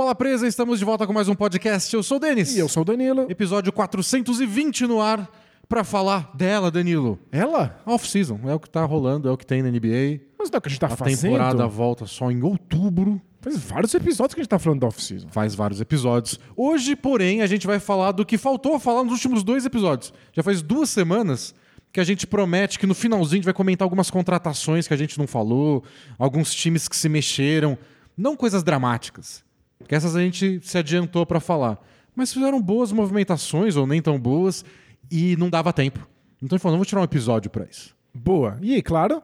[0.00, 1.94] Bola Presa, estamos de volta com mais um podcast.
[1.94, 2.56] Eu sou o Denis.
[2.56, 3.26] E eu sou o Danilo.
[3.28, 5.30] Episódio 420 no ar
[5.68, 7.18] pra falar dela, Danilo.
[7.30, 7.78] Ela?
[7.84, 10.22] Off-season, é o que tá rolando, é o que tem na NBA.
[10.38, 11.20] Mas não é o que a gente tá A fazendo.
[11.20, 13.20] temporada volta só em outubro.
[13.42, 15.28] Faz vários episódios que a gente tá falando da off-season.
[15.28, 16.40] Faz vários episódios.
[16.56, 20.14] Hoje, porém, a gente vai falar do que faltou falar nos últimos dois episódios.
[20.32, 21.54] Já faz duas semanas
[21.92, 24.96] que a gente promete que no finalzinho a gente vai comentar algumas contratações que a
[24.96, 25.84] gente não falou,
[26.18, 27.76] alguns times que se mexeram.
[28.16, 29.44] Não coisas dramáticas,
[29.88, 31.78] que essas a gente se adiantou pra falar.
[32.14, 34.64] Mas fizeram boas movimentações, ou nem tão boas,
[35.10, 36.06] e não dava tempo.
[36.42, 37.94] Então gente falou, não vou tirar um episódio pra isso.
[38.14, 38.58] Boa.
[38.62, 39.22] E, claro,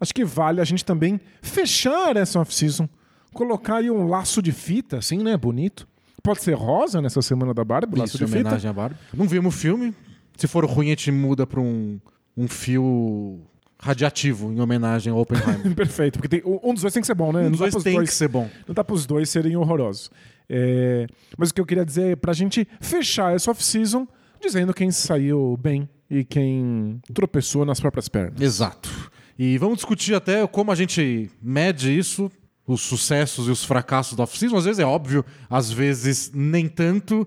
[0.00, 2.88] acho que vale a gente também fechar essa off-season.
[3.32, 5.36] Colocar aí um laço de fita, assim, né?
[5.36, 5.86] Bonito.
[6.22, 8.40] Pode ser rosa nessa semana da Barbie, laço Isso, de em fita.
[8.40, 8.96] homenagem à Barbie.
[9.14, 9.94] Não vimos o filme.
[10.36, 11.98] Se for ruim, a gente muda pra um,
[12.36, 13.40] um fio
[13.82, 15.72] radiativo em homenagem ao Oppenheimer.
[15.76, 17.42] Perfeito, porque tem- um dos dois tem que ser bom, né?
[17.46, 18.48] Um dos dois tem dois- que ser bom.
[18.66, 20.10] Não dá pros dois serem horrorosos.
[20.48, 21.06] É,
[21.38, 24.06] Mas o que eu queria dizer é pra gente fechar essa off-season
[24.42, 28.40] dizendo quem saiu bem e quem tropeçou nas próprias pernas.
[28.40, 28.90] Exato.
[29.38, 32.30] E vamos discutir até como a gente mede isso,
[32.66, 34.56] os sucessos e os fracassos da off-season.
[34.56, 37.26] Às vezes é óbvio, às vezes nem tanto.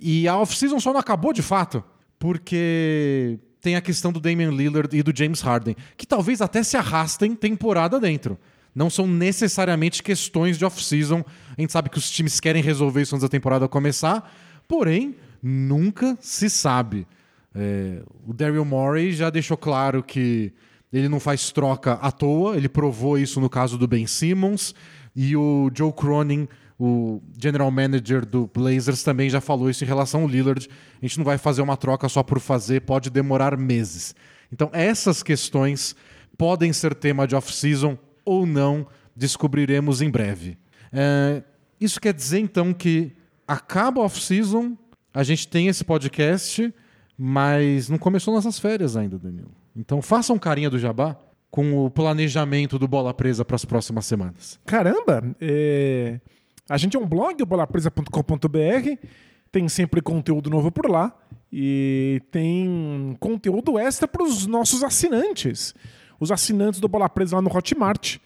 [0.00, 1.82] E a off-season só não acabou de fato,
[2.18, 6.76] porque tem a questão do Damian Lillard e do James Harden, que talvez até se
[6.76, 8.38] arrastem temporada dentro.
[8.74, 11.24] Não são necessariamente questões de off-season.
[11.56, 14.30] A gente sabe que os times querem resolver isso antes da temporada começar,
[14.68, 17.06] porém, nunca se sabe.
[17.54, 20.52] É, o Daryl Morey já deixou claro que
[20.92, 24.74] ele não faz troca à toa, ele provou isso no caso do Ben Simmons,
[25.16, 26.46] e o Joe Cronin,
[26.78, 30.68] o general manager do Blazers, também já falou isso em relação ao Lillard.
[31.00, 34.14] A gente não vai fazer uma troca só por fazer, pode demorar meses.
[34.52, 35.94] Então, essas questões
[36.36, 40.58] podem ser tema de off-season ou não, descobriremos em breve.
[40.92, 41.42] É,
[41.80, 43.12] isso quer dizer, então, que
[43.46, 44.76] acaba a off-season,
[45.12, 46.74] a gente tem esse podcast,
[47.16, 49.52] mas não começou nossas férias ainda, Danilo.
[49.76, 51.16] Então faça um carinha do Jabá
[51.50, 54.58] com o planejamento do Bola Presa para as próximas semanas.
[54.64, 56.20] Caramba, é,
[56.68, 59.06] a gente é um blog, o bolapresa.com.br,
[59.52, 61.16] tem sempre conteúdo novo por lá
[61.52, 65.74] e tem conteúdo extra para os nossos assinantes.
[66.18, 68.18] Os assinantes do Bola Presa lá no Hotmart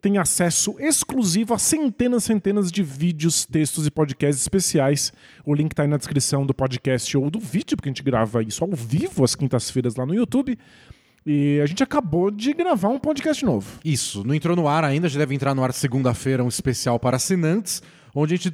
[0.00, 5.12] têm acesso exclusivo a centenas e centenas de vídeos, textos e podcasts especiais.
[5.46, 8.42] O link está aí na descrição do podcast ou do vídeo, porque a gente grava
[8.42, 10.58] isso ao vivo às quintas-feiras lá no YouTube.
[11.24, 13.78] E a gente acabou de gravar um podcast novo.
[13.84, 17.16] Isso, não entrou no ar ainda, já deve entrar no ar segunda-feira, um especial para
[17.16, 17.82] assinantes,
[18.14, 18.50] onde a gente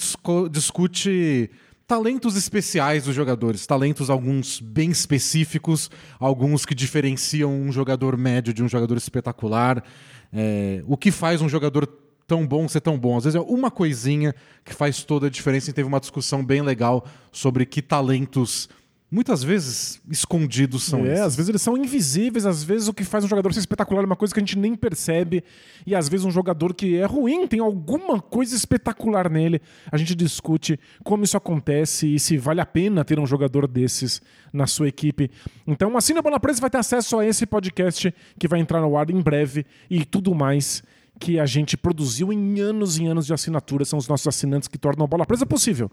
[0.50, 1.50] discute
[1.86, 5.90] talentos especiais dos jogadores, talentos alguns bem específicos,
[6.20, 9.82] alguns que diferenciam um jogador médio de um jogador espetacular,
[10.30, 11.88] é, o que faz um jogador
[12.26, 13.16] tão bom ser tão bom.
[13.16, 16.60] Às vezes é uma coisinha que faz toda a diferença e teve uma discussão bem
[16.60, 18.68] legal sobre que talentos,
[19.10, 21.20] muitas vezes escondidos, são É, esses.
[21.24, 24.06] às vezes eles são invisíveis, às vezes o que faz um jogador ser espetacular é
[24.06, 25.42] uma coisa que a gente nem percebe,
[25.86, 29.60] e às vezes um jogador que é ruim tem alguma coisa espetacular nele.
[29.90, 34.20] A gente discute como isso acontece e se vale a pena ter um jogador desses
[34.52, 35.30] na sua equipe.
[35.66, 38.96] Então, assina a Bola Presa vai ter acesso a esse podcast que vai entrar no
[38.96, 40.82] ar em breve e tudo mais
[41.18, 43.84] que a gente produziu em anos e anos de assinatura.
[43.84, 45.90] São os nossos assinantes que tornam a Bola Presa possível.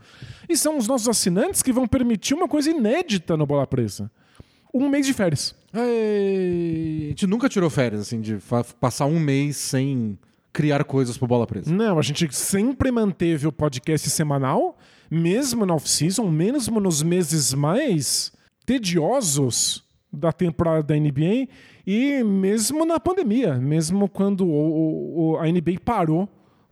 [0.47, 4.11] E são os nossos assinantes que vão permitir uma coisa inédita no Bola Presa.
[4.73, 5.55] Um mês de férias.
[5.73, 8.37] Ei, A gente nunca tirou férias, assim, de
[8.79, 10.17] passar um mês sem
[10.53, 11.73] criar coisas pro Bola Presa.
[11.73, 14.77] Não, a gente sempre manteve o podcast semanal,
[15.09, 18.31] mesmo na off-season, mesmo nos meses mais
[18.65, 21.47] tediosos da temporada da NBA
[21.85, 26.27] e mesmo na pandemia, mesmo quando o- o- a NBA parou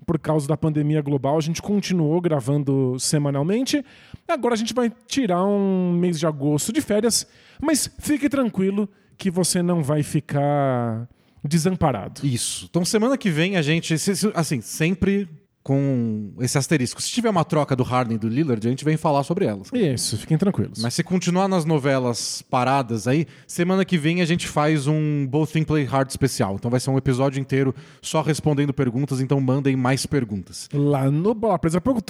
[0.06, 3.84] por causa da pandemia global, a gente continuou gravando semanalmente.
[4.28, 7.26] Agora a gente vai tirar um mês de agosto de férias,
[7.62, 11.08] mas fique tranquilo que você não vai ficar
[11.44, 12.26] desamparado.
[12.26, 12.68] Isso.
[12.70, 13.94] Então, semana que vem a gente,
[14.34, 15.28] assim, sempre
[15.64, 17.02] com esse asterisco.
[17.02, 19.70] Se tiver uma troca do Harden e do Lillard, a gente vem falar sobre elas.
[19.74, 20.82] Isso, fiquem tranquilos.
[20.82, 25.54] Mas se continuar nas novelas paradas aí, semana que vem a gente faz um Both
[25.54, 26.56] Think Play Hard especial.
[26.56, 30.68] Então vai ser um episódio inteiro só respondendo perguntas, então mandem mais perguntas.
[30.74, 32.10] Lá no bolapresa.com.br,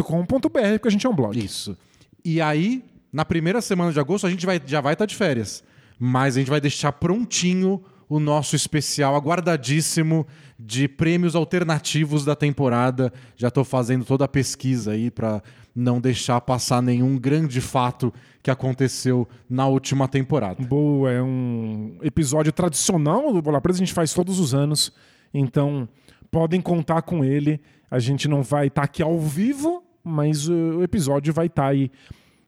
[0.73, 1.37] porque a gente é um blog.
[1.37, 1.77] Isso.
[2.25, 5.63] E aí, na primeira semana de agosto, a gente vai, já vai estar de férias.
[5.99, 10.25] Mas a gente vai deixar prontinho o nosso especial aguardadíssimo
[10.59, 13.11] de prêmios alternativos da temporada.
[13.35, 15.41] Já estou fazendo toda a pesquisa aí para
[15.75, 20.63] não deixar passar nenhum grande fato que aconteceu na última temporada.
[20.63, 24.93] Boa, é um episódio tradicional do Bola Presa, a gente faz todos os anos.
[25.33, 25.87] Então,
[26.29, 27.59] podem contar com ele.
[27.89, 31.89] A gente não vai estar aqui ao vivo, mas o episódio vai estar aí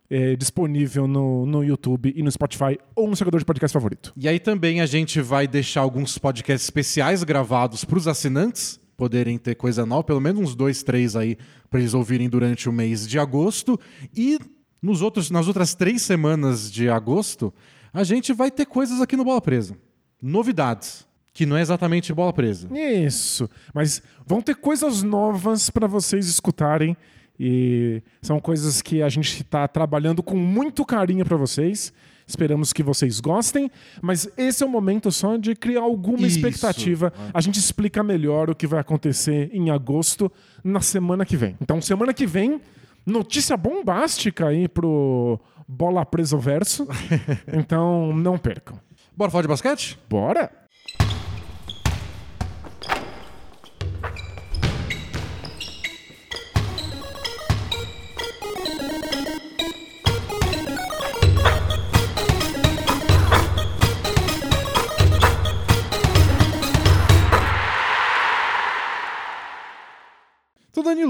[0.10, 4.14] é, disponível no, no YouTube e no Spotify ou no jogador de podcast favorito.
[4.16, 9.38] E aí também a gente vai deixar alguns podcasts especiais gravados para os assinantes poderem
[9.38, 11.38] ter coisa nova, pelo menos uns dois, três aí
[11.70, 13.80] para eles ouvirem durante o mês de agosto.
[14.16, 14.40] E
[14.82, 17.54] nos outros, nas outras três semanas de agosto,
[17.94, 19.78] a gente vai ter coisas aqui no Bola Presa.
[20.22, 21.06] Novidades.
[21.34, 22.70] Que não é exatamente bola presa.
[22.74, 23.50] Isso.
[23.74, 26.96] Mas vão ter coisas novas para vocês escutarem.
[27.40, 31.94] E são coisas que a gente está trabalhando com muito carinho para vocês.
[32.28, 33.70] Esperamos que vocês gostem,
[34.02, 36.38] mas esse é o momento só de criar alguma Isso.
[36.38, 37.14] expectativa.
[37.32, 40.32] A gente explica melhor o que vai acontecer em agosto
[40.64, 41.56] na semana que vem.
[41.62, 42.60] Então, semana que vem,
[43.06, 46.88] notícia bombástica aí pro Bola Preso Verso.
[47.54, 48.80] então, não percam.
[49.16, 50.00] Bora falar de basquete?
[50.10, 50.65] Bora!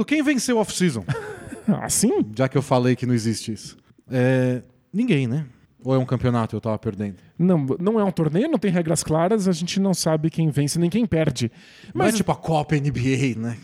[0.06, 1.04] Quem venceu off-season?
[1.81, 2.12] Assim?
[2.38, 3.78] Já que eu falei que não existe isso.
[4.10, 4.62] É...
[4.94, 5.46] Ninguém, né?
[5.84, 7.18] Ou é um campeonato eu tava perdendo?
[7.38, 10.80] Não, não é um torneio, não tem regras claras, a gente não sabe quem vence
[10.80, 11.52] nem quem perde.
[11.94, 13.57] Mas Mas, é tipo a Copa NBA, né?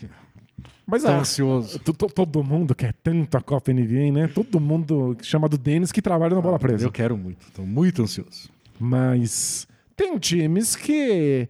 [0.86, 1.78] mas Tô ah, ansioso.
[1.80, 4.28] to- to- todo mundo quer tanto a Copa NBA, né?
[4.28, 6.84] Todo mundo chamado Denis que trabalha na bola presa.
[6.86, 8.48] Eu quero muito, tô muito ansioso.
[8.78, 9.66] Mas
[9.96, 11.48] tem times que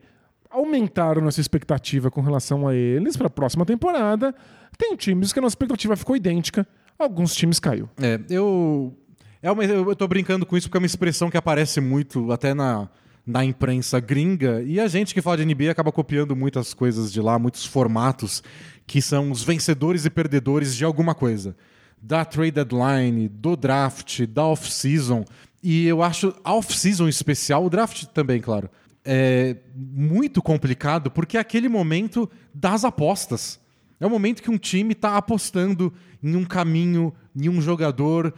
[0.52, 4.34] aumentaram nossa expectativa com relação a eles para a próxima temporada.
[4.78, 6.66] Tem times que a nossa expectativa ficou idêntica.
[6.99, 7.88] Alguns times caiu.
[8.00, 8.96] É, eu.
[9.43, 12.54] É uma, eu tô brincando com isso porque é uma expressão que aparece muito até
[12.54, 12.88] na,
[13.26, 14.62] na imprensa gringa.
[14.62, 18.43] E a gente que fala de NBA acaba copiando muitas coisas de lá, muitos formatos
[18.87, 21.56] que são os vencedores e perdedores de alguma coisa.
[22.00, 25.25] Da trade deadline, do draft, da off-season.
[25.62, 28.69] E eu acho a off-season especial, o draft também, claro,
[29.04, 33.60] é muito complicado porque é aquele momento das apostas.
[33.99, 38.34] É o momento que um time está apostando em um caminho, em um jogador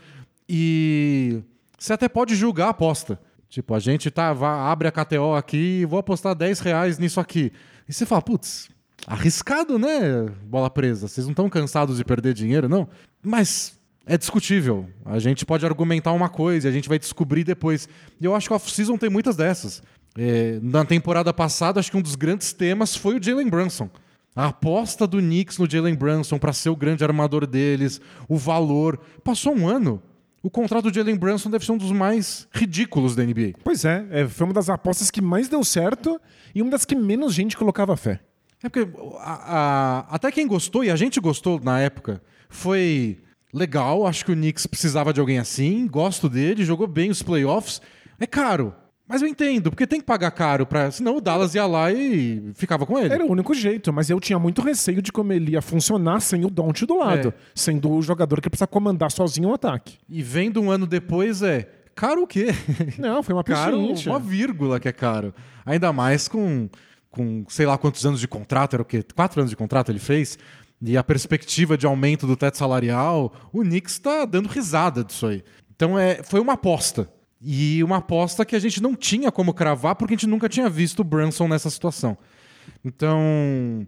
[0.49, 1.43] e
[1.79, 3.19] você até pode julgar a aposta.
[3.49, 7.21] Tipo, a gente tá, vá, abre a KTO aqui e vou apostar 10 reais nisso
[7.21, 7.53] aqui.
[7.89, 8.69] E você fala, putz,
[9.07, 10.27] arriscado, né?
[10.45, 11.09] Bola presa.
[11.09, 12.89] Vocês não estão cansados de perder dinheiro, não?
[13.23, 14.89] Mas é discutível.
[15.05, 17.89] A gente pode argumentar uma coisa e a gente vai descobrir depois.
[18.21, 19.83] E eu acho que a off-season tem muitas dessas.
[20.17, 23.89] É, na temporada passada, acho que um dos grandes temas foi o Jalen Brunson.
[24.37, 28.99] A aposta do Knicks no Jalen Brunson para ser o grande armador deles, o valor.
[29.23, 30.03] Passou um ano.
[30.43, 33.53] O contrato do Jalen Brunson deve ser um dos mais ridículos da NBA.
[33.63, 36.21] Pois é, é, foi uma das apostas que mais deu certo
[36.55, 38.21] e uma das que menos gente colocava fé.
[38.63, 38.89] É porque
[39.21, 39.57] a-
[40.11, 43.19] a- até quem gostou, e a gente gostou na época, foi
[43.53, 44.07] legal.
[44.07, 45.87] Acho que o Knicks precisava de alguém assim.
[45.87, 47.81] Gosto dele, jogou bem os playoffs.
[48.19, 48.75] É caro.
[49.07, 52.53] Mas eu entendo, porque tem que pagar caro, pra, senão o Dallas ia lá e
[52.55, 53.13] ficava com ele.
[53.13, 56.43] Era o único jeito, mas eu tinha muito receio de como ele ia funcionar sem
[56.45, 57.33] o Don't do lado, É.
[57.55, 59.99] sendo o jogador que precisa comandar sozinho o ataque.
[60.09, 61.69] E vendo um ano depois é.
[61.95, 62.47] Caro o quê?
[62.99, 65.35] Não, foi uma caro, uma vírgula que é caro.
[65.67, 66.69] Ainda mais com,
[67.11, 69.05] com sei lá quantos anos de contrato, era o quê?
[69.15, 70.39] Quatro anos de contrato ele fez?
[70.83, 75.45] E a perspectiva de aumento do teto salarial, o Knicks está dando risada disso aí.
[75.77, 77.09] Então é, foi uma aposta.
[77.45, 80.69] E uma aposta que a gente não tinha como cravar porque a gente nunca tinha
[80.71, 82.17] visto o Brunson nessa situação.
[82.83, 83.87] Então,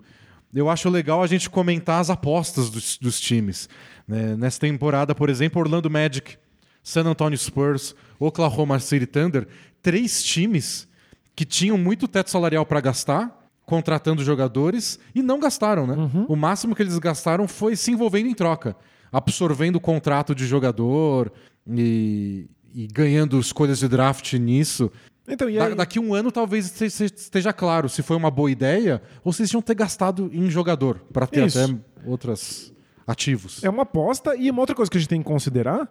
[0.54, 3.68] eu acho legal a gente comentar as apostas dos, dos times.
[4.06, 4.36] né?
[4.36, 6.36] Nessa temporada, por exemplo, Orlando Magic,
[6.82, 9.48] San Antonio Spurs, Oklahoma City Thunder,
[9.82, 10.86] três times
[11.34, 15.94] que tinham muito teto salarial para gastar, contratando jogadores, e não gastaram, né?
[16.28, 18.76] O máximo que eles gastaram foi se envolvendo em troca,
[19.12, 21.32] absorvendo o contrato de jogador
[21.68, 24.92] e, e ganhando escolhas de draft nisso.
[25.26, 29.00] Então, Da- daqui um ano talvez este- este- esteja claro se foi uma boa ideia
[29.24, 31.58] ou se eles tinham ter gastado em jogador para ter Isso.
[31.58, 32.72] até outros
[33.06, 33.64] ativos.
[33.64, 35.90] é uma aposta e uma outra coisa que a gente tem que considerar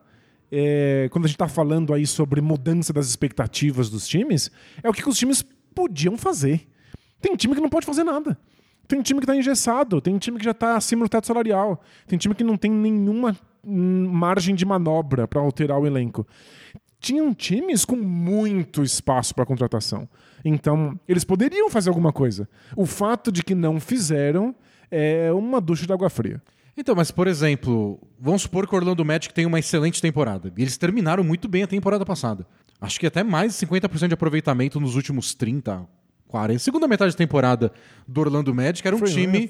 [0.52, 4.52] é, quando a gente está falando aí sobre mudança das expectativas dos times,
[4.84, 6.68] é o que, que os times podiam fazer.
[7.20, 8.38] Tem time que não pode fazer nada.
[8.88, 12.18] Tem time que está engessado, tem time que já está acima do teto salarial, tem
[12.20, 13.36] time que não tem nenhuma hum,
[13.66, 16.28] margem de manobra para alterar o elenco.
[17.00, 20.08] Tinham times com muito espaço para contratação.
[20.44, 22.48] Então, eles poderiam fazer alguma coisa.
[22.76, 24.56] O fato de que não fizeram
[24.90, 26.42] é uma ducha de água fria.
[26.78, 30.52] Então, mas por exemplo, vamos supor que o Orlando Magic tem uma excelente temporada.
[30.58, 32.46] E eles terminaram muito bem a temporada passada.
[32.80, 35.88] Acho que até mais de 50% de aproveitamento nos últimos 30,
[36.28, 36.60] 40.
[36.60, 37.72] Segunda metade da temporada
[38.08, 39.50] do Orlando Magic era um Foi, né?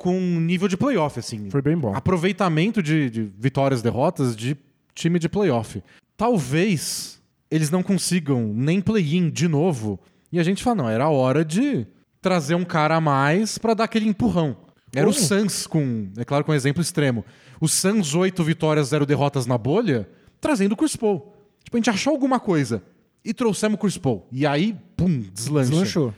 [0.00, 1.50] Com nível de playoff, assim.
[1.50, 1.94] Foi bem bom.
[1.94, 4.56] Aproveitamento de, de vitórias, derrotas de
[4.94, 5.82] time de playoff.
[6.16, 10.00] Talvez eles não consigam nem play-in de novo.
[10.32, 11.86] E a gente fala, não, era hora de
[12.22, 14.56] trazer um cara a mais pra dar aquele empurrão.
[14.94, 15.12] Era o.
[15.12, 17.22] Suns com, é claro, com um exemplo extremo.
[17.60, 20.08] O Suns, oito vitórias, zero derrotas na bolha,
[20.40, 21.36] trazendo o Chris Paul.
[21.62, 22.82] Tipo, a gente achou alguma coisa
[23.22, 24.26] e trouxemos o Chris Paul.
[24.32, 25.70] E aí, pum, deslancha.
[25.70, 26.14] Deslanchou.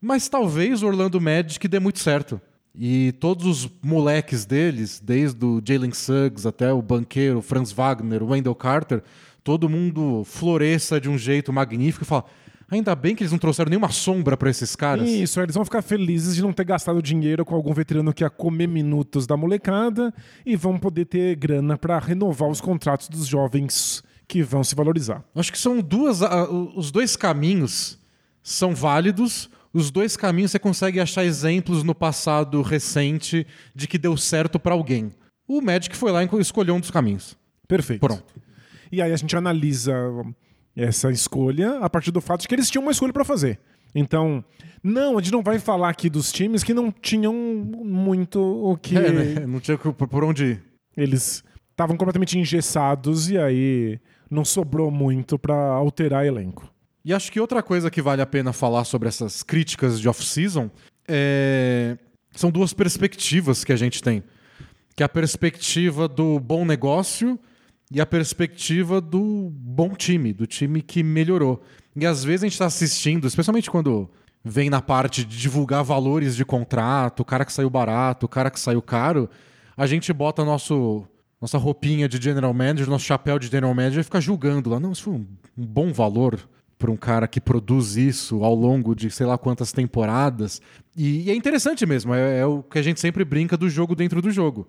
[0.00, 2.40] Mas talvez o Orlando Magic dê muito certo.
[2.78, 8.22] E todos os moleques deles, desde o Jalen Suggs até o banqueiro, o Franz Wagner,
[8.22, 9.02] o Wendell Carter,
[9.42, 12.24] todo mundo floresça de um jeito magnífico e fala:
[12.70, 15.08] ainda bem que eles não trouxeram nenhuma sombra pra esses caras.
[15.08, 18.30] Isso, eles vão ficar felizes de não ter gastado dinheiro com algum veterano que ia
[18.30, 20.12] comer minutos da molecada
[20.44, 25.24] e vão poder ter grana pra renovar os contratos dos jovens que vão se valorizar.
[25.34, 26.22] Acho que são duas.
[26.22, 27.98] ah, os dois caminhos
[28.42, 29.48] são válidos.
[29.76, 34.72] Os dois caminhos você consegue achar exemplos no passado recente de que deu certo pra
[34.72, 35.12] alguém.
[35.46, 37.36] O Magic foi lá e escolheu um dos caminhos.
[37.68, 38.00] Perfeito.
[38.00, 38.24] Pronto.
[38.90, 39.94] E aí a gente analisa
[40.74, 43.60] essa escolha a partir do fato de que eles tinham uma escolha pra fazer.
[43.94, 44.42] Então,
[44.82, 48.96] não, a gente não vai falar aqui dos times que não tinham muito o que
[48.96, 49.40] É, né?
[49.46, 50.64] Não tinha por por onde ir.
[50.96, 56.66] eles estavam completamente engessados e aí não sobrou muito pra alterar elenco.
[57.06, 60.68] E acho que outra coisa que vale a pena falar sobre essas críticas de off-season
[61.06, 61.96] é...
[62.32, 64.24] são duas perspectivas que a gente tem.
[64.96, 67.38] Que é a perspectiva do bom negócio
[67.92, 71.62] e a perspectiva do bom time, do time que melhorou.
[71.94, 74.10] E às vezes a gente está assistindo, especialmente quando
[74.44, 78.50] vem na parte de divulgar valores de contrato, o cara que saiu barato, o cara
[78.50, 79.30] que saiu caro,
[79.76, 81.06] a gente bota nosso
[81.40, 84.80] nossa roupinha de general manager, nosso chapéu de general manager e fica julgando lá.
[84.80, 88.94] Não, isso foi um, um bom valor para um cara que produz isso ao longo
[88.94, 90.60] de sei lá quantas temporadas.
[90.96, 93.94] E, e é interessante mesmo, é, é o que a gente sempre brinca do jogo
[93.94, 94.68] dentro do jogo.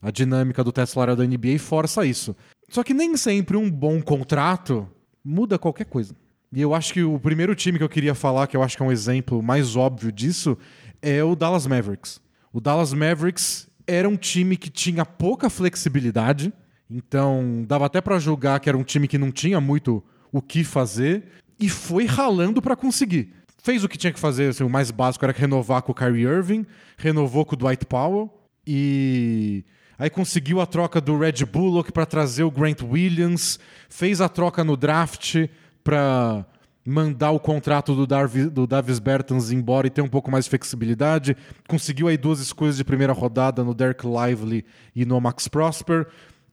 [0.00, 2.36] A dinâmica do teto salarial da NBA força isso.
[2.68, 4.88] Só que nem sempre um bom contrato
[5.24, 6.14] muda qualquer coisa.
[6.52, 8.82] E eu acho que o primeiro time que eu queria falar, que eu acho que
[8.82, 10.56] é um exemplo mais óbvio disso,
[11.02, 12.20] é o Dallas Mavericks.
[12.52, 16.52] O Dallas Mavericks era um time que tinha pouca flexibilidade,
[16.90, 20.64] então dava até pra julgar que era um time que não tinha muito o que
[20.64, 21.24] fazer
[21.58, 23.34] e foi ralando pra conseguir.
[23.62, 26.24] Fez o que tinha que fazer, assim, o mais básico era renovar com o Kyrie
[26.24, 26.64] Irving,
[26.96, 28.32] renovou com o Dwight Powell
[28.66, 29.64] e
[29.98, 34.62] aí conseguiu a troca do Red Bullock pra trazer o Grant Williams, fez a troca
[34.62, 35.48] no draft
[35.82, 36.46] pra
[36.88, 40.50] mandar o contrato do, Darvi, do Davis Bertans embora e ter um pouco mais de
[40.50, 41.36] flexibilidade.
[41.68, 44.64] Conseguiu aí duas escolhas de primeira rodada no Derek Lively
[44.96, 46.06] e no Max Prosper.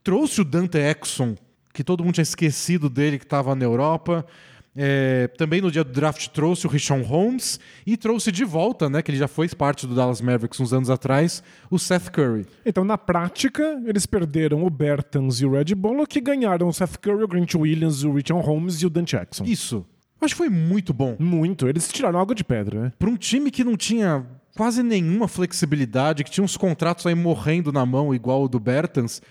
[0.03, 1.35] Trouxe o Dante Exxon,
[1.73, 4.25] que todo mundo tinha esquecido dele, que estava na Europa.
[4.75, 9.01] É, também no dia do draft trouxe o Richon Holmes e trouxe de volta, né,
[9.01, 11.41] que ele já foi parte do Dallas Mavericks uns anos atrás,
[11.71, 12.45] o Seth Curry.
[12.65, 16.97] Então, na prática, eles perderam o Bertans e o Red Bullock e ganharam o Seth
[16.97, 19.45] Curry, o Grant Williams, o Richard Holmes e o Dan Jackson.
[19.45, 19.85] Isso.
[20.19, 21.15] Acho que foi muito bom.
[21.19, 21.67] Muito.
[21.67, 22.93] Eles tiraram água de pedra, né?
[22.97, 27.71] Para um time que não tinha quase nenhuma flexibilidade, que tinha uns contratos aí morrendo
[27.71, 29.21] na mão, igual o do Bertans,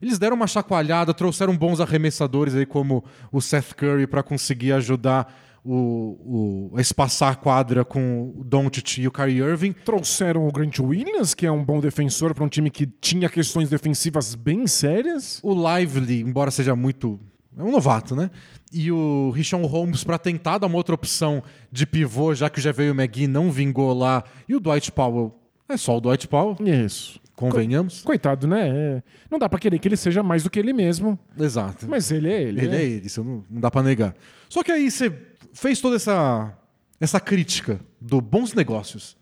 [0.00, 5.32] eles deram uma chacoalhada, trouxeram bons arremessadores aí como o Seth Curry para conseguir ajudar
[5.64, 9.72] o, o, a espaçar a quadra com o Doncic e o Kyrie Irving.
[9.72, 13.68] Trouxeram o Grant Williams, que é um bom defensor para um time que tinha questões
[13.68, 15.38] defensivas bem sérias.
[15.42, 17.20] O Lively, embora seja muito
[17.56, 18.30] é um novato, né?
[18.72, 22.70] E o Richon Holmes para tentar dar uma outra opção de pivô, já que já
[22.70, 24.24] veio o McGee não vingou lá.
[24.48, 25.36] E o Dwight Powell,
[25.68, 27.20] é só o Dwight Powell, Isso.
[27.40, 28.02] Convenhamos.
[28.02, 28.68] Coitado, né?
[28.68, 29.02] É.
[29.30, 31.86] Não dá pra querer que ele seja mais do que ele mesmo, Exato.
[31.88, 32.60] mas ele é ele.
[32.60, 32.76] Ele né?
[32.76, 34.14] é ele, isso não, não dá pra negar.
[34.48, 35.12] Só que aí você
[35.52, 36.56] fez toda essa,
[37.00, 39.16] essa crítica do bons negócios.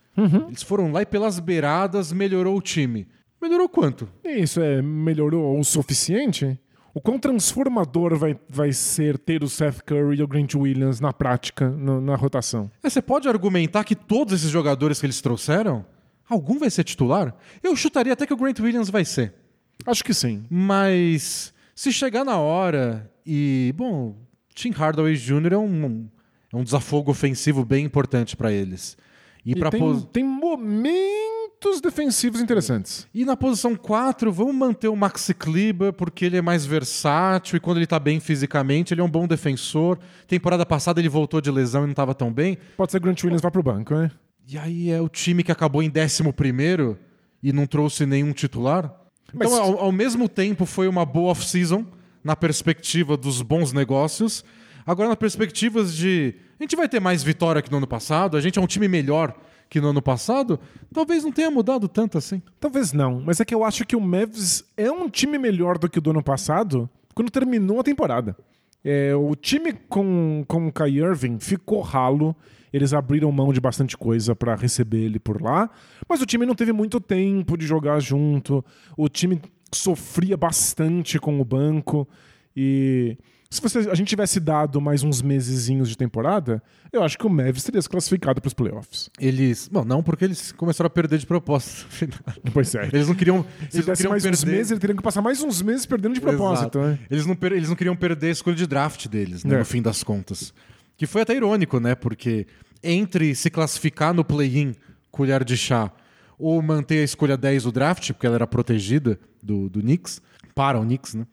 [0.49, 3.07] Eles foram lá e pelas beiradas melhorou o time.
[3.41, 4.09] Melhorou quanto?
[4.25, 6.59] Isso é melhorou o suficiente?
[6.93, 11.13] O quão transformador vai, vai ser ter o Seth Curry e o Grant Williams na
[11.13, 12.69] prática, no- na rotação?
[12.83, 15.87] É, você pode argumentar que todos esses jogadores que eles trouxeram,
[16.29, 17.35] algum vai ser titular?
[17.63, 19.35] Eu chutaria até que o Grant Williams vai ser.
[19.87, 20.45] Acho que sim.
[20.51, 24.17] Mas se chegar na hora e, bom,
[24.55, 25.53] Tim Hardaway Jr.
[25.53, 26.09] é um,
[26.53, 28.97] é um desafogo ofensivo bem importante pra eles.
[29.47, 33.07] E, E pra tem, pos- tem momentos defensivos interessantes.
[33.15, 37.61] e na posição 4, vamos manter o Maxi Kleber porque ele é mais versátil e
[37.61, 39.99] quando ele tá bem fisicamente, ele é um bom defensor.
[40.27, 42.59] Temporada passada ele voltou de lesão e não tava tão bem.
[42.77, 44.11] Pode ser que o Grant Williams vá pro banco, né?
[44.51, 46.97] E aí é o time que acabou em 11
[47.43, 48.93] e não trouxe nenhum titular.
[49.33, 51.85] Mas- Então, ao, ao mesmo tempo, foi uma boa off-season
[52.25, 54.45] na perspectiva dos bons negócios.
[54.87, 56.35] Agora, na perspectiva de.
[56.59, 58.89] A gente vai ter mais vitória que no ano passado, a gente é um time
[58.89, 59.35] melhor
[59.69, 60.59] que no ano passado,
[60.95, 62.41] talvez não tenha mudado tanto assim.
[62.59, 65.91] Talvez não, mas é que eu acho que o Mavs é um time melhor do
[65.91, 68.35] que o do ano passado quando terminou a temporada.
[68.83, 72.35] É, o time com, com o Kai Irving ficou ralo.
[72.73, 75.71] Eles abriram mão de bastante coisa para receber ele por lá,
[76.09, 78.65] mas o time não teve muito tempo de jogar junto.
[78.97, 79.41] O time
[79.73, 82.09] sofria bastante com o banco
[82.57, 83.17] e
[83.51, 87.31] se você, a gente tivesse dado mais uns mesezinhos de temporada, eu acho que o
[87.31, 89.09] Mavs teria se classificado para os playoffs.
[89.19, 89.69] Eles.
[89.73, 91.87] Bom, não, porque eles começaram a perder de propósito.
[92.53, 92.91] Pois é.
[92.93, 93.43] Eles não queriam.
[93.71, 94.57] Se Eles não desse queriam mais uns perder.
[94.57, 96.79] meses, ele teria que passar mais uns meses perdendo de propósito.
[96.79, 96.99] Né?
[97.11, 99.59] Eles, não eles não queriam perder a escolha de draft deles, né, É.
[99.61, 100.53] no fim das contas.
[100.99, 101.95] Que foi até irônico, né?
[101.95, 102.47] Porque
[102.83, 104.75] entre se classificar no play-in,
[105.11, 105.91] colher de chá,
[106.39, 110.21] ou manter a escolha 10 do draft, porque ela era protegida do, do Knicks,
[110.55, 111.25] para o Knicks, né?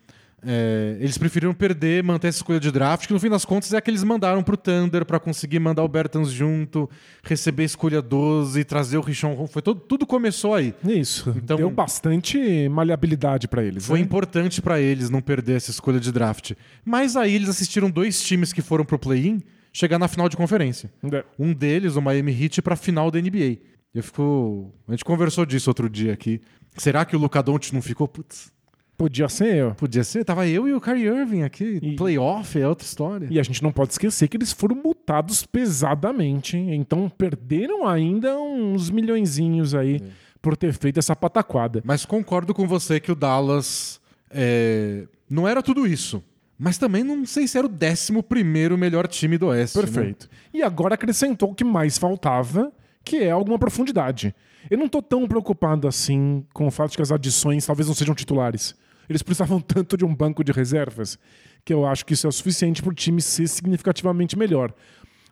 [0.48, 3.78] É, eles preferiram perder, manter essa escolha de draft, que no fim das contas é
[3.78, 6.88] a que eles mandaram pro Thunder para conseguir mandar o Bertans junto,
[7.24, 9.48] receber a escolha 12, trazer o Richon.
[9.48, 10.76] Foi todo, tudo começou aí.
[10.88, 11.34] Isso.
[11.36, 13.88] Então- Deu bastante maleabilidade para eles.
[13.88, 14.06] Foi né?
[14.06, 16.52] importante pra eles não perder essa escolha de draft.
[16.84, 19.42] Mas aí eles assistiram dois times que foram pro play-in
[19.78, 20.90] chegar na final de conferência.
[21.12, 21.24] É.
[21.38, 23.58] Um deles, o Miami Heat, pra final da NBA.
[23.94, 24.74] Eu fico.
[24.88, 26.40] A gente conversou disso outro dia aqui.
[26.78, 28.08] Será que o Luka Doncic não ficou?
[28.08, 28.52] Putz,
[28.98, 29.76] Podia ser eu.
[29.76, 30.24] podia ser.
[30.24, 31.80] Tava eu e o Kyrie Irving aqui.
[31.82, 33.28] E- Playoff é outra história.
[33.30, 36.56] E a gente não pode esquecer que eles foram multados pesadamente.
[36.58, 36.74] hein?
[36.76, 40.02] Então perderam ainda uns milhõezinhos aí
[40.42, 41.82] por ter feito essa pataquada.
[41.86, 46.24] Mas concordo com você que o Dallas é, não era tudo isso.
[46.58, 49.78] Mas também não sei se era o 11 primeiro melhor time do Oeste.
[49.78, 49.84] né?
[49.84, 50.30] Perfeito.
[50.54, 52.72] E agora acrescentou o que mais faltava,
[53.04, 54.34] que é alguma profundidade.
[54.70, 57.94] Eu não tô tão preocupado assim com o fato de que as adições talvez não
[57.94, 58.76] sejam titulares.
[59.10, 61.20] Eles precisavam tanto de um banco de reservas
[61.64, 64.74] que eu acho que isso é o suficiente para o time ser significativamente melhor.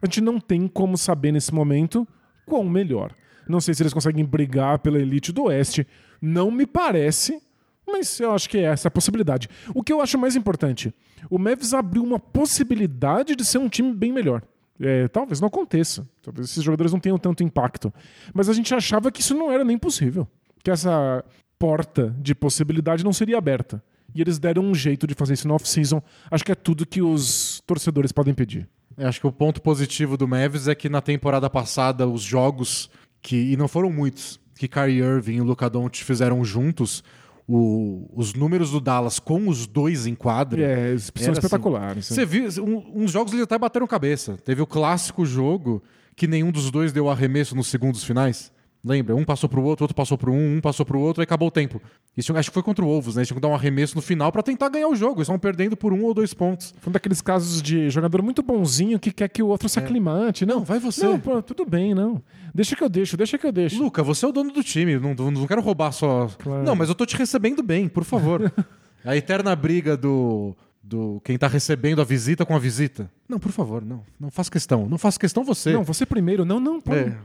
[0.02, 2.08] A gente não tem como saber nesse momento
[2.46, 3.16] quão melhor.
[3.48, 5.88] Não sei se eles conseguem brigar pela elite do Oeste.
[6.22, 7.42] Não me parece,
[7.86, 9.50] mas eu acho que é essa a possibilidade.
[9.74, 10.94] O que eu acho mais importante,
[11.30, 14.42] o Mavs abriu uma possibilidade de ser um time bem melhor.
[14.80, 16.08] É, talvez não aconteça.
[16.22, 17.94] Talvez esses jogadores não tenham tanto impacto.
[18.34, 20.28] Mas a gente achava que isso não era nem possível.
[20.64, 21.24] Que essa
[21.60, 23.84] porta de possibilidade não seria aberta.
[24.16, 26.02] E eles deram um jeito de fazer isso no off-season.
[26.30, 28.68] Acho que é tudo que os torcedores podem pedir.
[28.98, 32.90] Eu acho que o ponto positivo do Mavis é que na temporada passada os jogos
[33.22, 37.04] que e não foram muitos que Kyrie Irving e o Luka Doncic fizeram juntos,
[37.48, 40.62] o- os números do Dallas com os dois em quadra.
[40.62, 40.66] É,
[40.98, 41.32] são Era assim.
[41.32, 42.06] espetaculares.
[42.06, 44.38] Você viu, um- uns jogos eles até bateram cabeça.
[44.46, 45.84] Teve o clássico jogo
[46.16, 48.53] que nenhum dos dois deu arremesso nos segundos finais.
[48.86, 49.16] Lembra?
[49.16, 51.52] Um passou pro outro, outro passou pro um, um passou pro outro, e acabou o
[51.52, 51.82] tempo.
[52.18, 53.22] Isso acho que foi contra o Wolves, né?
[53.22, 55.16] Eles tinham que dar um arremesso no final pra tentar ganhar o jogo.
[55.16, 56.76] Eles estavam perdendo por um ou dois pontos.
[56.82, 60.46] Foi um daqueles casos de jogador muito bonzinho que quer que o outro se aclimate.
[60.46, 61.06] Não, Não, vai você.
[61.06, 62.22] Não, pô, tudo bem, não.
[62.54, 63.82] Deixa que eu deixo, deixa que eu deixo.
[63.82, 66.28] Luca, você é o dono do time, não, não, quero roubar só.
[66.38, 66.64] Claro.
[66.64, 68.52] Não, mas eu tô te recebendo bem, por favor.
[69.06, 70.56] a eterna briga do.
[70.86, 73.10] Do quem tá recebendo a visita com a visita.
[73.30, 74.04] Não, por favor, não.
[74.20, 74.86] Não faça questão.
[74.90, 75.72] Não faça questão você.
[75.72, 76.44] Não, você primeiro.
[76.44, 76.94] Não, não, pô.
[76.94, 77.18] É.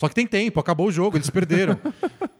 [0.00, 1.78] Só que tem tempo, acabou o jogo, eles perderam.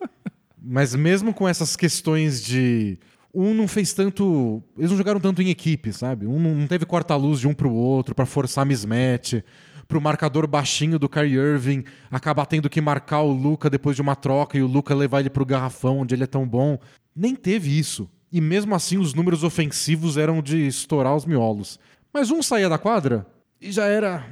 [0.63, 2.99] Mas mesmo com essas questões de.
[3.35, 4.63] Um não fez tanto.
[4.77, 6.27] Eles não jogaram tanto em equipe, sabe?
[6.27, 9.43] Um não teve corta-luz de um pro outro pra forçar mismatch.
[9.87, 14.15] Pro marcador baixinho do Kyrie Irving acabar tendo que marcar o Luca depois de uma
[14.15, 16.79] troca e o Luca levar ele pro garrafão onde ele é tão bom.
[17.17, 18.09] Nem teve isso.
[18.31, 21.79] E mesmo assim os números ofensivos eram de estourar os miolos.
[22.13, 23.27] Mas um saía da quadra
[23.61, 24.25] e já era.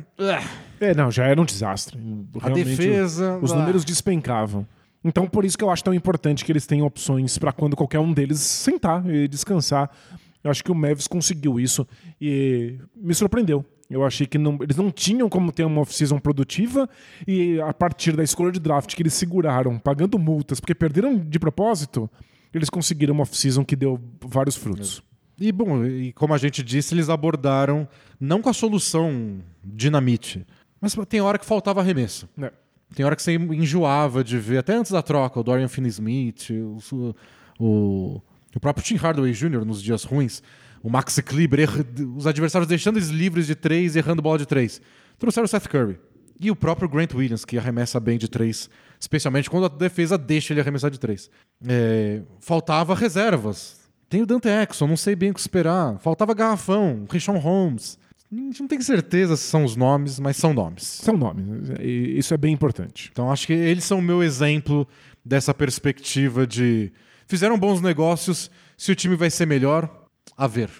[0.81, 1.99] É, não, já era um desastre.
[2.41, 3.39] a Realmente, defesa.
[3.43, 4.67] Os números despencavam.
[5.05, 8.01] Então, por isso que eu acho tão importante que eles tenham opções pra quando qualquer
[8.01, 9.91] um deles sentar e descansar.
[10.43, 11.87] Eu acho que o Mavs conseguiu isso
[12.21, 13.65] e me surpreendeu.
[13.89, 16.89] Eu achei que não- eles não tinham como ter uma off-season produtiva
[17.27, 21.39] e a partir da escolha de draft que eles seguraram, pagando multas, porque perderam de
[21.39, 22.11] propósito,
[22.53, 25.03] eles conseguiram uma off-season que deu vários frutos.
[25.39, 27.87] E bom, e como a gente disse, eles abordaram
[28.21, 30.47] não com a solução dinamite,
[30.81, 32.29] mas tem hora que faltava arremesso.
[32.41, 32.53] É.
[32.95, 37.15] Tem hora que você enjoava de ver, até antes da troca, o Dorian Finney-Smith, o,
[37.59, 38.23] o,
[38.55, 39.65] o próprio Tim Hardaway Jr.
[39.65, 40.43] nos dias ruins,
[40.83, 41.69] o Max Kleber,
[42.17, 44.81] os adversários deixando eles livres de três e errando bola de três.
[45.19, 45.99] Trouxeram o Seth Curry.
[46.39, 48.69] E o próprio Grant Williams, que arremessa bem de três,
[49.01, 51.31] especialmente quando a defesa deixa ele arremessar de três.
[51.67, 53.81] É, faltava reservas.
[54.09, 55.99] Tem o Dante Exxon, não sei bem o que esperar.
[55.99, 57.99] Faltava garrafão, Rishon Holmes.
[58.31, 60.83] A gente não tem certeza se são os nomes, mas são nomes.
[60.83, 61.47] São nomes,
[61.81, 63.09] e isso é bem importante.
[63.13, 64.87] Então acho que eles são o meu exemplo
[65.25, 66.93] dessa perspectiva de
[67.27, 70.71] fizeram bons negócios, se o time vai ser melhor, a ver.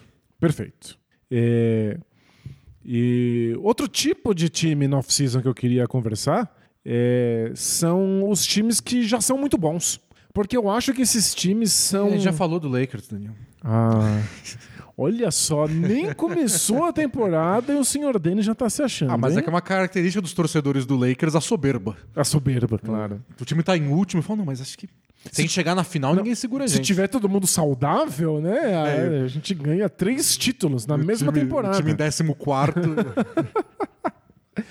[0.41, 0.99] Perfeito.
[1.31, 1.99] É,
[2.85, 6.55] E outro tipo de time no off-season que eu queria conversar
[6.85, 10.01] é, são os times que já são muito bons.
[10.33, 12.11] Porque eu acho que esses times são.
[12.11, 13.35] Gente já falou do Lakers, Daniel.
[13.63, 14.23] Ah.
[14.99, 19.11] Olha só, nem começou a temporada e o senhor Denis já tá se achando.
[19.13, 19.41] Ah, mas hein?
[19.41, 21.95] é que é uma característica dos torcedores do Lakers a soberba.
[22.17, 23.23] A soberba, claro.
[23.39, 24.89] O time tá em último e fala, não, mas acho que
[25.31, 26.87] se gente chegar na final, ninguém segura a Se gente.
[26.87, 28.73] tiver todo mundo saudável, né?
[28.73, 29.23] É.
[29.25, 31.75] a- gente ganha três títulos na O mesma time- temporada.
[31.75, 32.25] O time em 14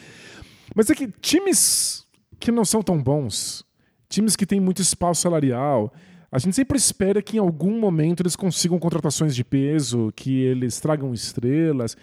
[0.74, 2.06] Mas é que times
[2.40, 3.64] que não são tão bons,
[4.10, 5.94] times que têm muito espaço salarial,
[6.32, 10.80] a gente sempre espera que em algum momento eles consigam contratações de peso, que eles
[10.80, 11.96] tragam estrelas.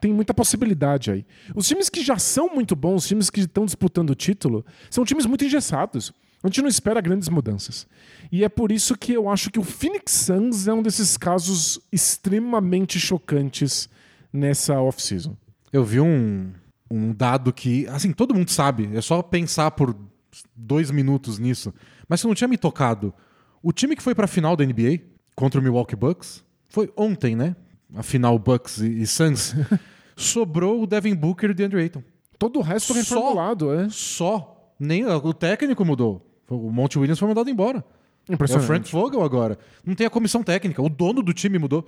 [0.00, 1.26] Tem muita possibilidade aí.
[1.54, 5.04] Os times que já são muito bons, os times que estão disputando o título, são
[5.04, 6.12] times muito engessados.
[6.42, 7.86] A gente não espera grandes mudanças.
[8.32, 11.78] E é por isso que eu acho que o Phoenix Suns é um desses casos
[11.92, 13.90] extremamente chocantes
[14.32, 15.36] nessa off-season.
[15.70, 16.50] Eu vi um,
[16.90, 19.94] um dado que, assim, todo mundo sabe, é só pensar por
[20.56, 21.74] dois minutos nisso.
[22.08, 23.12] Mas você não tinha me tocado.
[23.62, 25.00] O time que foi pra final da NBA
[25.34, 27.54] contra o Milwaukee Bucks foi ontem, né?
[27.94, 29.54] A final Bucks e, e Suns.
[30.16, 32.02] Sobrou o Devin Booker e o DeAndre Ayton.
[32.38, 32.98] Todo o resto Só?
[32.98, 33.88] reformulado, é.
[33.90, 34.74] Só.
[34.78, 36.26] Nem o técnico mudou.
[36.48, 37.84] O Monte Williams foi mandado embora.
[38.28, 38.66] É o Impressionante.
[38.66, 39.58] Frank Vogel agora.
[39.84, 40.80] Não tem a comissão técnica.
[40.82, 41.86] O dono do time mudou.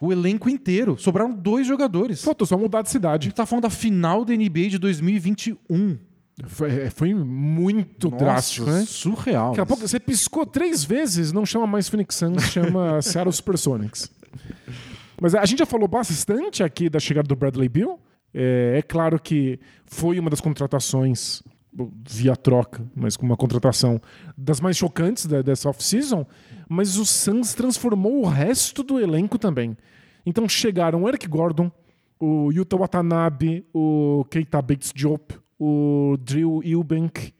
[0.00, 0.96] O elenco inteiro.
[0.98, 2.22] Sobraram dois jogadores.
[2.22, 3.24] Faltou só mudar de A cidade.
[3.26, 5.98] gente tá falando da final da NBA de 2021.
[6.46, 8.84] Foi, é, foi muito Nossa, drástico, né?
[8.86, 9.50] Surreal.
[9.50, 14.10] Daqui a pouco você piscou três vezes, não chama mais Phoenix Suns, chama Seattle Supersonics.
[15.20, 17.98] Mas a gente já falou bastante aqui da chegada do Bradley Bill.
[18.32, 21.42] É, é claro que foi uma das contratações
[22.08, 24.00] via troca, mas com uma contratação
[24.36, 26.24] das mais chocantes da- dessa off-season.
[26.68, 29.76] Mas o Suns transformou o resto do elenco também.
[30.24, 31.70] Então chegaram o Eric Gordon,
[32.20, 37.32] o Yuta Watanabe, o Keita Bates-Diop, o Drew Eubank.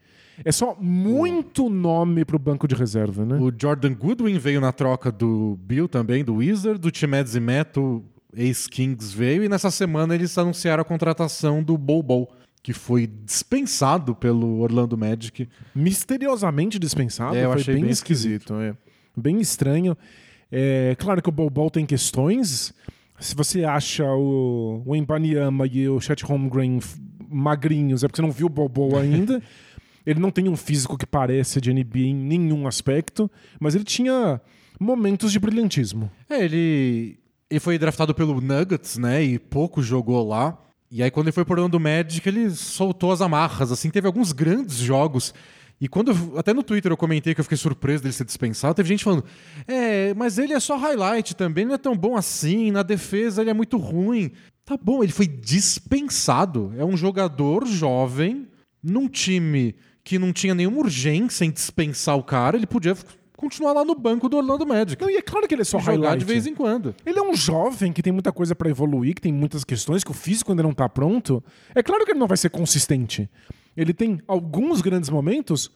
[0.44, 3.38] É só muito nome pro banco de reserva, né?
[3.40, 9.16] O Jordan Goodwin veio na troca do Bill também, do Wizard, do Timed Zimeto, ex-Kings
[9.16, 12.28] veio, e nessa semana eles anunciaram a contratação do Bobo,
[12.62, 15.48] que foi dispensado pelo Orlando Magic.
[15.74, 18.54] Misteriosamente dispensado, É, eu foi achei bem, bem esquisito.
[18.54, 18.74] é.
[19.16, 19.96] Bem estranho.
[20.52, 22.72] É, claro que o Bobol tem questões.
[23.18, 26.78] Se você acha o, o Embanyama e o Chet Holmgren
[27.30, 29.42] magrinhos, é porque você não viu o Bobol ainda.
[30.06, 34.40] ele não tem um físico que pareça de NBA em nenhum aspecto, mas ele tinha
[34.80, 36.10] momentos de brilhantismo.
[36.30, 37.18] É, ele,
[37.50, 40.56] ele foi draftado pelo Nuggets, né, e pouco jogou lá.
[40.90, 44.32] E aí quando ele foi pro Orlando Magic, ele soltou as amarras, assim, teve alguns
[44.32, 45.34] grandes jogos.
[45.80, 48.74] E quando eu- até no Twitter eu comentei que eu fiquei surpreso dele ser dispensado,
[48.74, 49.24] teve gente falando:
[49.66, 53.50] "É, mas ele é só highlight também, não é tão bom assim, na defesa ele
[53.50, 54.32] é muito ruim".
[54.68, 56.74] Tá bom, ele foi dispensado.
[56.76, 58.46] É um jogador jovem
[58.82, 62.94] num time que não tinha nenhuma urgência em dispensar o cara, ele podia
[63.34, 65.00] continuar lá no banco do Orlando Magic.
[65.00, 66.18] Não, e é claro que ele é só jogar highlight.
[66.18, 66.94] de vez em quando.
[67.06, 70.10] Ele é um jovem que tem muita coisa pra evoluir, que tem muitas questões, que
[70.10, 71.42] o físico ainda não tá pronto.
[71.74, 73.26] É claro que ele não vai ser consistente.
[73.74, 75.70] Ele tem alguns grandes momentos.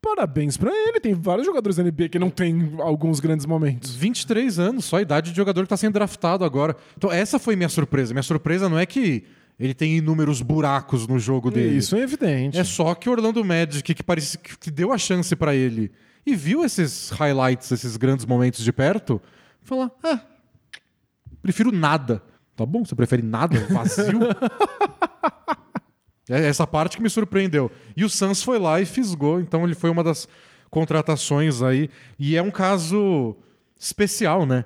[0.00, 0.98] Parabéns pra ele.
[0.98, 3.94] Tem vários jogadores da NBA que não tem alguns grandes momentos.
[3.94, 6.74] 23 anos, só a idade de jogador que tá sendo draftado agora.
[6.96, 8.14] Então, essa foi minha surpresa.
[8.14, 9.24] Minha surpresa não é que
[9.58, 11.76] ele tem inúmeros buracos no jogo dele.
[11.76, 12.58] Isso é evidente.
[12.58, 15.92] É só que o Orlando Magic, que, parece, que deu a chance pra ele
[16.24, 19.20] e viu esses highlights, esses grandes momentos de perto,
[19.62, 20.20] falar: ah,
[21.42, 22.22] prefiro nada.
[22.56, 22.84] Tá bom?
[22.84, 23.58] Você prefere nada?
[23.70, 24.20] Vazio?
[26.30, 27.70] É essa parte que me surpreendeu.
[27.96, 30.28] E o Suns foi lá e fisgou, então ele foi uma das
[30.70, 31.90] contratações aí.
[32.18, 33.36] E é um caso
[33.78, 34.64] especial, né?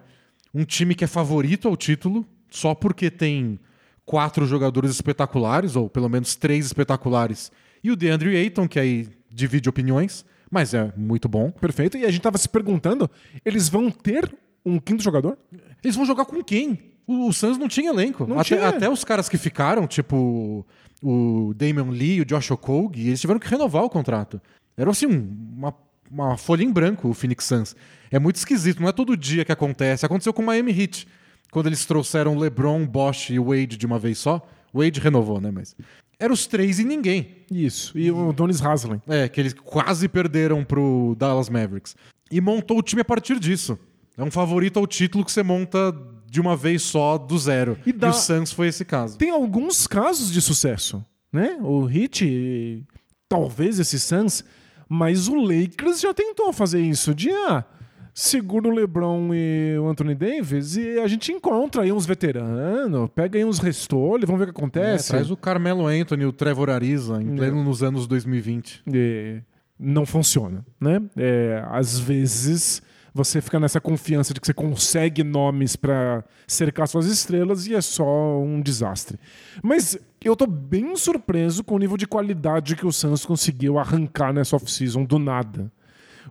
[0.52, 3.58] Um time que é favorito ao título, só porque tem
[4.04, 7.50] quatro jogadores espetaculares, ou pelo menos três espetaculares,
[7.82, 11.50] e o DeAndre Ayton, que aí divide opiniões, mas é muito bom.
[11.50, 11.96] Perfeito.
[11.96, 13.10] E a gente tava se perguntando:
[13.44, 14.32] eles vão ter
[14.64, 15.36] um quinto jogador?
[15.82, 16.93] Eles vão jogar com quem?
[17.06, 18.26] O, o Suns não tinha elenco.
[18.26, 18.68] Não até, tinha.
[18.68, 20.64] até os caras que ficaram, tipo
[21.02, 24.40] o Damian Lee, o Josh Okogie, eles tiveram que renovar o contrato.
[24.76, 25.74] Era assim, um- uma,
[26.10, 27.76] uma folha em branco o Phoenix Suns.
[28.10, 30.06] É muito esquisito, não é todo dia que acontece.
[30.06, 31.06] Aconteceu com o Miami Heat,
[31.50, 34.40] quando eles trouxeram LeBron, Bosch e Wade de uma vez só.
[34.72, 35.50] Wade renovou, né?
[35.50, 35.76] Mas
[36.18, 37.36] eram os três e ninguém.
[37.50, 37.96] Isso.
[37.98, 39.00] E o Donis Haslem.
[39.06, 41.94] É, que eles quase perderam pro Dallas Mavericks.
[42.30, 43.78] E montou o time a partir disso.
[44.16, 45.92] É um favorito ao título que você monta
[46.34, 47.78] de uma vez só, do zero.
[47.86, 49.16] E E, dá- o Suns foi esse caso.
[49.16, 51.00] Tem alguns casos de sucesso,
[51.32, 51.56] né?
[51.60, 52.84] O Heat,
[53.28, 54.44] talvez esse Suns,
[54.88, 57.14] mas o Lakers já tentou fazer isso.
[57.14, 57.64] De, ah,
[58.12, 63.38] segura o LeBron e o Anthony Davis e a gente encontra aí uns veteranos, pega
[63.38, 65.08] aí uns restolhos, vamos ver o que É, acontece.
[65.10, 68.82] traz o Carmelo Anthony, o Trevor Ariza, em pleno nos anos 2020.
[68.92, 69.40] É,
[69.78, 71.00] não funciona, né?
[71.16, 72.82] É, às vezes
[73.14, 77.80] você fica nessa confiança de que você consegue nomes pra cercar suas estrelas e é
[77.80, 78.04] só
[78.40, 79.18] um desastre.
[79.62, 84.32] Mas eu tô bem surpreso com o nível de qualidade que o Suns conseguiu arrancar
[84.32, 85.70] nessa off-season do nada.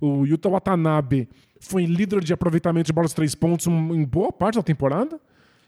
[0.02, 4.56] O Yuta Watanabe foi líder de aproveitamento de bolas de três pontos em boa parte
[4.56, 5.18] da temporada.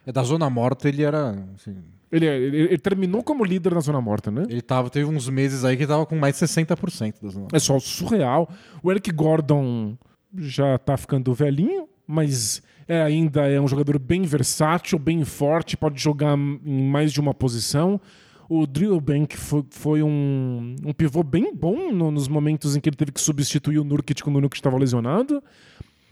[0.06, 1.32] É da Zona Morta, ele era.
[1.56, 1.78] assim,
[2.12, 4.44] Ele, ele- ele terminou como líder na zona morta, né?
[4.50, 7.60] ele tava, teve uns meses aí que tava com mais de 60% da Zona É
[7.60, 8.50] só surreal.
[8.84, 9.98] O Eric Gordon
[10.38, 16.02] já tá ficando velhinho, mas é, ainda é um jogador bem versátil, bem forte, pode
[16.02, 18.00] jogar em mais de uma posição.
[18.48, 22.90] O Drill Bank foi, foi um, um pivô bem bom no- nos momentos em que
[22.90, 25.42] ele teve que substituir o Nurkic quando o Nurkic estava lesionado.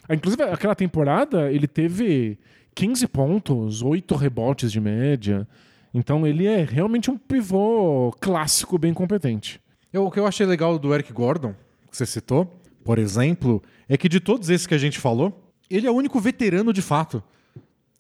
[0.10, 2.40] Ah, Inclusive, aquela temporada ele teve
[2.74, 5.48] 15 pontos, 8 rebotes de média.
[5.94, 9.62] Então ele é realmente um pivô clássico bem competente.
[9.94, 11.54] Eu- o que eu achei legal do Eric Gordon,
[11.92, 12.52] que você citou,
[12.84, 16.20] por exemplo, é que de todos esses que a gente falou, ele é o único
[16.20, 17.24] veterano de fato.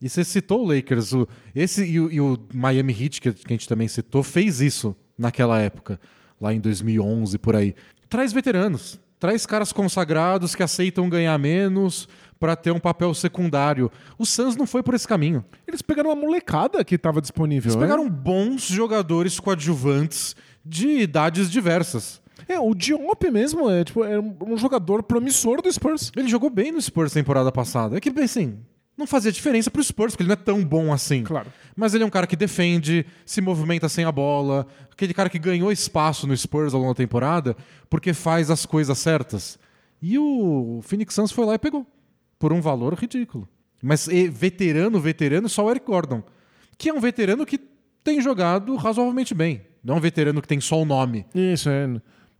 [0.01, 3.53] E você citou o Lakers, o, esse e o, e o Miami Heat, que, que
[3.53, 5.99] a gente também citou, fez isso naquela época,
[6.41, 7.73] lá em 2011, por aí.
[8.09, 13.89] Traz veteranos, traz caras consagrados que aceitam ganhar menos para ter um papel secundário.
[14.17, 15.45] O Suns não foi por esse caminho.
[15.65, 17.69] Eles pegaram uma molecada que estava disponível.
[17.69, 17.81] Eles né?
[17.81, 22.21] pegaram bons jogadores coadjuvantes de idades diversas.
[22.47, 26.11] É, o Diop mesmo é, tipo, é um jogador promissor do Spurs.
[26.15, 27.97] Ele jogou bem no Spurs temporada passada.
[27.97, 28.59] É que, assim,
[28.97, 31.23] não fazia diferença pro Spurs, porque ele não é tão bom assim.
[31.23, 31.51] Claro.
[31.75, 35.39] Mas ele é um cara que defende, se movimenta sem a bola, aquele cara que
[35.39, 37.55] ganhou espaço no Spurs ao longo da temporada
[37.89, 39.59] porque faz as coisas certas.
[40.01, 41.85] E o Phoenix Suns foi lá e pegou.
[42.37, 43.47] Por um valor ridículo.
[43.81, 46.23] Mas veterano, veterano, só o Eric Gordon.
[46.77, 47.59] Que é um veterano que
[48.03, 49.61] tem jogado razoavelmente bem.
[49.83, 51.25] Não é um veterano que tem só o nome.
[51.33, 51.87] Isso, é.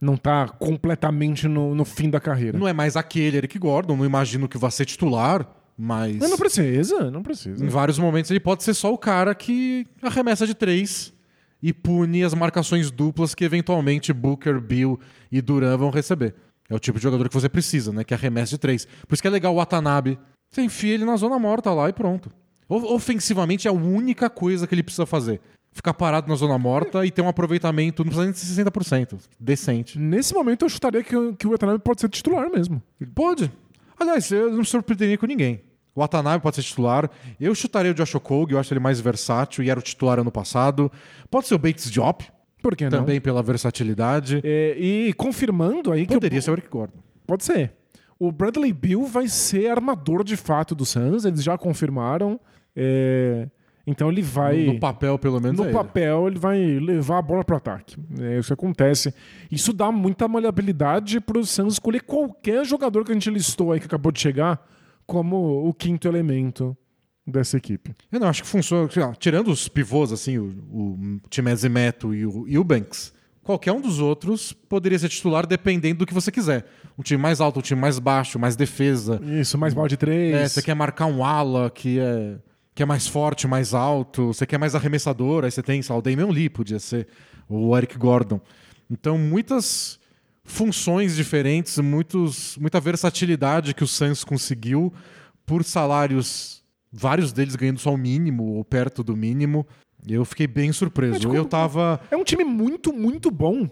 [0.04, 2.58] Não tá completamente no, no fim da carreira.
[2.58, 6.18] Não é mais aquele Eric Gordon, não imagino que vá ser titular, mas.
[6.18, 7.64] Mas não precisa, não precisa.
[7.64, 11.14] Em vários momentos ele pode ser só o cara que arremessa de três
[11.62, 15.00] e pune as marcações duplas que eventualmente Booker, Bill
[15.32, 16.36] e Duran vão receber.
[16.70, 18.04] É o tipo de jogador que você precisa, né?
[18.04, 18.86] Que arremessa de três.
[19.08, 20.20] Por isso que é legal o Watanabe.
[20.52, 22.30] Você enfia ele na zona morta lá e pronto.
[22.68, 25.40] Ofensivamente é a única coisa que ele precisa fazer.
[25.74, 29.20] Ficar parado na zona morta e ter um aproveitamento, não precisa nem de 60%.
[29.40, 29.98] Decente.
[29.98, 32.82] Nesse momento eu chutaria que, o- que o Watanabe pode ser titular mesmo.
[33.16, 33.52] Pode.
[34.00, 35.62] Aliás, eu não me surpreenderia com ninguém.
[35.96, 37.10] O Watanabe pode ser titular.
[37.40, 40.32] Eu chutaria o Josh Okogie, eu acho ele mais versátil e era o titular ano
[40.32, 40.92] passado.
[41.30, 42.24] Pode ser o Bates Diop,
[42.62, 43.00] Por que não?
[43.00, 44.42] também pela versatilidade.
[44.44, 46.98] É, e confirmando aí que Poderia ser o Eric Gordon.
[47.26, 47.74] Pode ser.
[48.20, 52.40] O Bradley Bill vai ser armador de fato do Suns, eles já confirmaram.
[52.76, 53.48] É,
[53.86, 54.64] Então ele vai.
[54.66, 55.74] No, papel, pelo menos, No é ele.
[55.78, 57.98] papel, ele vai levar a bola para o ataque.
[58.20, 59.14] É isso que acontece.
[59.52, 63.80] Isso dá muita maleabilidade para o Suns escolher qualquer jogador que a gente listou aí
[63.80, 64.66] que acabou de chegar
[65.06, 66.76] como o quinto elemento
[67.28, 67.94] dessa equipe.
[68.12, 68.88] Eu não acho que funciona.
[69.20, 74.54] tirando os pivôs, assim, o, o Timese Meto e o Eubanks, qualquer um dos outros
[74.54, 76.66] poderia ser titular dependendo do que você quiser.
[76.98, 79.20] Um time mais alto, um time mais baixo, mais defesa.
[79.24, 80.36] Isso, mais bola de três.
[80.36, 82.36] É, você quer marcar um ala que é,
[82.76, 86.00] que é mais forte, mais alto, você quer mais arremessador, aí você tem, sei lá,
[86.00, 87.08] o Damian Lee podia ser,
[87.48, 88.40] o Eric Gordon.
[88.90, 90.00] Então, muitas
[90.44, 94.92] funções diferentes, muitos, muita versatilidade que o Suns conseguiu
[95.46, 99.66] por salários, vários deles ganhando só o mínimo ou perto do mínimo.
[100.08, 101.14] Eu fiquei bem surpreso.
[101.14, 102.02] Mas como- Eu tava.
[102.12, 103.70] É um time muito, muito bom.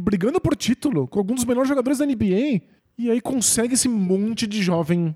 [0.00, 2.62] Brigando por título, com alguns dos melhores jogadores da NBA.
[2.98, 5.14] E aí consegue esse monte de jovem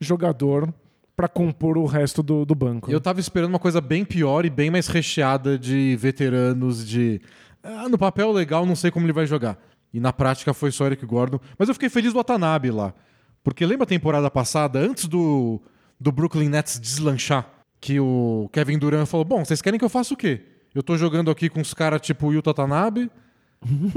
[0.00, 0.72] jogador
[1.20, 2.90] pra compor o resto do, do banco.
[2.90, 7.20] Eu tava esperando uma coisa bem pior e bem mais recheada de veteranos de.
[7.62, 9.58] "Ah, no papel legal, não sei como ele vai jogar.
[9.92, 11.38] E na prática foi só Eric Gordon.
[11.58, 12.94] Mas eu fiquei feliz do Watanabe lá.
[13.44, 15.60] Porque lembra a temporada passada, antes do,
[16.00, 17.46] do Brooklyn Nets deslanchar,
[17.80, 20.40] que o Kevin Durant falou: Bom, vocês querem que eu faça o quê?
[20.74, 23.10] Eu tô jogando aqui com os caras tipo o Yuta Watanabe.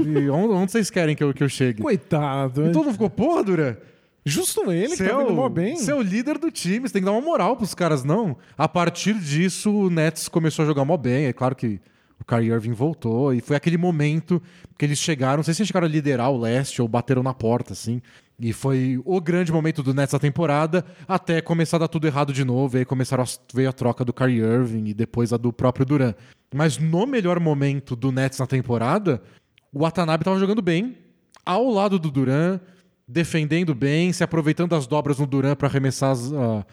[0.04, 1.80] e onde, onde vocês querem que eu, que eu chegue?
[1.82, 2.66] Coitado.
[2.66, 3.78] E todo mundo ficou, porra, Durant.
[4.24, 5.76] Justo ele que tá vindo mó bem.
[5.76, 8.36] você é o líder do time, você tem que dar uma moral pros caras, não.
[8.56, 11.26] A partir disso, o Nets começou a jogar mó bem.
[11.26, 11.78] É claro que
[12.18, 14.42] o Kyrie Irving voltou e foi aquele momento
[14.78, 17.74] que eles chegaram, não sei se chegaram a liderar o leste ou bateram na porta,
[17.74, 18.00] assim.
[18.40, 22.32] E foi o grande momento do Nets da temporada, até começar a dar tudo errado
[22.32, 22.76] de novo.
[22.76, 25.84] E aí começaram a, veio a troca do Kyrie Irving e depois a do próprio
[25.84, 26.16] Durant.
[26.52, 29.22] Mas no melhor momento do Nets na temporada,
[29.72, 30.96] o Watanabe tava jogando bem,
[31.44, 32.60] ao lado do Durant,
[33.06, 36.64] defendendo bem, se aproveitando das dobras no Duran para arremessar as, ah,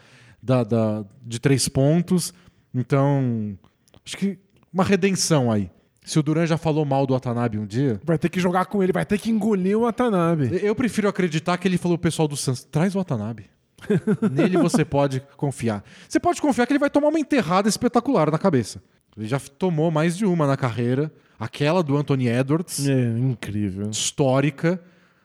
[0.42, 2.32] da, da- de três pontos.
[2.74, 3.56] Então,
[4.04, 4.38] acho que
[4.72, 5.70] uma redenção aí.
[6.04, 8.82] Se o Duran já falou mal do Watanabe um dia, Vai ter que jogar com
[8.82, 10.50] ele, vai ter que engolir o Watanabe.
[10.62, 13.46] eu prefiro acreditar que ele falou pro pessoal do Suns, traz o Watanabe.
[14.32, 15.84] Nele você pode confiar.
[16.08, 18.82] Você pode confiar que ele vai tomar uma enterrada espetacular na cabeça.
[19.16, 21.12] Ele já tomou mais de uma na carreira.
[21.38, 23.90] Aquela do Anthony Edwards, É incrível.
[23.90, 24.80] histórica.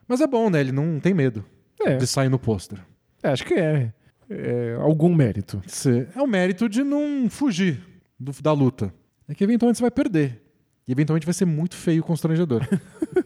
[0.07, 0.59] Mas é bom, né?
[0.59, 1.43] Ele não tem medo
[1.85, 2.79] É, de sair no pôster.
[3.23, 3.91] é, acho que é,
[4.29, 5.61] é algum mérito.
[5.65, 7.81] Você- É o mérito de não fugir
[8.19, 8.93] do- da luta.
[9.27, 10.41] É que eventualmente você vai perder.
[10.87, 12.61] E eventualmente vai ser muito feio e constrangedor.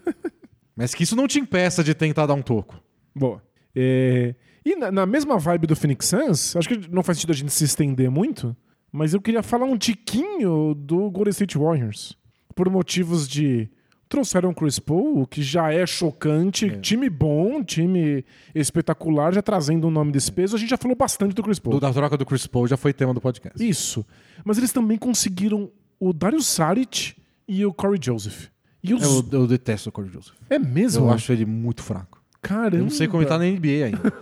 [0.75, 2.81] Mas que isso não te impeça de tentar dar um toco.
[3.15, 3.43] Boa.
[3.75, 4.33] É,
[4.65, 7.51] e na, na mesma vibe do Phoenix Suns, acho que não faz sentido a gente
[7.51, 8.55] se estender muito,
[8.91, 12.17] mas eu queria falar um tiquinho do Golden State Warriors.
[12.55, 13.69] Por motivos de.
[14.11, 16.69] Trouxeram o Chris Paul, o que já é chocante.
[16.81, 20.57] Time bom, time espetacular, já trazendo o nome desse peso.
[20.57, 21.75] A gente já falou bastante do Chris Paul.
[21.75, 23.65] Do, da troca do Chris Paul já foi tema do podcast.
[23.65, 24.05] Isso.
[24.43, 27.15] Mas eles também conseguiram o Dario Saric
[27.47, 28.47] e o Corey Joseph.
[28.83, 29.01] E os...
[29.01, 30.35] Eu, eu detesto o Corey Joseph.
[30.49, 31.05] É mesmo?
[31.05, 32.21] Eu acho ele muito fraco.
[32.41, 32.75] Caramba.
[32.75, 34.13] Eu não sei como ele tá na NBA ainda.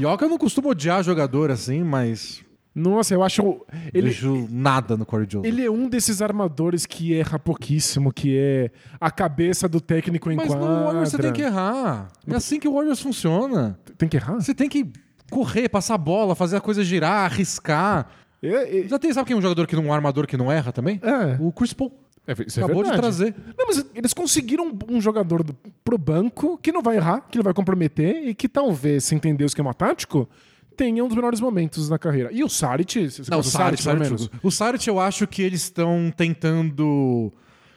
[0.00, 3.64] E ó que eu não costumo odiar jogador assim, mas Nossa, eu acho.
[3.92, 5.46] Ele, vejo nada no Corey Joseph.
[5.46, 10.36] ele é um desses armadores que erra pouquíssimo, que é a cabeça do técnico em
[10.36, 10.84] Mas no quadra.
[10.84, 12.08] Warriors você tem que errar.
[12.26, 13.78] É assim que o Warriors funciona.
[13.96, 14.34] Tem que errar?
[14.34, 14.90] Você tem que
[15.30, 18.08] correr, passar a bola, fazer a coisa girar, arriscar.
[18.42, 20.50] É, é, Já tem, sabe quem é um jogador que não, um armador que não
[20.50, 21.00] erra também?
[21.02, 21.36] é.
[21.40, 21.92] O Chris Paul.
[22.26, 23.00] É, é Acabou de verdade.
[23.00, 23.34] trazer.
[23.56, 27.44] Não, mas eles conseguiram um jogador do, pro banco que não vai errar, que não
[27.44, 30.28] vai comprometer e que talvez, se entender o esquema tático,
[30.76, 32.30] tenha um dos melhores momentos na carreira.
[32.32, 34.28] E o Saric, você Não, o Saric, menos?
[34.42, 37.32] o Saric eu acho que eles estão tentando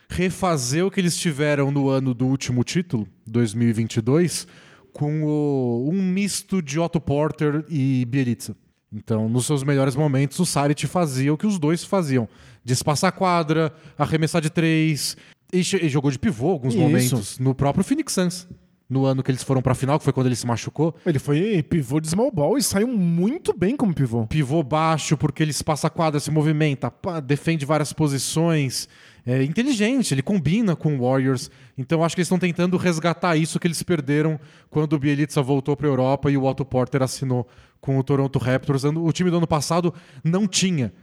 [0.10, 4.48] refazer o que eles tiveram no ano do último título, 2022,
[4.94, 8.56] com o- um misto de Otto Porter e Bielitsa.
[8.92, 12.28] Então, nos seus melhores momentos, o Saric fazia o que os dois faziam.
[12.64, 15.18] Despassar a quadra, arremessar de três.
[15.52, 18.48] E, e jogou de pivô alguns momentos no próprio Phoenix Suns.
[18.90, 20.96] No ano que eles foram pra final, que foi quando ele se machucou.
[21.06, 24.26] Ele foi pivô de small ball e saiu muito bem como pivô.
[24.26, 28.88] pivô baixo, porque ele passa a quadra, se movimenta, pá, defende várias posições.
[29.26, 31.52] É inteligente, ele combina com o Warriors.
[31.78, 35.76] Então acho que eles estão tentando resgatar isso que eles perderam quando o Bielitsa voltou
[35.76, 37.46] para a Europa e o Otto Porter assinou
[37.82, 38.86] com o Toronto Raptors.
[38.86, 40.94] O time do ano passado não tinha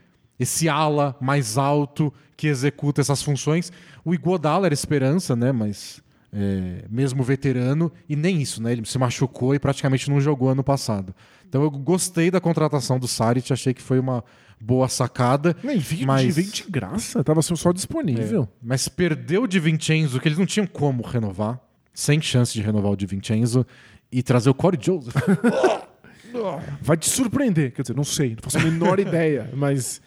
[0.40, 3.70] esse ala mais alto que executa essas funções.
[4.02, 5.52] O Iguodala era esperança, né?
[5.52, 6.02] Mas
[6.34, 8.72] é, mesmo veterano, e nem isso, né?
[8.72, 11.14] Ele se machucou e praticamente não jogou ano passado.
[11.48, 14.24] Então eu gostei da contratação do Saric, achei que foi uma
[14.60, 15.56] boa sacada.
[15.62, 18.48] Nem veio, Mas- de, veio de graça, tava só disponível.
[18.62, 21.60] Mas perdeu o Di Vincenzo, que eles não tinham como renovar,
[21.92, 23.64] sem chance de renovar o Di Vincenzo,
[24.10, 25.14] e trazer o Corey Joseph.
[26.82, 27.72] Vai te surpreender.
[27.72, 30.00] Quer dizer, não sei, não faço a menor ideia, mas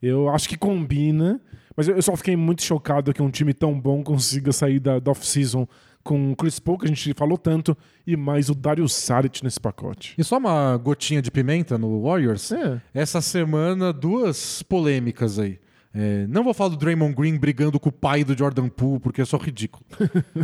[0.00, 1.40] eu acho que combina.
[1.76, 4.98] Mas eu eu só fiquei muito chocado que um time tão bom consiga sair da,
[4.98, 5.66] da off-season
[6.04, 9.58] com o Chris Paul, que a gente falou tanto, e mais o Dario Saric nesse
[9.58, 10.14] pacote.
[10.18, 12.52] e só uma gotinha de pimenta no Warriors.
[12.52, 12.80] É.
[12.92, 15.58] Essa semana, duas polêmicas aí.
[15.94, 19.22] É, não vou falar do Draymond Green brigando com o pai do Jordan Poole, porque
[19.22, 19.84] é só ridículo.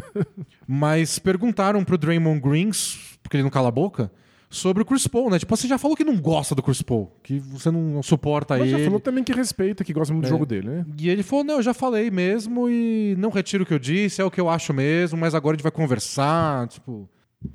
[0.66, 2.70] Mas perguntaram pro Draymond Green,
[3.22, 4.10] porque ele não cala a boca,
[4.50, 5.38] sobre o Chris Paul, né?
[5.38, 8.68] Tipo, você já falou que não gosta do Chris Paul, que você não suporta Mas
[8.68, 8.78] ele.
[8.78, 10.86] já falou também que respeita, que gosta muito do jogo dele, né?
[10.98, 14.20] E ele falou: Não, eu já falei mesmo e não retiro o que eu disse,
[14.20, 16.66] é o que eu acho mesmo, mas agora a gente vai conversar.
[16.68, 17.08] Tipo,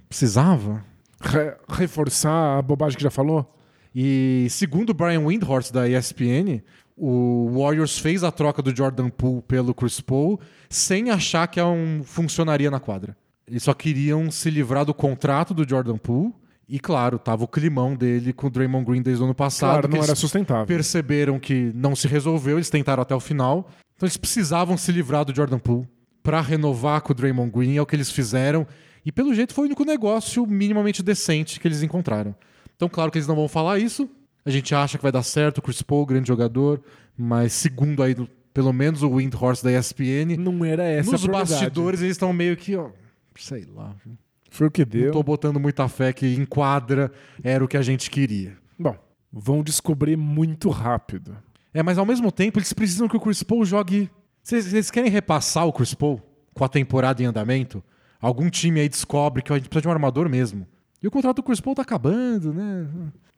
[0.08, 0.84] precisava?
[1.21, 3.53] Re- reforçar a bobagem que já falou?
[3.93, 6.62] E segundo o Brian Windhorst da ESPN,
[6.97, 11.65] o Warriors fez a troca do Jordan Poole pelo Chris Paul sem achar que é
[11.65, 13.15] um, funcionaria na quadra.
[13.47, 16.34] Eles só queriam se livrar do contrato do Jordan Poole.
[16.67, 19.82] E claro, tava o climão dele com o Draymond Green desde o ano passado.
[19.82, 20.65] Claro, não era sustentável.
[20.65, 23.69] perceberam que não se resolveu, eles tentaram até o final.
[23.96, 25.87] Então eles precisavam se livrar do Jordan Poole
[26.23, 28.65] para renovar com o Draymond Green, é o que eles fizeram.
[29.06, 32.35] E pelo jeito foi o único negócio minimamente decente que eles encontraram.
[32.75, 34.10] Então, claro que eles não vão falar isso.
[34.44, 36.81] A gente acha que vai dar certo, o Chris Paul, grande jogador,
[37.15, 38.15] mas segundo aí,
[38.54, 42.58] pelo menos o Windhorst da ESPN, Não era essa nos a bastidores eles estão meio
[42.58, 42.89] que, ó,
[43.37, 44.17] sei lá, viu?
[44.56, 45.12] Foi o que não deu.
[45.12, 47.12] tô botando muita fé que em quadra
[47.43, 48.58] era o que a gente queria.
[48.79, 48.95] Bom,
[49.31, 51.35] vão descobrir muito rápido.
[51.73, 54.10] É, mas ao mesmo tempo eles precisam que o Chris Paul jogue.
[54.41, 56.21] Vocês querem repassar o Chris Paul
[56.53, 57.83] com a temporada em andamento?
[58.21, 60.65] Algum time aí descobre que a gente precisa de um armador mesmo.
[61.03, 62.87] E o contrato do Chris Paul tá acabando, né?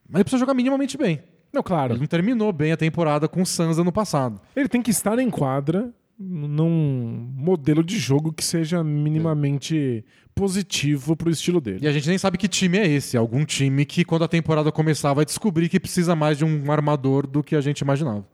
[0.08, 1.24] Mas ele precisa jogar minimamente bem.
[1.52, 1.94] Não, claro.
[1.94, 4.40] Ele não terminou bem a temporada com o Suns ano passado.
[4.56, 10.04] Ele tem que estar em quadra num modelo de jogo que seja minimamente
[10.34, 11.80] positivo pro estilo dele.
[11.82, 13.18] E a gente nem sabe que time é esse.
[13.18, 17.28] Algum time que, quando a temporada começar, vai descobrir que precisa mais de um armador
[17.28, 18.26] do que a gente imaginava.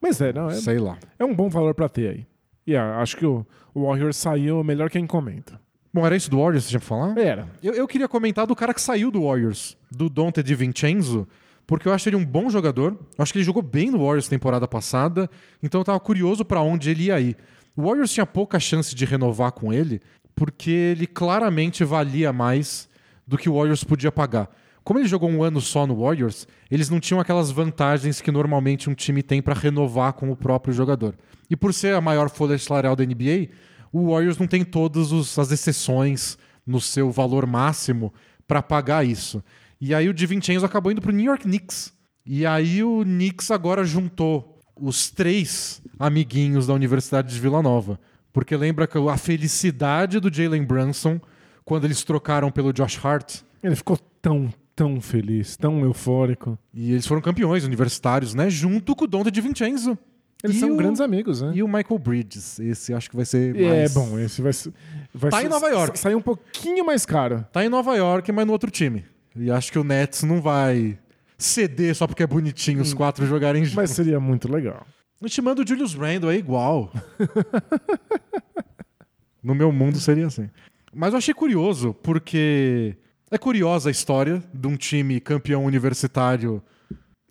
[0.00, 0.98] Mas é, não, é, Sei lá.
[1.18, 2.26] é um bom valor pra ter aí.
[2.66, 5.60] E ah, acho que o, Warriors saiu melhor que a encomenda.
[5.94, 7.18] Bom, era isso do Warriors você tinha pra falar?
[7.18, 7.48] Era.
[7.62, 11.28] Eu, eu queria comentar do cara que saiu do Warriors, do Dante Di Vincenzo,
[11.66, 12.92] porque eu acho ele um bom jogador.
[13.16, 15.30] Eu acho que ele jogou bem no Warriors temporada passada,
[15.62, 17.36] então eu tava curioso pra onde ele ia ir.
[17.76, 20.00] O Warriors tinha pouca chance de renovar com ele,
[20.34, 22.88] porque ele claramente valia mais
[23.26, 24.50] do que o Warriors podia pagar.
[24.84, 28.90] Como ele jogou um ano só no Warriors, eles não tinham aquelas vantagens que normalmente
[28.90, 31.14] um time tem pra renovar com o próprio jogador.
[31.48, 33.48] E por ser a maior folha salarial da NBA,
[33.92, 36.36] o Warriors não tem todas as exceções
[36.66, 38.12] no seu valor máximo
[38.46, 39.42] pra pagar isso.
[39.84, 41.92] E aí o Di Vincenzo acabou indo pro New York Knicks.
[42.24, 47.98] E aí o Knicks agora juntou os três amiguinhos da Universidade de Vila Nova.
[48.32, 51.20] Porque lembra que a felicidade do Jalen Brunson
[51.64, 53.40] quando eles trocaram pelo Josh Hart.
[53.60, 56.56] Ele ficou tão, tão feliz, tão eufórico.
[56.72, 58.48] E eles foram campeões universitários, né?
[58.48, 59.98] Junto com o Dante Di Vincenzo.
[60.44, 61.52] Eles E são o- grandes amigos, né?
[61.54, 62.58] E o Michael Bridges.
[62.60, 63.94] Esse acho que vai ser É mais...
[63.94, 64.72] bom, esse vai, ser-
[65.12, 65.98] vai Tá ser- em Nova York.
[65.98, 67.44] sa- Sair um pouquinho mais caro.
[67.52, 69.04] Tá em Nova York, mas no outro time.
[69.36, 70.98] E acho que o Nets não vai
[71.38, 73.76] ceder só porque é bonitinho os quatro jogarem juntos.
[73.76, 74.86] Mas seria muito legal.
[75.20, 76.92] O time do Julius Randle é igual.
[79.42, 80.48] no meu mundo seria assim.
[80.94, 82.96] Mas eu achei curioso, porque
[83.30, 86.62] é curiosa a história de um time campeão universitário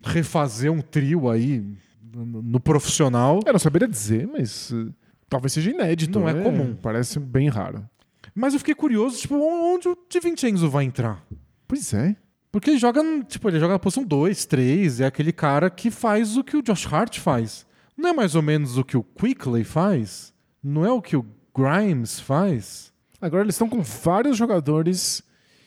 [0.02, 1.64] refazer um trio aí
[2.12, 3.40] no profissional.
[3.46, 4.92] Eu não saberia dizer, mas uh,
[5.28, 6.18] talvez seja inédito.
[6.18, 6.42] Não é né?
[6.42, 6.74] comum.
[6.74, 7.88] Parece bem raro.
[8.34, 11.24] Mas eu fiquei curioso, tipo, onde o Di Vincenzo vai entrar?
[11.72, 12.14] Pois é.
[12.50, 16.36] Porque ele joga, tipo, ele joga na posição 2, 3, é aquele cara que faz
[16.36, 17.64] o que o Josh Hart faz.
[17.96, 20.34] Não é mais ou menos o que o Quickley faz?
[20.62, 21.24] Não é o que o
[21.56, 22.92] Grimes faz?
[23.22, 25.22] Agora eles estão com vários jogadores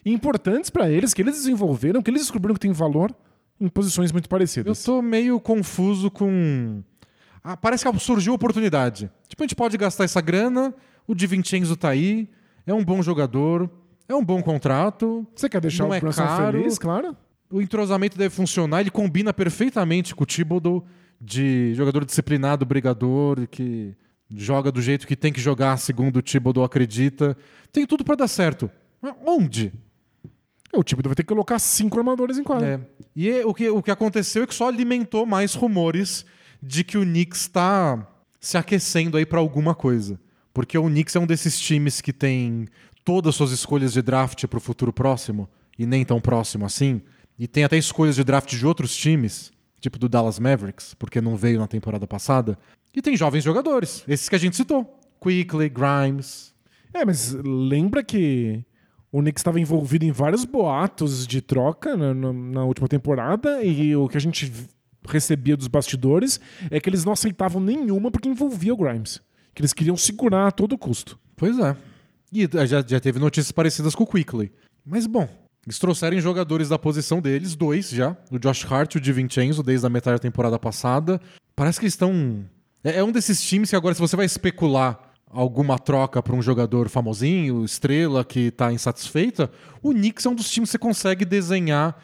[0.06, 3.12] importantes pra eles, que eles desenvolveram, que eles descobriram que tem valor
[3.60, 4.84] em posições muito Eu parecidas.
[4.84, 6.84] tô meio confuso com.
[7.44, 9.10] Ah, parece que surgiu oportunidade.
[9.28, 10.72] Tipo, a gente pode gastar essa grana,
[11.08, 12.30] o Di Vincenzo tá aí,
[12.68, 13.68] é um bom jogador,
[14.08, 16.58] é um bom contrato, Você quer deixar não o é caro.
[16.60, 17.16] feliz, claro?
[17.50, 20.86] o entrosamento deve funcionar, ele combina perfeitamente com o Thibodeau
[21.22, 23.96] de jogador disciplinado, brigador, que
[24.30, 27.38] joga do jeito que tem que jogar, segundo o Thibodeau acredita.
[27.72, 28.70] Tem tudo pra dar certo.
[29.02, 29.72] Mas onde?
[30.74, 32.68] O time vai ter que colocar cinco armadores em quadra.
[32.68, 32.80] É.
[33.16, 36.26] E é- o, que, o que aconteceu é que só alimentou mais rumores
[36.62, 38.06] de que o Knicks está
[38.42, 40.20] se aquecendo aí pra alguma coisa.
[40.54, 42.68] Porque o Knicks é um desses times que tem
[43.06, 45.48] todas as suas escolhas de draft pro futuro próximo,
[45.80, 47.02] e nem tão próximo assim.
[47.40, 51.36] E tem até escolhas de draft de outros times, tipo do Dallas Mavericks, porque não
[51.38, 52.58] veio na temporada passada.
[52.94, 55.00] E tem jovens jogadores, esses que a gente citou.
[55.22, 56.54] Quickly, Grimes.
[56.94, 58.64] É, mas lembra que
[59.12, 63.96] o Knicks estava envolvido em vários boatos de troca na, na- na última temporada e
[63.96, 64.52] o que a gente
[65.08, 66.40] recebia dos bastidores
[66.72, 69.22] é que eles não aceitavam nenhuma porque envolvia o Grimes.
[69.54, 71.20] Que eles queriam segurar a todo custo.
[71.36, 71.76] Pois é.
[72.32, 74.52] E já, já teve notícias parecidas com o Quickly.
[74.86, 75.28] Mas bom,
[75.66, 79.64] eles trouxeram jogadores da posição deles, dois já, o Josh Hart e o Di Vincenzo,
[79.64, 81.20] desde a metade da temporada passada.
[81.56, 82.46] Parece que estão.
[82.84, 86.42] É, é um desses times que agora, se você vai especular alguma troca para um
[86.42, 89.52] jogador famosinho, estrela, que tá insatisfeita,
[89.82, 92.00] o Knicks é um dos times que você consegue desenhar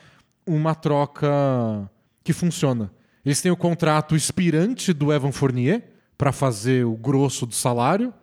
[0.45, 1.89] uma troca
[2.23, 2.91] que funciona.
[3.23, 5.83] Eles têm o contrato expirante do Evan Fournier
[6.17, 8.13] para fazer o grosso do salário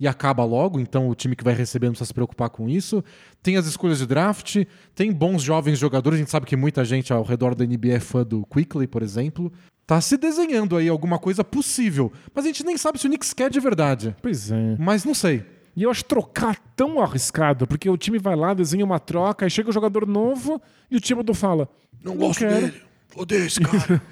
[0.00, 3.02] e acaba logo, então o time que vai receber não precisa se preocupar com isso.
[3.42, 7.12] Tem as escolhas de draft, tem bons jovens jogadores, a gente sabe que muita gente
[7.12, 9.52] ao redor da NBA é fã do Quickly, por exemplo.
[9.86, 13.32] Tá se desenhando aí alguma coisa possível, mas a gente nem sabe se o Knicks
[13.32, 14.14] quer de verdade.
[14.22, 14.76] Pois é.
[14.78, 15.44] Mas não sei.
[15.74, 19.50] E eu acho trocar tão arriscado, porque o time vai lá, desenha uma troca, aí
[19.50, 21.68] chega o jogador novo e o time do fala:
[22.04, 22.72] Não, quero.
[23.16, 24.02] Odeio esse cara.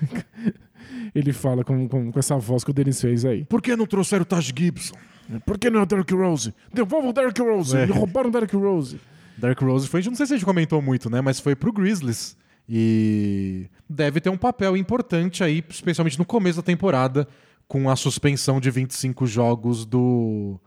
[1.14, 3.44] Ele fala com, com, com essa voz que o Denis fez aí.
[3.44, 4.96] Por que não trouxeram o Taj Gibson?
[5.44, 6.54] Por que não é o Derrick Rose?
[6.72, 7.76] Devolva o Derrick Rose!
[7.76, 7.84] É.
[7.84, 9.00] Roubaram o Derrick Rose.
[9.36, 11.20] Derrick Rose foi, não sei se a gente comentou muito, né?
[11.20, 12.36] Mas foi pro Grizzlies.
[12.68, 17.28] E deve ter um papel importante aí, especialmente no começo da temporada,
[17.68, 20.58] com a suspensão de 25 jogos do,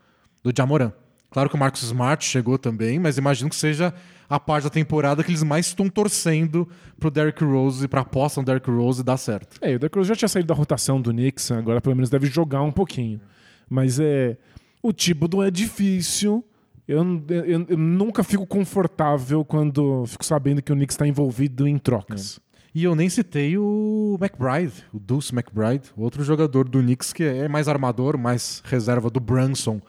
[0.44, 0.94] do Jamoran.
[1.32, 3.94] Claro que o Marcus Smart chegou também, mas imagino que seja
[4.28, 6.68] a parte da temporada que eles mais estão torcendo
[7.00, 9.58] pro Derrick Rose, pra aposta no Derrick Rose dar certo.
[9.62, 12.28] É, o Derrick Rose já tinha saído da rotação do Knicks, agora pelo menos deve
[12.28, 13.20] jogar um pouquinho.
[13.70, 14.38] Mas é.
[14.82, 16.44] O Thibodeau é difícil.
[16.88, 21.78] Eu, eu- eu nunca fico confortável quando fico sabendo que o Knicks está envolvido em
[21.78, 22.40] trocas.
[22.74, 27.48] E eu nem citei o McBride, o Deuce McBride, outro jogador do Knicks que é
[27.48, 29.82] mais armador, mais reserva do Brunson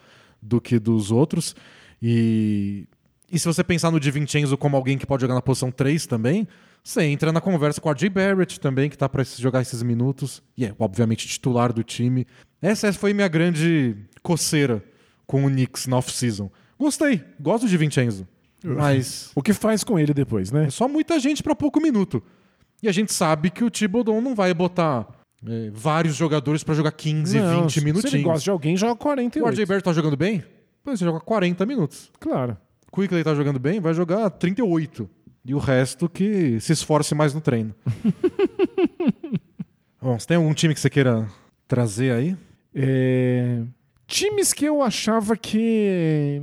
[0.42, 1.54] do que dos outros.
[2.02, 2.86] E,
[3.30, 6.48] e se você pensar no DiVincenzo como alguém que pode jogar na posição 3 também,
[6.82, 10.42] você entra na conversa com o RJ Barrett também, que tá para jogar esses minutos.
[10.56, 12.26] E é, obviamente, titular do time.
[12.60, 14.82] Essa foi minha grande coceira
[15.26, 16.50] com o Knicks na off-season.
[16.78, 18.26] Gostei, gosto de Vincenzo.
[18.64, 20.66] Mas O que faz com ele depois, né?
[20.66, 22.22] é só muita gente para pouco minuto.
[22.82, 25.06] E a gente sabe que o Thibodeau não vai botar
[25.46, 28.10] é, vários jogadores para jogar 15, Não, 20 se- minutinhos.
[28.10, 29.48] Se ele gosta de alguém, joga O 48.
[29.54, 30.42] RJ Barrett tá jogando bem?
[30.82, 32.10] Pois você joga 40 minutos.
[32.18, 32.56] Claro.
[32.92, 35.08] Quickly tá jogando bem, vai jogar 38.
[35.44, 37.74] E o resto que se esforce mais no treino.
[40.00, 41.26] Bom, você tem algum time que você queira
[41.66, 42.36] trazer aí?
[42.74, 43.62] É,
[44.06, 46.42] Times que eu achava que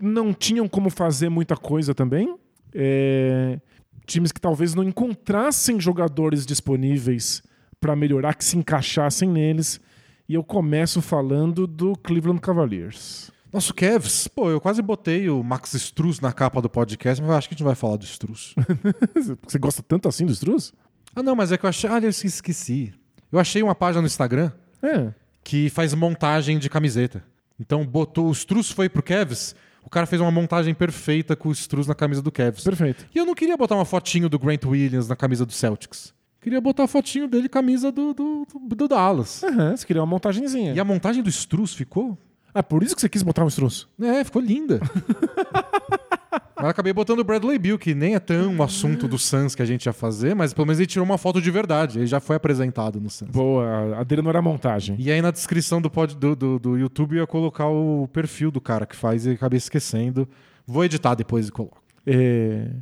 [0.00, 2.36] não tinham como fazer muita coisa também.
[2.74, 3.58] É,
[4.06, 7.42] Times que talvez não encontrassem jogadores disponíveis
[7.80, 9.80] para melhorar, que se encaixassem neles.
[10.28, 13.30] E eu começo falando do Cleveland Cavaliers.
[13.52, 17.36] Nosso Cavs, pô, eu quase botei o Max Struz na capa do podcast, mas eu
[17.36, 18.54] acho que a gente vai falar do Struz.
[19.46, 20.72] Você gosta tanto assim do Struz?
[21.16, 21.88] ah, não, mas é que eu achei.
[21.88, 22.92] Ah, eu esqueci.
[23.32, 24.50] Eu achei uma página no Instagram
[24.82, 25.12] É.
[25.42, 27.24] que faz montagem de camiseta.
[27.58, 28.28] Então botou.
[28.28, 31.94] O Struz foi pro Cavs, o cara fez uma montagem perfeita com o Struz na
[31.94, 32.62] camisa do Cavs.
[32.64, 33.06] Perfeito.
[33.14, 36.12] E eu não queria botar uma fotinho do Grant Williams na camisa do Celtics.
[36.40, 39.42] Queria botar a fotinho dele camisa do, do, do, do Dallas.
[39.42, 40.72] Aham, você queria uma montagenzinha.
[40.74, 42.16] E a montagem do Struz ficou?
[42.58, 43.86] Ah, por isso que você quis botar um Struz?
[44.02, 44.80] É, ficou linda.
[46.56, 49.54] mas eu acabei botando o Bradley Bill, que nem é tão um assunto do Suns
[49.54, 52.00] que a gente ia fazer, mas pelo menos ele tirou uma foto de verdade.
[52.00, 53.30] Ele já foi apresentado no Suns.
[53.30, 54.96] Boa, a dele não era montagem.
[54.98, 58.50] E aí na descrição do, pod, do, do, do YouTube eu ia colocar o perfil
[58.50, 60.28] do cara que faz e acabei esquecendo.
[60.66, 61.80] Vou editar depois e coloco.
[62.04, 62.72] É,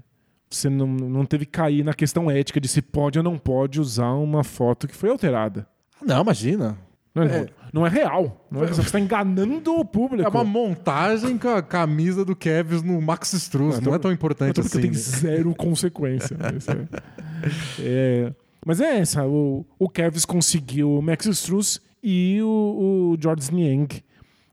[0.49, 3.79] você não, não teve que cair na questão ética de se pode ou não pode
[3.79, 5.69] usar uma foto que foi alterada.
[6.01, 6.79] Ah, Não, imagina.
[7.15, 7.47] Não É.
[7.77, 8.47] não é real.
[8.51, 10.27] Não é- você está enganando o público.
[10.27, 13.75] É uma montagem com a camisa do Kevs no Max Struz.
[13.75, 14.81] Não, então- é tão importante porque assim.
[14.81, 14.97] tem né?
[14.97, 16.35] zero consequência.
[16.57, 16.89] Isso é-
[17.79, 18.33] É,
[18.65, 19.27] mas é essa.
[19.27, 24.03] O, o Kevs conseguiu o Max Struz e o, o George Niang.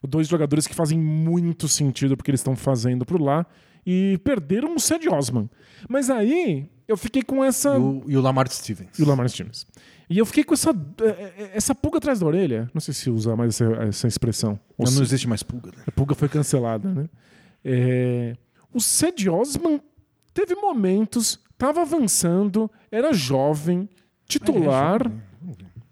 [0.06, 3.46] Dois jogadores que fazem muito sentido porque eles estão fazendo por lá.
[3.86, 5.50] E perderam o Ced Osman.
[5.90, 7.70] Mas aí eu fiquei com essa.
[7.76, 9.00] E o, e o Lamar Stevens.
[9.00, 9.66] E o Lamar Stevens.
[10.10, 12.70] E eu fiquei com essa, eh, essa pulga atrás da orelha.
[12.74, 14.60] Não sei se usa mais essa, essa expressão.
[14.78, 15.84] Não, se- existe mais pulga, né?
[15.88, 17.10] a pulga foi cancelada, né?
[17.64, 18.36] É,
[18.74, 19.80] O Ced Osman
[20.34, 23.88] teve momentos, estava avançando, era jovem,
[24.28, 25.10] titular.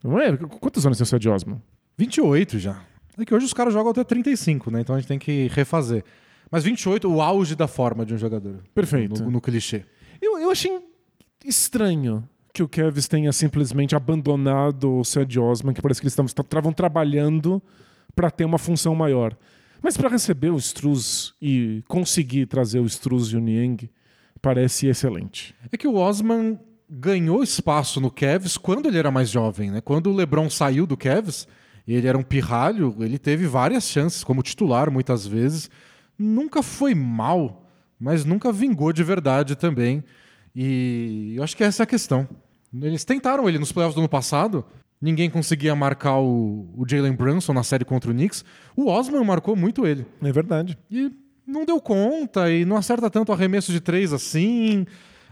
[0.04, 0.36] Não é?
[0.36, 1.62] Quantos anos tem o Ced Osman?
[1.98, 2.82] 28 já.
[3.18, 4.82] É que hoje os caras jogam até 35, né?
[4.82, 6.04] Então a gente tem que refazer.
[6.50, 8.58] Mas 28, o auge da forma de um jogador.
[8.74, 9.24] Perfeito.
[9.24, 9.86] No, no clichê.
[10.22, 10.80] Eu, eu achei
[11.46, 16.74] estranho que o Kevs tenha simplesmente abandonado o Ced Osman, que parece que eles estavam
[16.74, 17.62] trabalhando
[18.16, 19.38] para ter uma função maior.
[19.82, 23.90] Mas para receber o Struz e conseguir trazer o Struz e o Niang,
[24.42, 25.56] parece excelente.
[25.72, 29.82] É que o Osman ganhou espaço no Cavs quando ele era mais jovem, né?
[29.82, 31.48] Quando o LeBron saiu do Cavs,
[31.88, 35.70] ele era um pirralho, ele teve várias chances como titular muitas vezes.
[36.18, 37.68] Nunca foi mal,
[38.00, 40.04] mas nunca vingou de verdade também.
[40.56, 42.28] E eu acho que essa é a questão.
[42.74, 44.66] Eles tentaram ele nos playoffs do ano passado,
[45.02, 48.46] ninguém conseguia marcar o, o Jalen Brunson na série contra o Knicks.
[48.76, 50.06] O Osman marcou muito ele.
[50.22, 50.78] É verdade.
[50.90, 51.12] E
[51.46, 54.86] não deu conta e não acerta tanto arremesso de três assim.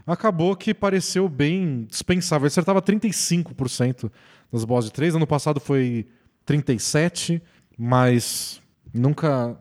[0.06, 2.44] Acabou que pareceu bem dispensável.
[2.44, 4.10] Ele acertava 35%
[4.52, 5.14] das bolas de três.
[5.14, 6.06] Ano passado foi
[6.46, 7.40] 37%,
[7.78, 8.60] mas
[8.92, 9.56] nunca.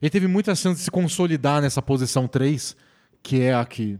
[0.00, 2.74] Ele teve muita chance de se consolidar nessa posição 3,
[3.22, 3.98] que é a que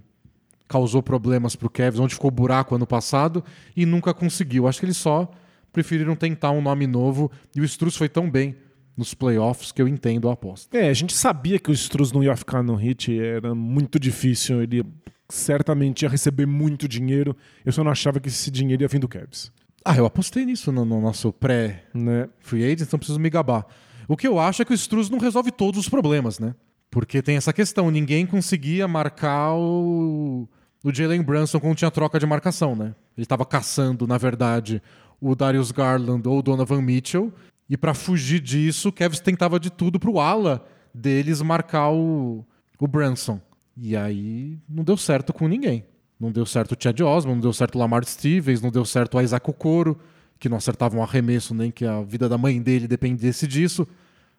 [0.71, 3.43] causou problemas pro Cavs, onde ficou buraco ano passado,
[3.77, 4.69] e nunca conseguiu.
[4.69, 5.29] Acho que eles só
[5.73, 8.55] preferiram tentar um nome novo, e o Struz foi tão bem
[8.97, 10.79] nos playoffs que eu entendo a aposta.
[10.79, 14.63] É, a gente sabia que o Struz não ia ficar no hit, era muito difícil,
[14.63, 14.85] ele
[15.29, 17.37] certamente ia receber muito dinheiro.
[17.65, 19.51] Eu só não achava que esse dinheiro ia vir do Cavs.
[19.85, 22.29] Ah, eu apostei nisso no, no nosso pré-free Né?
[22.67, 23.67] agent, então preciso me gabar.
[24.07, 26.55] O que eu acho é que o Struz não resolve todos os problemas, né?
[26.91, 30.49] Porque tem essa questão, ninguém conseguia marcar o,
[30.83, 32.95] o Jalen Brunson quando tinha troca de marcação, né?
[33.17, 34.83] Ele estava caçando, na verdade,
[35.21, 37.33] o Darius Garland ou o Donovan Mitchell,
[37.69, 42.45] e para fugir disso, o Kevs tentava de tudo pro ala deles marcar o,
[42.79, 43.41] o Brunson.
[43.77, 45.85] E aí não deu certo com ninguém.
[46.19, 49.17] Não deu certo o Chad Osman, não deu certo o Lamar Stevens, não deu certo
[49.17, 49.99] o Isaac Okoro,
[50.39, 53.87] que não acertava um arremesso nem que a vida da mãe dele dependesse disso.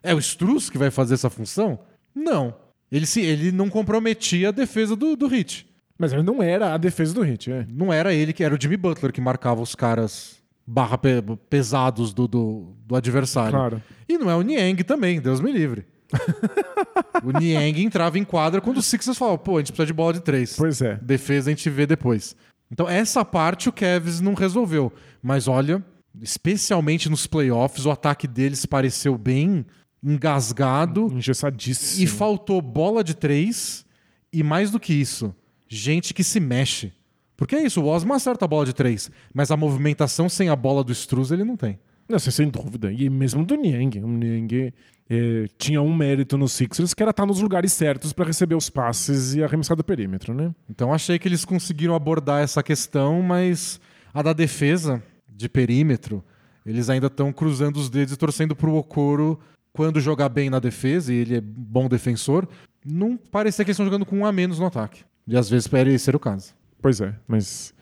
[0.04, 1.80] É o Struz que vai fazer essa função?
[2.14, 2.54] Não.
[2.92, 5.71] Ele, se, ele não comprometia a defesa do, do Hit.
[6.02, 7.66] Mas ele não era a defesa do Hit, é.
[7.70, 12.12] Não era ele que era o Jimmy Butler que marcava os caras barra pe- pesados
[12.12, 13.52] do, do, do adversário.
[13.52, 13.84] Claro.
[14.10, 15.86] E não é o Niang também, Deus me livre.
[17.24, 20.14] o Niang entrava em quadra quando os Sixers falavam, pô, a gente precisa de bola
[20.14, 20.56] de três.
[20.56, 20.96] Pois é.
[21.02, 22.36] Defesa a gente vê depois.
[22.72, 24.92] Então, essa parte o Cavs não resolveu.
[25.22, 25.84] Mas olha,
[26.22, 29.66] especialmente nos playoffs, o ataque deles pareceu bem
[30.04, 32.04] engasgado Engessadíssimo.
[32.04, 33.86] e faltou bola de três.
[34.34, 35.36] E mais do que isso,
[35.76, 36.92] gente que se mexe.
[37.38, 40.56] Porque é isso, o Osman acerta a bola de três, mas a movimentação sem a
[40.56, 41.80] bola do Struz ele não tem.
[42.08, 42.92] Não, sem- sem dúvida.
[42.92, 44.00] E mesmo do Niang.
[44.00, 44.74] O Niang
[45.10, 48.70] eh, tinha um mérito no Sixers que era estar nos lugares certos para receber os
[48.70, 50.54] passes e arremessar do perímetro, né?
[50.70, 53.80] Então achei que eles conseguiram abordar essa questão, mas
[54.14, 55.02] a da defesa
[55.34, 56.24] de perímetro,
[56.66, 59.40] eles ainda estão cruzando os dedos e torcendo pro Okoro
[59.74, 62.46] quando jogar bem na defesa, e ele é bom defensor,
[62.86, 65.04] não parecia que eles estão jogando com um a menos no ataque.
[65.28, 66.54] E às vezes pode ser o caso.
[66.82, 67.74] Pois é, mas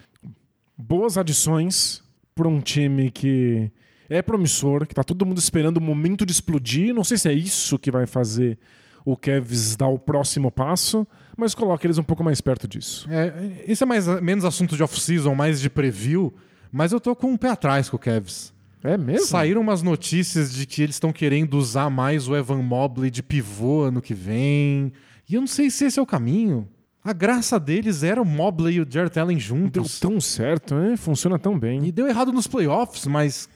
[0.78, 2.04] boas adições
[2.36, 3.72] para um time que
[4.10, 6.94] é promissor, que tá todo mundo esperando o momento de explodir.
[6.94, 8.58] Não sei se é isso que vai fazer
[9.06, 13.08] o Cavs dar o próximo passo, mas coloca eles um pouco mais perto disso.
[13.10, 16.34] É, isso é mais, menos assunto de off-season, mais de preview,
[16.72, 18.54] mas eu tô com um pé atrás com o Cavs.
[18.84, 19.28] É mesmo?
[19.28, 23.84] Saíram umas notícias de que eles estão querendo usar mais o Evan Mobley de pivô
[23.84, 24.94] ano que vem.
[25.28, 26.68] E eu não sei se esse é o caminho.
[27.04, 30.00] A graça deles era o Mobley e o Jarrett Allen Deu juntos.
[30.00, 30.98] tão certo, né?
[30.98, 31.86] Funciona tão bem.
[31.86, 33.48] E deu errado nos playoffs, mas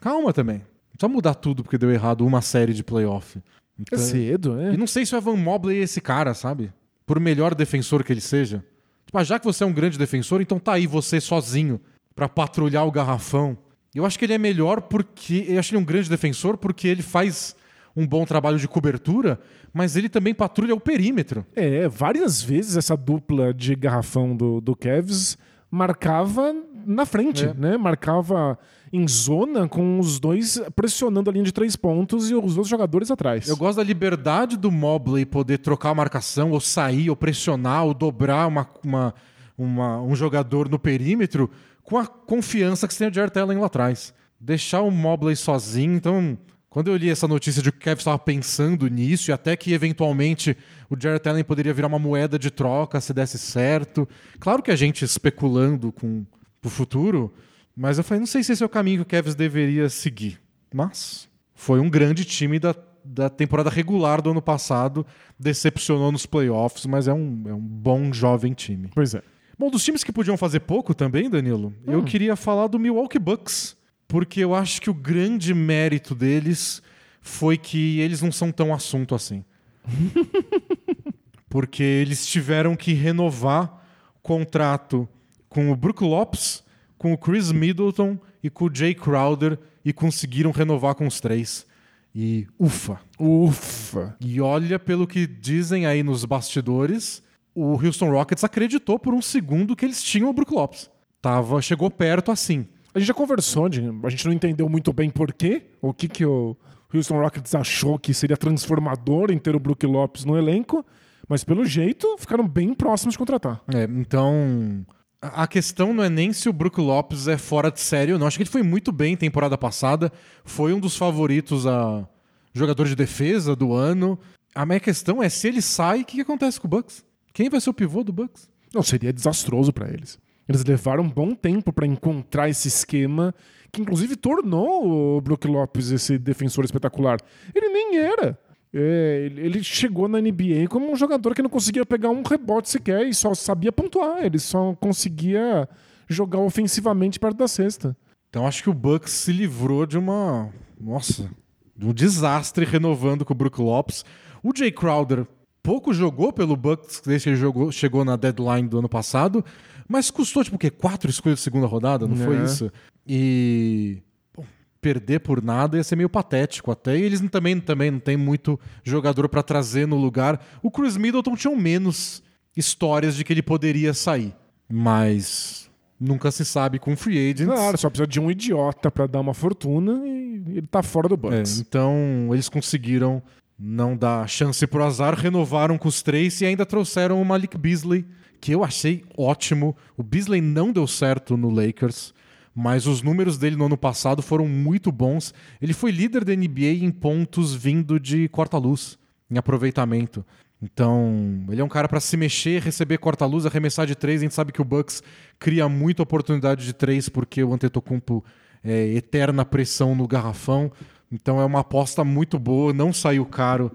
[0.00, 0.56] calma também.
[0.58, 3.38] Não precisa mudar tudo porque deu errado uma série de playoff.
[3.38, 3.42] É
[3.80, 4.74] Então, cedo, é.
[4.74, 6.72] e não sei se o Evan Mobley é esse cara, sabe?
[7.06, 8.64] Por melhor defensor que ele seja.
[9.06, 11.80] Tipo, ah, já que você é um grande defensor, então tá aí você sozinho
[12.14, 13.56] pra patrulhar o garrafão.
[13.94, 15.46] Eu acho que ele é melhor porque.
[15.48, 17.54] Eu acho ele um grande defensor porque ele faz
[17.98, 19.40] um bom trabalho de cobertura,
[19.72, 21.44] mas ele também patrulha o perímetro.
[21.56, 25.36] É, várias vezes essa dupla de garrafão do, do Cavs
[25.70, 26.54] marcava
[26.86, 27.54] na frente, É.
[27.54, 27.76] né?
[27.76, 28.58] Marcava
[28.92, 33.10] em zona com os dois pressionando a linha de três pontos e os outros jogadores
[33.10, 33.46] atrás.
[33.48, 37.92] Eu gosto da liberdade do Mobley poder trocar a marcação, ou sair, ou pressionar, ou
[37.92, 39.14] dobrar uma, uma-
[39.58, 41.50] uma- um jogador no perímetro
[41.84, 44.14] com a confiança que você tem o Jarrett Allen lá atrás.
[44.40, 45.92] Deixar o Mobley sozinho.
[45.94, 46.38] Então,
[46.78, 49.72] quando eu li essa notícia de que o Kevin estava pensando nisso e até que
[49.72, 50.56] eventualmente
[50.88, 54.08] o Jarrett Allen poderia virar uma moeda de troca se desse certo.
[54.38, 56.24] Claro que a gente especulando com
[56.64, 57.34] o futuro,
[57.76, 60.40] mas eu falei, não sei se esse é o caminho que o Kevs deveria seguir.
[60.72, 62.72] Mas foi um grande time da,
[63.04, 65.04] da temporada regular do ano passado,
[65.36, 68.88] decepcionou nos playoffs, mas é um, é um bom jovem time.
[68.94, 69.22] Pois é.
[69.58, 73.76] Bom, dos times que podiam fazer pouco também, Danilo, eu queria falar do Milwaukee Bucks,
[74.08, 76.82] porque eu acho que o grande mérito deles
[77.20, 79.44] foi que eles não são tão assunto assim.
[81.48, 83.82] porque eles tiveram que renovar
[84.22, 85.08] contrato
[85.48, 86.64] com o Brook Lopes,
[86.96, 91.66] com o Chris Middleton e com o Jay Crowder e conseguiram renovar com os três.
[92.14, 94.16] E ufa, Ufa.
[94.20, 97.22] e olha, pelo que dizem aí nos bastidores,
[97.54, 100.90] o Houston Rockets acreditou por um segundo que eles tinham o Brook Lopes.
[101.20, 102.66] Tava, chegou perto assim.
[102.98, 106.26] A gente já conversou, a gente não entendeu muito bem por quê, o que, que
[106.26, 106.56] o
[106.92, 110.84] Houston Rockets achou que seria transformador em ter o Brook Lopes no elenco,
[111.28, 113.62] mas pelo jeito ficaram bem próximos de contratar.
[113.72, 114.84] É, então,
[115.22, 118.18] a a questão não é nem se o Brook Lopes é fora de série ou
[118.18, 118.26] não.
[118.26, 120.12] Acho que ele foi muito bem temporada passada.
[120.44, 122.04] Foi um dos favoritos a
[122.52, 124.18] jogador de defesa do ano.
[124.52, 127.04] A minha questão é se ele sai, o que, que acontece com o Bucks?
[127.32, 128.50] Quem vai ser o pivô do Bucks?
[128.74, 130.18] Não, seria desastroso para eles.
[130.48, 133.34] Eles levaram um bom tempo para encontrar esse esquema,
[133.70, 137.18] que inclusive tornou o Brook Lopes esse defensor espetacular.
[137.54, 138.38] Ele nem era.
[138.72, 143.06] É, ele chegou na NBA como um jogador que não conseguia pegar um rebote sequer
[143.06, 144.24] e só sabia pontuar.
[144.24, 145.68] Ele só conseguia
[146.08, 147.96] jogar ofensivamente perto da cesta.
[148.30, 150.50] Então acho que o Bucks se livrou de uma.
[150.80, 151.30] Nossa,
[151.76, 154.04] de um desastre renovando com o Brook Lopes.
[154.42, 155.26] O Jay Crowder
[155.62, 159.44] pouco jogou pelo Bucks desde que ele jogou, chegou na deadline do ano passado,
[159.88, 160.70] mas custou tipo o quê?
[160.70, 162.44] Quatro escolhas de segunda rodada, não foi É.
[162.44, 162.70] isso?
[163.06, 164.02] E.
[164.36, 164.44] bom,
[164.80, 166.96] Perder por nada ia ser meio patético até.
[166.96, 170.40] E eles também, também não tem muito jogador pra trazer no lugar.
[170.62, 172.22] O Chris Middleton tinha menos
[172.56, 174.34] histórias de que ele poderia sair.
[174.70, 175.68] Mas
[175.98, 177.46] nunca se sabe com free agents.
[177.46, 181.14] Claro, só precisa de um idiota para dar uma fortuna e ele tá fora do
[181.14, 181.58] É, Bucks.
[181.58, 183.20] então eles conseguiram
[183.58, 188.06] não dar chance pro azar, renovaram com os três e ainda trouxeram o Malik Beasley,
[188.40, 189.76] que eu achei ótimo.
[189.96, 192.14] O Beasley não deu certo no Lakers,
[192.54, 195.32] mas os números dele no ano passado foram muito bons.
[195.60, 198.98] Ele foi líder da NBA em pontos vindo de corta-luz,
[199.30, 200.24] em aproveitamento.
[200.60, 204.20] Então, ele é um cara para se mexer, receber corta-luz, arremessar de três.
[204.20, 205.02] A gente sabe que o Bucks
[205.38, 208.24] cria muita oportunidade de três porque o Antetokounmpo
[208.64, 210.72] é eterna pressão no garrafão.
[211.10, 213.72] Então é uma aposta muito boa, não saiu caro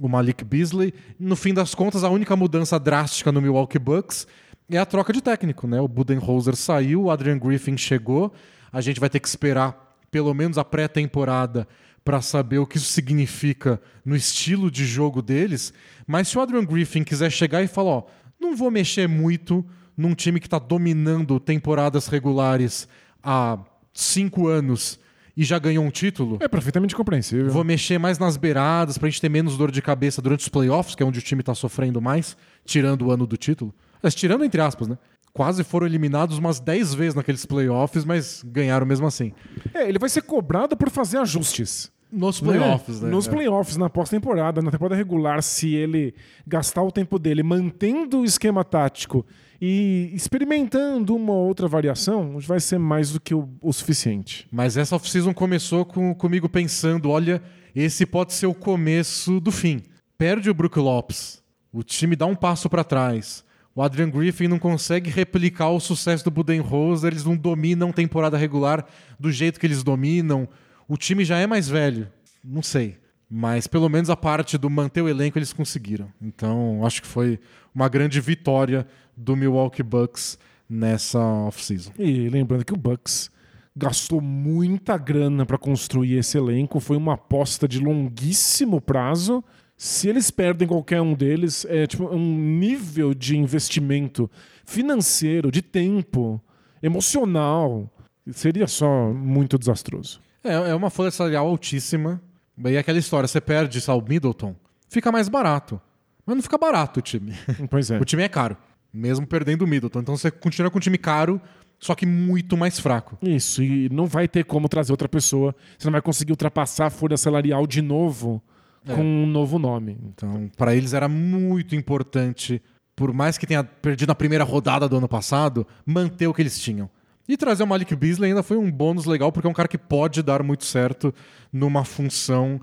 [0.00, 0.94] o Malik Beasley.
[1.18, 4.26] No fim das contas, a única mudança drástica no Milwaukee Bucks
[4.70, 5.80] é a troca de técnico, né?
[5.80, 8.32] O Budenholzer saiu, o Adrian Griffin chegou.
[8.72, 11.66] A gente vai ter que esperar pelo menos a pré-temporada
[12.04, 15.72] para saber o que isso significa no estilo de jogo deles.
[16.06, 18.06] Mas se o Adrian Griffin quiser chegar e falar, ó,
[18.40, 19.64] não vou mexer muito
[19.96, 22.88] num time que está dominando temporadas regulares
[23.22, 23.58] há
[23.92, 24.98] cinco anos
[25.38, 26.36] e já ganhou um título.
[26.40, 27.48] É perfeitamente compreensível.
[27.52, 30.96] Vou mexer mais nas beiradas pra gente ter menos dor de cabeça durante os playoffs,
[30.96, 33.72] que é onde o time tá sofrendo mais, tirando o ano do título.
[34.02, 34.98] Mas tirando entre aspas, né?
[35.32, 39.32] Quase foram eliminados umas 10 vezes naqueles playoffs, mas ganharam mesmo assim.
[39.72, 41.88] É, ele vai ser cobrado por fazer ajustes.
[42.10, 43.08] Nos playoffs, né?
[43.08, 43.30] Nos É.
[43.30, 46.14] playoffs, na pós-temporada, na temporada regular, se ele
[46.46, 49.24] gastar o tempo dele mantendo o esquema tático
[49.60, 54.46] e experimentando uma ou outra variação, vai ser mais do que o, o suficiente.
[54.52, 57.42] Mas essa off-season começou com, comigo pensando: olha,
[57.74, 59.82] esse pode ser o começo do fim.
[60.16, 61.42] Perde o Brook Lopes,
[61.72, 63.44] o time dá um passo para trás.
[63.74, 68.84] O Adrian Griffin não consegue replicar o sucesso do Budenholzer, eles não dominam temporada regular
[69.20, 70.48] do jeito que eles dominam.
[70.88, 72.10] O time já é mais velho,
[72.42, 72.96] não sei.
[73.30, 76.10] Mas pelo menos a parte do manter o elenco eles conseguiram.
[76.20, 77.38] Então acho que foi
[77.72, 78.86] uma grande vitória
[79.18, 80.38] do Milwaukee Bucks
[80.68, 81.92] nessa off-season.
[81.98, 83.30] E lembrando que o Bucks
[83.76, 89.42] gastou muita grana para construir esse elenco, foi uma aposta de longuíssimo prazo.
[89.76, 94.28] Se eles perdem qualquer um deles, é tipo um nível de investimento
[94.64, 96.40] financeiro, de tempo,
[96.82, 97.88] emocional,
[98.32, 100.20] seria só muito desastroso.
[100.42, 102.20] É, é uma folha salarial altíssima.
[102.64, 104.56] E é aquela história, você perde só o Middleton,
[104.88, 105.80] fica mais barato.
[106.26, 107.32] Mas não fica barato o time.
[107.70, 107.98] Pois é.
[108.02, 108.56] O time é caro,
[108.92, 110.00] mesmo perdendo o Middleton.
[110.00, 111.40] Então você continua com um time caro,
[111.78, 113.16] só que muito mais fraco.
[113.22, 115.54] Isso, e não vai ter como trazer outra pessoa.
[115.78, 118.42] Você não vai conseguir ultrapassar a folha salarial de novo
[118.86, 118.94] É.
[118.94, 119.98] com um novo nome.
[120.08, 122.60] Então, para eles era muito importante,
[122.96, 126.58] por mais que tenha perdido na primeira rodada do ano passado, manter o que eles
[126.58, 126.88] tinham.
[127.28, 129.76] E trazer o Malik Beasley ainda foi um bônus legal, porque é um cara que
[129.76, 131.14] pode dar muito certo
[131.52, 132.58] numa função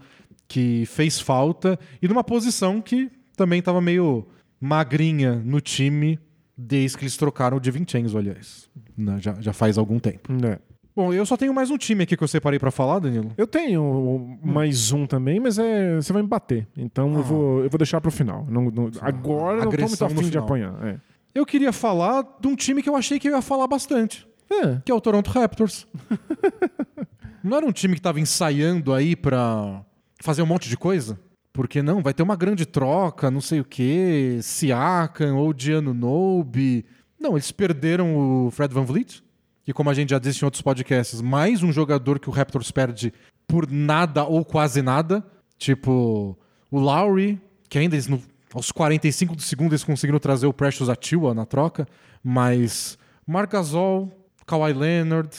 [0.47, 4.27] que fez falta e numa posição que também estava meio
[4.65, 6.19] magrinha no time
[6.57, 8.69] desde que eles trocaram o de Vincenzo, aliás.
[8.97, 10.31] Né, Já, já faz algum tempo.
[10.45, 10.59] É.
[10.95, 13.29] Bom, eu só tenho mais um time aqui que eu separei para falar, Danilo.
[13.37, 16.65] Eu tenho mais um também, mas é, você vai me bater.
[16.77, 18.47] Então eu, vou, eu vou deixar pro final.
[18.49, 20.73] Não- não- agora eu não tô muito afim de apanhar.
[20.87, 20.97] É.
[21.33, 24.25] Eu queria falar de um time que eu achei que eu ia falar bastante.
[24.49, 24.79] É.
[24.85, 25.85] que é o Toronto Raptors.
[27.43, 29.83] não era um time que estava ensaiando aí pra
[30.21, 31.19] fazer um monte de coisa?
[31.55, 36.83] Porque não, vai ter uma grande troca, não sei o quê, Siakam ou Diano Nobe.
[37.17, 39.23] Não, eles perderam o Fred Van Vliet,
[39.63, 42.71] que como a gente já disse em outros podcasts, mais um jogador que o Raptors
[42.71, 43.13] perde
[43.47, 45.25] por nada ou quase nada.
[45.57, 46.37] Tipo,
[46.69, 48.09] o Lowry, que ainda eles,
[48.53, 51.87] aos 45 do segundo eles conseguiram trazer o Precious Achiuwa na troca,
[52.21, 54.11] mas Marc Gasol,
[54.45, 55.29] Kawhi Leonard,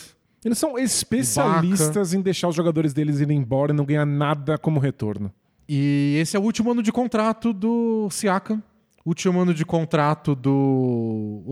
[0.42, 4.80] Eles são especialistas em deixar os jogadores deles irem embora e não ganhar nada como
[4.80, 5.30] retorno.
[5.68, 8.62] E esse é o último ano de contrato do Siakam.
[9.04, 11.44] Último ano de contrato do.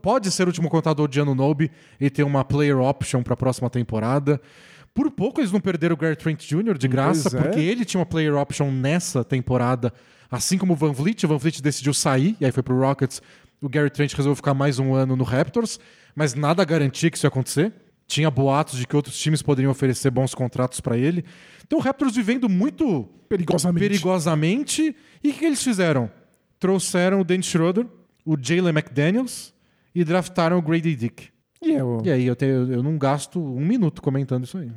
[0.00, 1.70] Pode ser o último contrato do Odiano Nobe
[2.00, 4.40] e ter uma player option para a próxima temporada.
[4.94, 6.78] Por pouco eles não perderam o Gary Trent Jr.
[6.78, 7.46] de graça, Pois é.
[7.46, 9.92] porque ele tinha uma player option nessa temporada,
[10.30, 11.24] assim como o Van Vliet.
[11.24, 13.20] O Van Vliet decidiu sair, e aí foi pro Rockets.
[13.60, 15.78] O Gary Trent resolveu ficar mais um ano no Raptors,
[16.14, 17.72] mas nada garantia que isso ia acontecer.
[18.08, 21.24] Tinha boatos de que outros times poderiam oferecer bons contratos para ele.
[21.64, 23.86] Então o Raptors vivendo muito Perigosamente.
[23.86, 24.96] perigosamente.
[25.22, 26.10] E o que, eles fizeram?
[26.58, 27.86] Trouxeram o Dennis Schroeder,
[28.24, 29.52] o Jalen McDaniels
[29.94, 31.28] e draftaram o Grady Dick.
[31.62, 34.70] E o- E aí eu, tenho- eu não gasto um minuto comentando isso aí.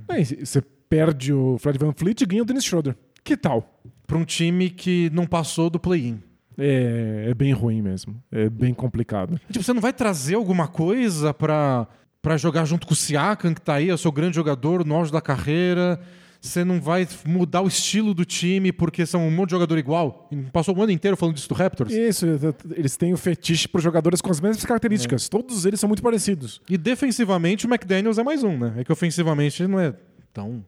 [0.43, 2.95] Você perde o Fred Van Fleet e ganha o Dennis Schroeder.
[3.23, 3.79] Que tal?
[4.05, 6.21] Para um time que não passou do play-in.
[6.57, 8.21] É, é bem ruim mesmo.
[8.29, 9.39] É bem complicado.
[9.49, 11.87] Tipo, você não vai trazer alguma coisa pra,
[12.21, 14.95] pra jogar junto com o Siakam, que tá aí, é o seu grande jogador, no
[14.95, 15.99] auge da carreira.
[16.39, 20.27] Você não vai mudar o estilo do time porque são um monte de jogador igual.
[20.51, 21.93] Passou o ano inteiro falando disso do Raptors.
[21.93, 22.25] Isso,
[22.75, 25.29] eles têm o fetiche por jogadores com as mesmas características.
[25.29, 26.59] Todos eles são muito parecidos.
[26.67, 28.73] E defensivamente o McDaniels é mais um, né?
[28.77, 29.93] É que ofensivamente ele não é
[30.33, 30.65] tão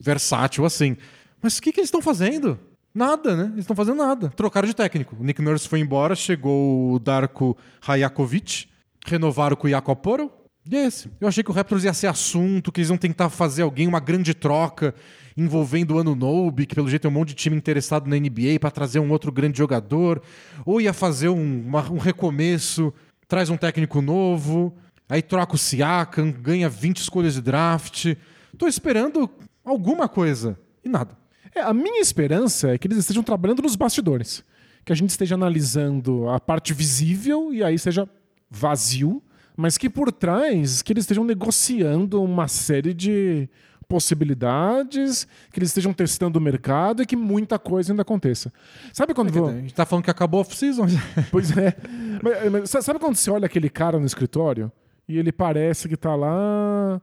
[0.00, 0.96] versátil assim.
[1.42, 2.58] Mas o que, que eles estão fazendo?
[2.94, 3.44] Nada, né?
[3.52, 4.30] Eles estão fazendo nada.
[4.30, 5.16] Trocaram de técnico.
[5.20, 8.68] O Nick Nurse foi embora, chegou o Darko Rajakovic,
[9.06, 10.32] renovaram com o Jakob Poro,
[10.64, 11.10] Desse.
[11.20, 13.98] Eu achei que o Raptors ia ser assunto, que eles iam tentar fazer alguém, uma
[14.00, 14.94] grande troca
[15.36, 18.58] envolvendo o Ano Nobe, que pelo jeito tem um monte de time interessado na NBA
[18.60, 20.22] para trazer um outro grande jogador,
[20.66, 22.92] ou ia fazer um, uma- um recomeço,
[23.26, 24.76] traz um técnico novo,
[25.08, 28.14] aí troca o Siakam, ganha 20 escolhas de draft.
[28.58, 29.30] Tô esperando
[29.64, 30.58] alguma coisa.
[30.84, 31.16] E nada.
[31.54, 34.44] É, a minha esperança é que eles estejam trabalhando nos bastidores.
[34.84, 38.08] Que a gente esteja analisando a parte visível e aí seja
[38.50, 39.22] vazio,
[39.60, 43.48] mas que por trás que eles estejam negociando uma série de
[43.88, 48.52] possibilidades, que eles estejam testando o mercado e que muita coisa ainda aconteça.
[48.92, 49.32] Sabe quando...
[49.32, 50.86] vo- A gente tá falando que acabou a off-season.
[51.30, 51.76] Pois é.
[52.22, 54.70] Mas- mas sa- sabe quando você olha aquele cara no escritório
[55.08, 57.00] e ele parece que tá lá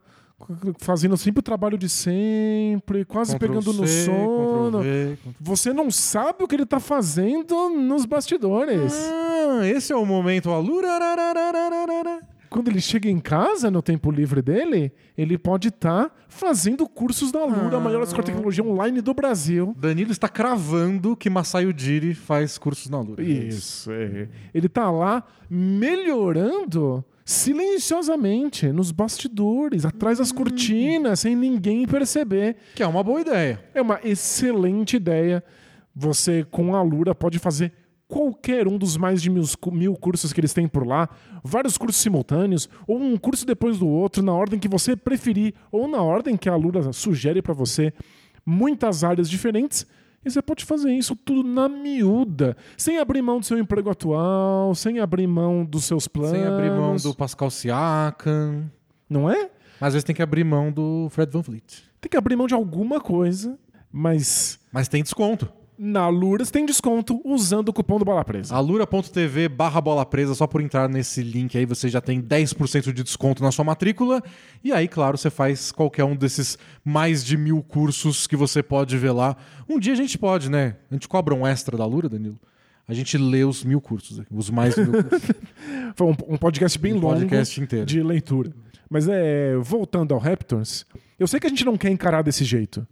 [0.78, 4.78] fazendo sempre o trabalho de sempre, quase pegando no Ctrl+C, sono.
[4.78, 8.94] Ctrl- Você não sabe o que ele tá fazendo nos bastidores.
[8.94, 10.88] Ah, esse é o momento alura.
[12.48, 17.44] Quando ele chega em casa, no tempo livre dele, ele pode estar fazendo cursos da
[17.44, 19.74] Lura, a maior escola de tecnologia online do Brasil.
[19.78, 23.22] Danilo está cravando que Masai Ujiri faz cursos na Lura.
[23.22, 24.28] Isso, é.
[24.54, 32.56] Ele tá lá melhorando silenciosamente nos bastidores, atrás das cortinas, sem ninguém perceber.
[32.74, 33.62] Que é uma boa ideia.
[33.74, 35.44] É uma excelente ideia.
[35.94, 37.72] Você, com a Lura, pode fazer
[38.08, 41.08] qualquer um dos mais de mil, mil cursos que eles têm por lá,
[41.44, 45.86] vários cursos simultâneos, ou um curso depois do outro, na ordem que você preferir, ou
[45.86, 47.92] na ordem que a Lura sugere para você.
[48.44, 49.86] Muitas áreas diferentes.
[50.24, 54.74] E você pode fazer isso tudo na miúda, sem abrir mão do seu emprego atual,
[54.74, 56.32] sem abrir mão dos seus planos.
[56.32, 58.68] Sem abrir mão do Pascal Siakam.
[59.08, 59.50] Não é?
[59.80, 61.84] Mas às vezes tem que abrir mão do Fred Van Vliet.
[62.00, 63.56] Tem que abrir mão de alguma coisa,
[63.92, 65.52] mas Mas tem desconto.
[65.78, 68.54] Na Luras tem desconto usando o cupom do Bola Presa.
[68.56, 73.04] alura.tv barra bola presa, só por entrar nesse link aí você já tem 10% de
[73.04, 74.20] desconto na sua matrícula.
[74.64, 78.98] E aí, claro, você faz qualquer um desses mais de mil cursos que você pode
[78.98, 79.36] ver lá.
[79.68, 80.76] Um dia a gente pode, né?
[80.90, 82.38] A gente cobra um extra da Alura, Danilo.
[82.88, 85.30] A gente lê os mil cursos, aqui, os mais de mil cursos.
[85.94, 87.86] Foi um, um podcast bem Um longo podcast inteiro.
[87.86, 88.50] de leitura.
[88.90, 90.86] Mas é, voltando ao Raptors,
[91.18, 92.86] eu sei que a gente não quer encarar desse jeito,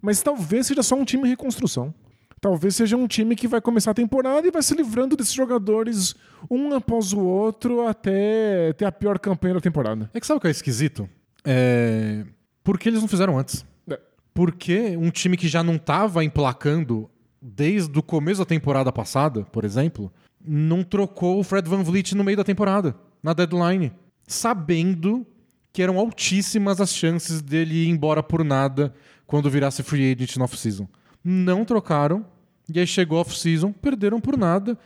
[0.00, 1.94] mas talvez seja só um time em reconstrução.
[2.42, 6.12] Talvez seja um time que vai começar a temporada e vai se livrando desses jogadores
[6.50, 10.10] um após o outro até ter a pior campanha da temporada.
[10.12, 11.08] É que sabe o que é esquisito?
[11.44, 12.24] É...
[12.64, 13.64] Por que eles não fizeram antes?
[13.88, 13.96] É.
[14.34, 17.08] Porque um time que já não estava emplacando
[17.40, 20.12] desde o começo da temporada passada, por exemplo,
[20.44, 23.92] não trocou o Fred Van Vliet no meio da temporada, na deadline,
[24.26, 25.24] sabendo
[25.72, 28.92] que eram altíssimas as chances dele ir embora por nada
[29.28, 30.88] quando virasse free agent no off-season.
[31.24, 32.26] Não trocaram,
[32.74, 34.78] e aí chegou off-season, perderam por nada,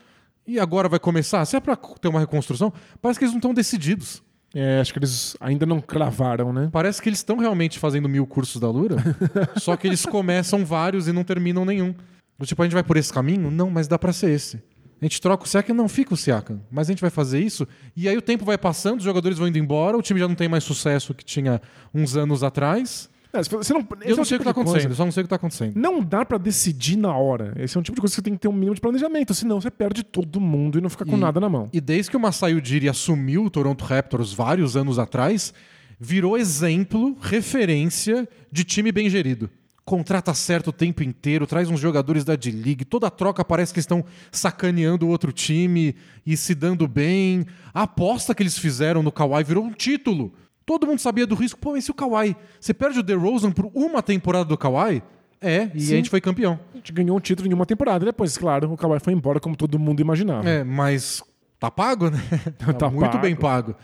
[0.47, 1.45] e agora vai começar.
[1.45, 4.23] Se é pra ter uma reconstrução, parece que eles não estão decididos.
[4.55, 6.69] É, acho que eles ainda não cravaram, né?
[6.73, 8.97] Parece que eles estão realmente fazendo mil cursos da Lura,
[9.59, 11.95] só que eles começam vários e não terminam nenhum.
[12.43, 13.51] Tipo, a gente vai por esse caminho?
[13.51, 14.57] Não, mas dá pra ser esse.
[15.01, 16.61] A gente troca o Siakam, não fica o Siakam.
[16.71, 19.49] Mas a gente vai fazer isso, e aí o tempo vai passando, os jogadores vão
[19.49, 21.61] indo embora, o time já não tem mais sucesso que tinha
[21.95, 23.11] uns anos atrás.
[23.39, 24.61] É, você não, esse é Eu não o sei o tipo que tá de coisa.
[24.71, 25.73] acontecendo, eu só não sei o que tá acontecendo.
[25.77, 27.53] Não dá pra decidir na hora.
[27.57, 29.35] Esse é um tipo de coisa que você tem que ter um mínimo de planejamento,
[29.35, 31.69] senão você perde todo mundo e não fica com E- nada na mão.
[31.73, 35.53] E desde que o Masai Ujiri assumiu o Toronto Raptors vários anos atrás,
[35.99, 39.49] virou exemplo, referência de time bem gerido.
[39.85, 44.05] Contrata certo o tempo inteiro, traz uns jogadores da D-League, toda troca parece que estão
[44.33, 45.95] sacaneando o outro time
[46.27, 47.47] e se dando bem.
[47.73, 50.35] A aposta que eles fizeram no Kawhi virou um título.
[50.67, 51.59] Todo mundo sabia do risco.
[51.59, 52.37] Pô, mas se o Kawhi...
[52.61, 55.01] Você perde o DeRozan por uma temporada do Kawhi?
[55.41, 55.93] É, e Sim.
[55.93, 56.59] a gente foi campeão.
[56.75, 58.05] A gente ganhou um título em uma temporada.
[58.05, 60.49] Depois, claro, o Kawhi foi embora como todo mundo imaginava.
[60.49, 61.23] É, mas
[61.61, 62.19] tá pago, né?
[62.79, 63.19] Tá muito pago.
[63.19, 63.77] bem pago.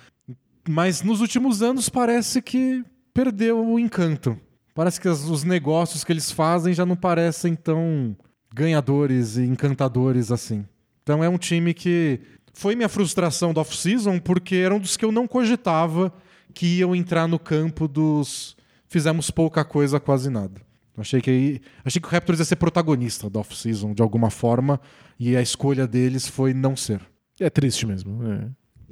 [0.68, 4.37] Mas nos últimos anos parece que perdeu o encanto.
[4.74, 8.16] Parece que os negócios que eles fazem já não parecem tão
[8.55, 10.64] ganhadores e encantadores assim.
[11.03, 12.20] Então é um time que
[12.55, 16.12] foi minha frustração do off-season porque era um dos que eu não cogitava
[16.53, 18.57] que iam entrar no campo dos
[18.89, 20.61] fizemos pouca coisa, quase nada.
[20.97, 24.79] Achei que achei que o Raptors ia ser protagonista do off-season de alguma forma
[25.19, 27.01] e a escolha deles foi não ser.
[27.41, 28.23] É triste mesmo.
[28.25, 28.49] é.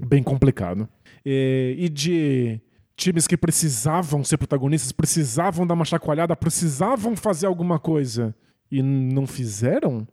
[0.07, 0.89] Bem complicado.
[1.25, 2.59] É, e de
[2.97, 8.35] times que precisavam ser protagonistas, precisavam dar uma chacoalhada, precisavam fazer alguma coisa
[8.71, 10.07] e não fizeram,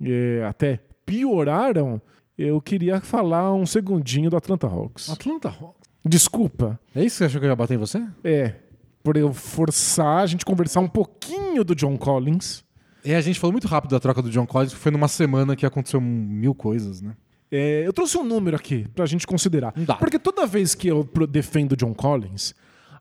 [0.00, 2.00] é, até pioraram,
[2.36, 5.10] eu queria falar um segundinho do Atlanta Hawks.
[5.10, 5.81] Atlanta Hawks.
[6.04, 8.02] Desculpa, É isso que você achou que eu ia bater em você?
[8.24, 8.54] é,
[9.02, 12.64] por eu forçar a gente conversar um pouquinho do John Collins.
[13.04, 15.56] É, a gente falou muito rápido da troca do John Collins, que foi numa semana
[15.56, 17.14] que aconteceu mil coisas, né?
[17.50, 19.72] É, eu trouxe um número aqui pra gente considerar.
[19.76, 19.98] Dado.
[19.98, 22.54] Porque toda vez que eu defendo John Collins,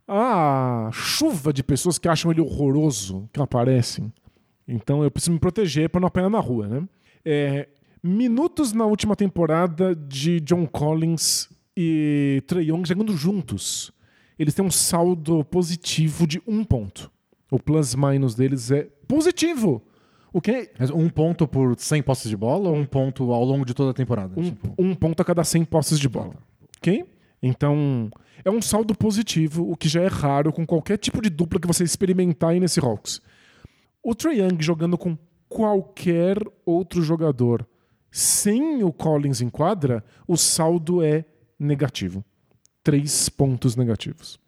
[0.08, 4.12] a chuva de pessoas que acham ele horroroso que aparecem.
[4.68, 6.84] Então eu preciso me proteger pra não apanhar na rua, né?
[7.24, 7.68] É,
[8.04, 13.92] minutos na última temporada de John Collins e Trey Young jogando juntos.
[14.38, 17.12] Eles têm um saldo positivo de um ponto.
[17.52, 19.84] O plus-minus deles é positivo.
[20.34, 23.44] O que é Mas um ponto por 100 posses de bola ou um ponto ao
[23.44, 24.40] longo de toda a temporada?
[24.40, 26.34] um, Tipo, um ponto a cada 100 posses de bola.
[26.78, 27.06] Ok?
[27.44, 28.10] Então,
[28.46, 31.68] é um saldo positivo, o que já é raro com qualquer tipo de dupla que
[31.68, 33.20] você experimentar aí nesse Hawks.
[34.04, 35.18] O Trae Young jogando com
[35.50, 37.68] qualquer outro jogador
[38.12, 41.26] sem o Collins em quadra, o saldo é
[41.62, 42.24] negativo.
[42.84, 44.40] Três pontos negativos.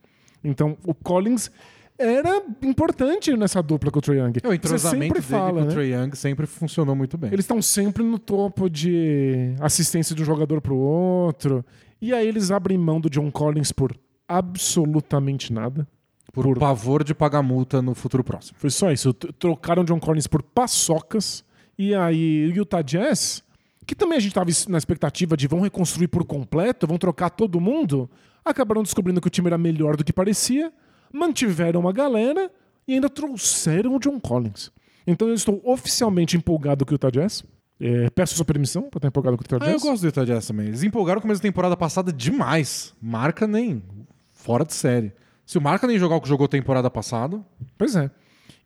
[0.44, 1.52] Então, o Collins
[1.98, 4.34] era importante nessa dupla com o Trae Young.
[4.44, 5.66] é, o entrosamento dele fala, com né?
[5.68, 7.32] o Trae Young sempre funcionou muito bem.
[7.32, 11.64] Eles estão sempre no topo de assistência de um jogador pro outro.
[12.02, 13.96] E aí eles abrem mão do John Collins por
[14.28, 15.88] absolutamente nada.
[16.34, 18.58] por, por- pavor de pagar multa no futuro próximo.
[18.60, 19.14] Foi só isso.
[19.14, 21.44] Trocaram John Collins por paçocas.
[21.78, 23.44] E aí o Utah Jazz,
[23.86, 27.60] que também a gente tava na expectativa de vão reconstruir por completo, vão trocar todo
[27.60, 28.10] mundo,
[28.44, 30.72] acabaram descobrindo que o time era melhor do que parecia,
[31.12, 32.52] mantiveram a galera
[32.88, 34.72] e ainda trouxeram o John Collins.
[35.06, 37.44] Então eu estou oficialmente empolgado com o Utah Jazz.
[37.80, 39.84] É, peço sua permissão para estar empolgado com o Utah Ah, eu Jazz.
[39.84, 40.68] gosto do Utah Jazz também.
[40.68, 42.94] Eles empolgaram com a temporada passada demais.
[43.02, 43.84] Marca nem
[44.32, 45.12] fora de série.
[45.46, 47.44] Se o Marca nem jogar o que jogou temporada passada,
[47.78, 48.10] Pois é.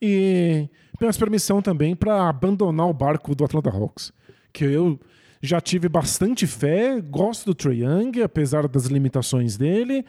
[0.01, 4.11] E peço permissão também para abandonar o barco do Atlanta Hawks.
[4.58, 4.99] Que eu
[5.39, 10.03] já tive bastante fé, gosto do Trae Young, apesar das limitações dele.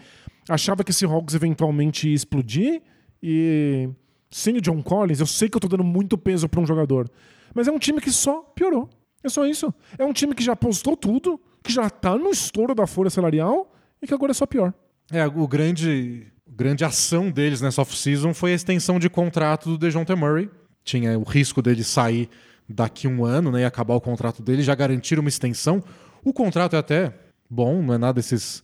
[0.48, 2.80] Achava que esse Hawks eventualmente ia explodir.
[3.22, 3.90] E
[4.30, 7.10] sem o John Collins, eu sei que eu tô dando muito peso para um jogador.
[7.54, 8.88] Mas é um time que só piorou.
[9.22, 9.74] É só isso.
[9.98, 13.70] É um time que já postou tudo, que já tá no estouro da folha salarial
[14.00, 14.72] e que agora é só pior.
[15.12, 20.14] é o grande, grande ação deles nessa off-season foi a extensão de contrato do DeJounte
[20.14, 20.48] Murray.
[20.82, 22.30] Tinha o risco dele sair
[22.68, 25.82] daqui um ano né, e acabar o contrato dele, já garantiram uma extensão.
[26.22, 27.14] O contrato é até
[27.48, 28.62] bom, não é nada desses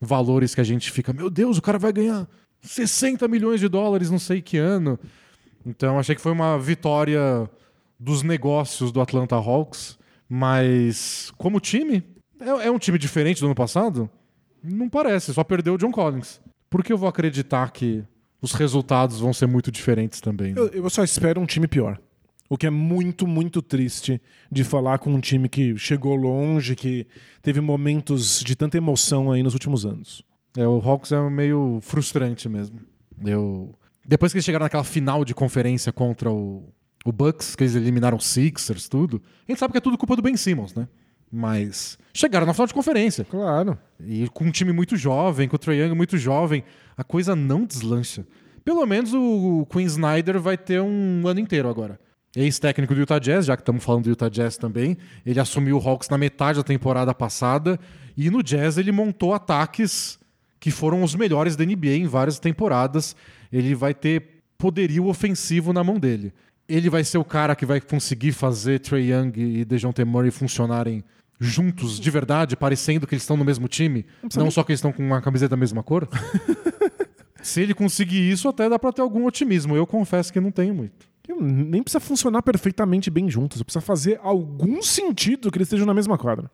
[0.00, 2.26] valores que a gente fica, meu Deus, o cara vai ganhar
[2.62, 4.98] 60 milhões de dólares não sei que ano.
[5.64, 7.48] Então achei que foi uma vitória
[7.98, 9.98] dos negócios do Atlanta Hawks,
[10.28, 12.02] mas como time,
[12.40, 14.10] é, é um time diferente do ano passado?
[14.62, 16.40] Não parece, só perdeu o John Collins.
[16.68, 18.02] Por que eu vou acreditar que
[18.40, 20.52] os resultados vão ser muito diferentes também?
[20.52, 20.60] né?
[20.60, 22.00] Eu, eu só espero um time pior.
[22.52, 27.06] O que é muito, muito triste de falar com um time que chegou longe, que
[27.40, 30.22] teve momentos de tanta emoção aí nos últimos anos.
[30.54, 32.78] É, o Hawks é meio frustrante mesmo.
[33.24, 33.74] Eu...
[34.06, 36.68] Depois que eles chegaram naquela final de conferência contra o,
[37.06, 40.14] o Bucks, que eles eliminaram os Sixers, tudo, a gente sabe que é tudo culpa
[40.14, 40.86] do Ben Simmons, né?
[41.32, 43.24] Mas chegaram na final de conferência.
[43.24, 43.78] Claro.
[43.98, 46.62] E com um time muito jovem, com o Trae Young muito jovem,
[46.98, 48.26] a coisa não deslancha.
[48.62, 51.98] Pelo menos o Quinn Snyder vai ter um ano inteiro agora.
[52.34, 54.96] Ex-técnico do Utah Jazz, já que estamos falando do Utah Jazz também.
[55.24, 57.78] Ele assumiu o Hawks na metade da temporada passada.
[58.16, 60.18] E no Jazz ele montou ataques
[60.58, 63.14] que foram os melhores da NBA em várias temporadas.
[63.52, 66.32] Ele vai ter poderio ofensivo na mão dele.
[66.68, 71.04] Ele vai ser o cara que vai conseguir fazer Trae Young e DeJounte Murray funcionarem
[71.38, 74.06] juntos de verdade, parecendo que eles estão no mesmo time,
[74.36, 76.08] não, só que eles estão com uma camiseta da mesma cor.
[77.42, 79.74] Se ele conseguir isso, até dá pra ter algum otimismo.
[79.74, 81.11] Eu confesso que não tenho muito.
[81.40, 83.62] Nem precisa funcionar perfeitamente bem juntos.
[83.62, 86.50] Precisa fazer algum sentido que eles estejam na mesma quadra.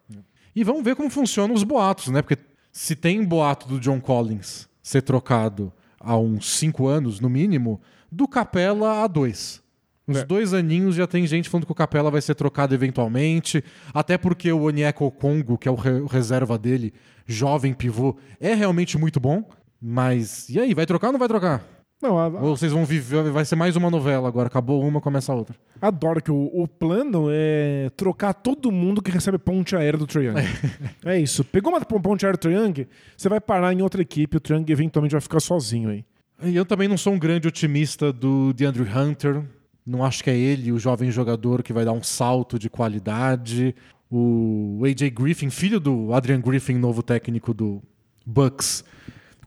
[0.55, 2.21] E vamos ver como funcionam os boatos, né?
[2.23, 2.37] Porque
[2.73, 8.29] se tem boato do John Collins ser trocado há uns cinco anos, no mínimo, do
[8.29, 9.63] Capela a dois.
[10.07, 10.25] Os É.
[10.25, 13.63] dois aninhos já tem gente falando que o Capela vai ser trocado eventualmente,
[13.93, 16.95] até porque o Onyeko Congo, que é o, re- o reserva dele,
[17.27, 19.47] jovem pivô, é realmente muito bom.
[19.81, 21.63] Mas e aí, vai trocar ou não vai trocar?
[22.01, 25.33] Não, a- Ou vocês vão viver, vai ser mais uma novela agora, acabou uma, começa
[25.33, 25.57] a outra.
[25.83, 30.27] adoro que o, o plano é trocar todo mundo que recebe ponte aérea do Trae
[30.27, 30.37] Young.
[31.05, 31.43] é isso.
[31.45, 32.87] Pegou uma ponte aérea do Young,
[33.17, 36.05] você vai parar em outra equipe, o Young eventualmente vai ficar sozinho aí.
[36.45, 39.43] E eu também não sou um grande otimista do DeAndre Hunter.
[39.85, 43.75] Não acho que é ele, o jovem jogador, que vai dar um salto de qualidade.
[44.09, 47.83] O AJ Griffin, filho do Adrian Griffin, novo técnico do
[48.25, 48.85] Bucks,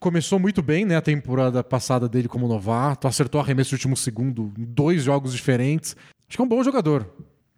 [0.02, 0.98] começou muito bem, né?
[0.98, 5.96] A temporada passada dele como novato, acertou arremesso de último segundo em dois jogos diferentes.
[6.28, 7.08] Acho que é um bom jogador.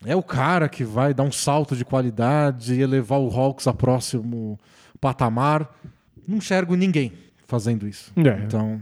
[0.06, 3.74] É o cara que vai dar um salto de qualidade e elevar o Hawks a
[3.74, 4.60] próximo
[5.00, 5.74] patamar.
[6.28, 7.14] Não enxergo ninguém
[7.48, 8.12] fazendo isso.
[8.18, 8.44] É.
[8.44, 8.82] Então,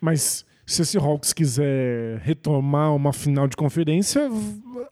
[0.00, 4.28] Mas se esse Hawks quiser retomar uma final de conferência,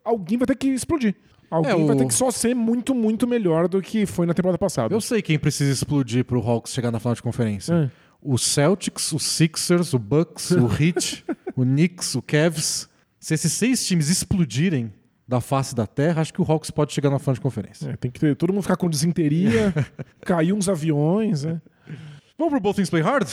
[0.04, 1.16] alguém vai ter que explodir.
[1.50, 4.34] Alguém É, o- vai ter que só ser muito, muito melhor do que foi na
[4.34, 4.94] temporada passada.
[4.94, 7.72] Eu sei quem precisa explodir pro Hawks chegar na final de conferência.
[7.72, 7.90] É.
[8.22, 11.24] O Celtics, o Sixers, o Bucks, o Heat,
[11.56, 12.88] o Knicks, o Cavs.
[13.20, 14.92] Se esses seis times explodirem
[15.28, 17.90] da face da Terra, acho que o Hawks pode chegar na final de conferência.
[17.90, 19.72] É, tem que ter, todo mundo ficar com desinteria,
[20.24, 21.60] cair uns aviões, né?
[22.38, 23.28] Vamos pro Both Things Play Hard?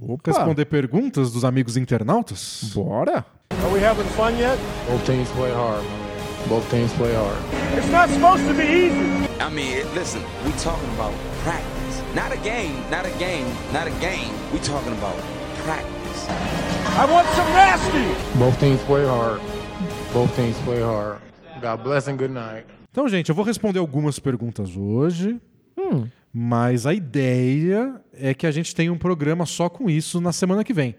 [0.00, 2.70] Opa, Responder perguntas dos amigos internautas?
[2.74, 3.24] bora?
[3.50, 4.58] Are we having fun yet?
[4.88, 6.11] Both teams play hard, man.
[6.48, 7.38] Both teams play hard.
[7.78, 9.28] It's not supposed to be easy.
[9.40, 11.12] I mean, listen, we talking about
[11.44, 12.02] practice.
[12.14, 14.32] Not a game, not a game, not a game.
[14.52, 15.16] We talking about
[15.64, 16.26] practice.
[16.98, 18.38] I want some nasty.
[18.38, 19.40] Both teams play hard.
[20.12, 21.20] Both teams play hard.
[21.60, 22.66] God bless and good night.
[22.90, 25.40] Então, gente, eu vou responder algumas perguntas hoje,
[26.32, 30.62] mas a ideia é que a gente tenha um programa só com isso na semana
[30.62, 30.96] que vem.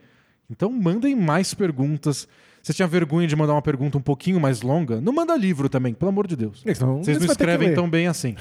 [0.50, 2.28] Então, mandem mais perguntas.
[2.64, 5.02] Você tinha vergonha de mandar uma pergunta um pouquinho mais longa?
[5.02, 6.64] Não manda livro também, pelo amor de Deus.
[6.66, 8.38] Então, Vocês você não escrevem tão bem assim.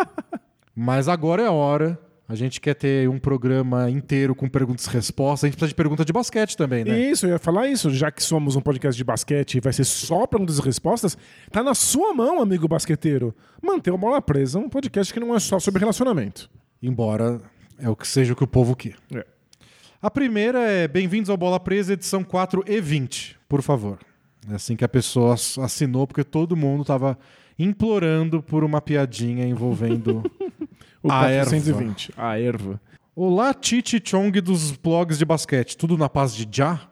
[0.76, 1.98] Mas agora é a hora.
[2.28, 5.44] A gente quer ter um programa inteiro com perguntas e respostas.
[5.44, 7.00] A gente precisa de pergunta de basquete também, né?
[7.00, 7.88] Isso, eu ia falar isso.
[7.88, 11.16] Já que somos um podcast de basquete e vai ser só perguntas e respostas,
[11.50, 13.34] tá na sua mão, amigo basqueteiro.
[13.62, 16.50] Manter o Bola Presa, um podcast que não é só sobre relacionamento.
[16.82, 17.40] Embora
[17.78, 18.96] é o que seja o que o povo quer.
[19.14, 19.24] É.
[20.00, 23.98] A primeira é Bem-vindos ao Bola Presa, edição 4 e 20, por favor.
[24.50, 27.18] É assim que a pessoa ass- assinou, porque todo mundo estava
[27.58, 30.22] implorando por uma piadinha envolvendo.
[31.00, 31.50] O A erva.
[31.52, 32.12] 420.
[32.16, 32.80] A erva.
[33.14, 35.76] Olá, Titi Chong dos blogs de basquete.
[35.76, 36.88] Tudo na paz de Já?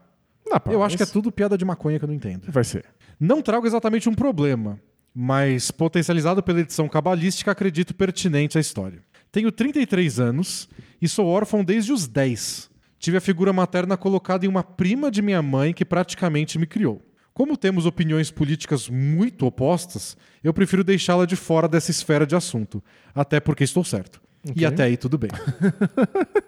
[0.49, 0.73] Na paz.
[0.73, 2.45] Eu acho que é tudo piada de maconha que eu não entendo.
[2.49, 2.85] Vai ser.
[3.19, 4.79] Não trago exatamente um problema,
[5.13, 9.01] mas potencializado pela edição cabalística, acredito pertinente à história.
[9.33, 10.69] Tenho 33 anos
[11.03, 12.71] e sou órfão desde os 10.
[13.07, 17.01] Tive a figura materna colocada em uma prima de minha mãe que praticamente me criou.
[17.33, 22.83] Como temos opiniões políticas muito opostas, eu prefiro deixá-la de fora dessa esfera de assunto,
[23.15, 24.21] até porque estou certo.
[24.57, 25.31] E até aí tudo bem.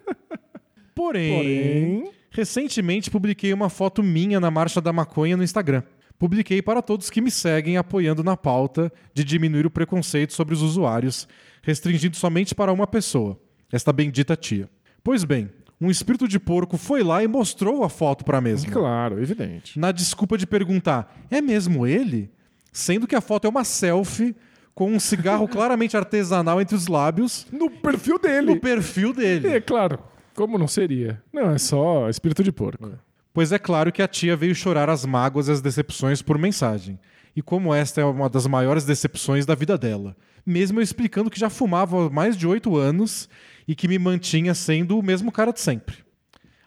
[0.97, 5.85] Porém, Porém- recentemente publiquei uma foto minha na Marcha da Maconha no Instagram.
[6.19, 10.63] Publiquei para todos que me seguem apoiando na pauta de diminuir o preconceito sobre os
[10.63, 11.29] usuários,
[11.63, 13.41] restringindo somente para uma pessoa,
[13.71, 14.69] esta bendita tia.
[15.05, 15.49] Pois bem,
[15.81, 18.71] um espírito de porco foi lá e mostrou a foto para a mesma.
[18.73, 19.79] Claro, evidente.
[19.79, 22.31] Na desculpa de perguntar, é mesmo ele?
[22.73, 24.35] Sendo que a foto é uma selfie
[24.75, 28.47] com um cigarro claramente artesanal entre os lábios No perfil dele.
[28.55, 29.49] no perfil dele.
[29.49, 29.99] É claro.
[30.35, 31.21] Como não seria?
[31.33, 32.93] Não, é só espírito de porco.
[33.33, 36.99] Pois é claro que a tia veio chorar as mágoas e as decepções por mensagem.
[37.37, 40.17] E como esta é uma das maiores decepções da vida dela.
[40.45, 43.29] Mesmo eu explicando que já fumava há mais de oito anos
[43.69, 45.99] e que me mantinha sendo o mesmo cara de sempre.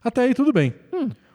[0.03, 0.73] Até aí tudo bem.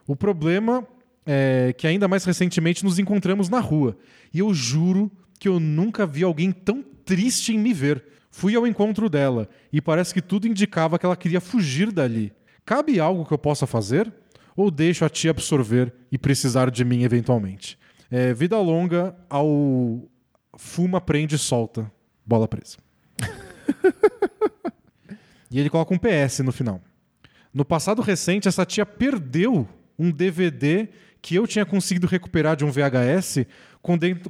[0.07, 0.87] O problema
[1.27, 3.99] é que ainda mais recentemente nos encontramos na rua.
[4.33, 5.11] E eu juro
[5.41, 8.05] que eu nunca vi alguém tão triste em me ver.
[8.31, 12.33] Fui ao encontro dela e parece que tudo indicava que ela queria fugir dali.
[12.65, 14.13] Cabe algo que eu possa fazer?
[14.57, 17.79] Ou deixo a tia absorver e precisar de mim eventualmente?
[18.11, 20.09] É, vida longa ao
[20.57, 21.91] fuma, prende e solta.
[22.25, 22.79] Bola presa.
[25.51, 26.81] e ele coloca um PS no final.
[27.53, 29.69] No passado recente, essa tia perdeu
[29.99, 30.89] um DVD
[31.23, 33.47] que eu tinha conseguido recuperar de um VHS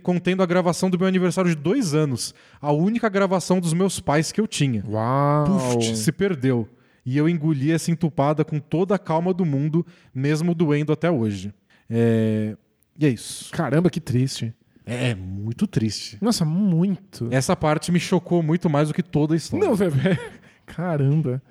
[0.02, 2.34] contendo a gravação do meu aniversário de dois anos.
[2.60, 4.84] A única gravação dos meus pais que eu tinha.
[4.86, 5.76] Uau.
[5.78, 6.68] Puf, se perdeu.
[7.04, 11.52] E eu engoli essa entupada com toda a calma do mundo, mesmo doendo até hoje.
[11.88, 12.56] É...
[12.98, 13.50] E é isso.
[13.52, 14.54] Caramba, que triste.
[14.84, 16.16] É muito triste.
[16.20, 17.28] Nossa, muito.
[17.30, 19.66] Essa parte me chocou muito mais do que toda a história.
[19.66, 19.92] Não, velho.
[20.66, 21.42] Caramba.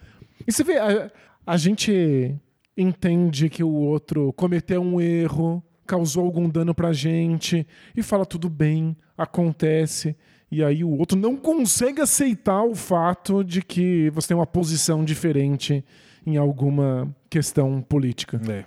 [0.46, 1.12] E você vê, a,
[1.48, 2.36] a gente
[2.78, 7.66] entende que o outro cometeu um erro, causou algum dano pra gente,
[7.96, 10.16] e fala tudo bem, acontece.
[10.52, 15.04] E aí o outro não consegue aceitar o fato de que você tem uma posição
[15.04, 15.84] diferente
[16.26, 18.40] em alguma questão política.
[18.50, 18.66] É.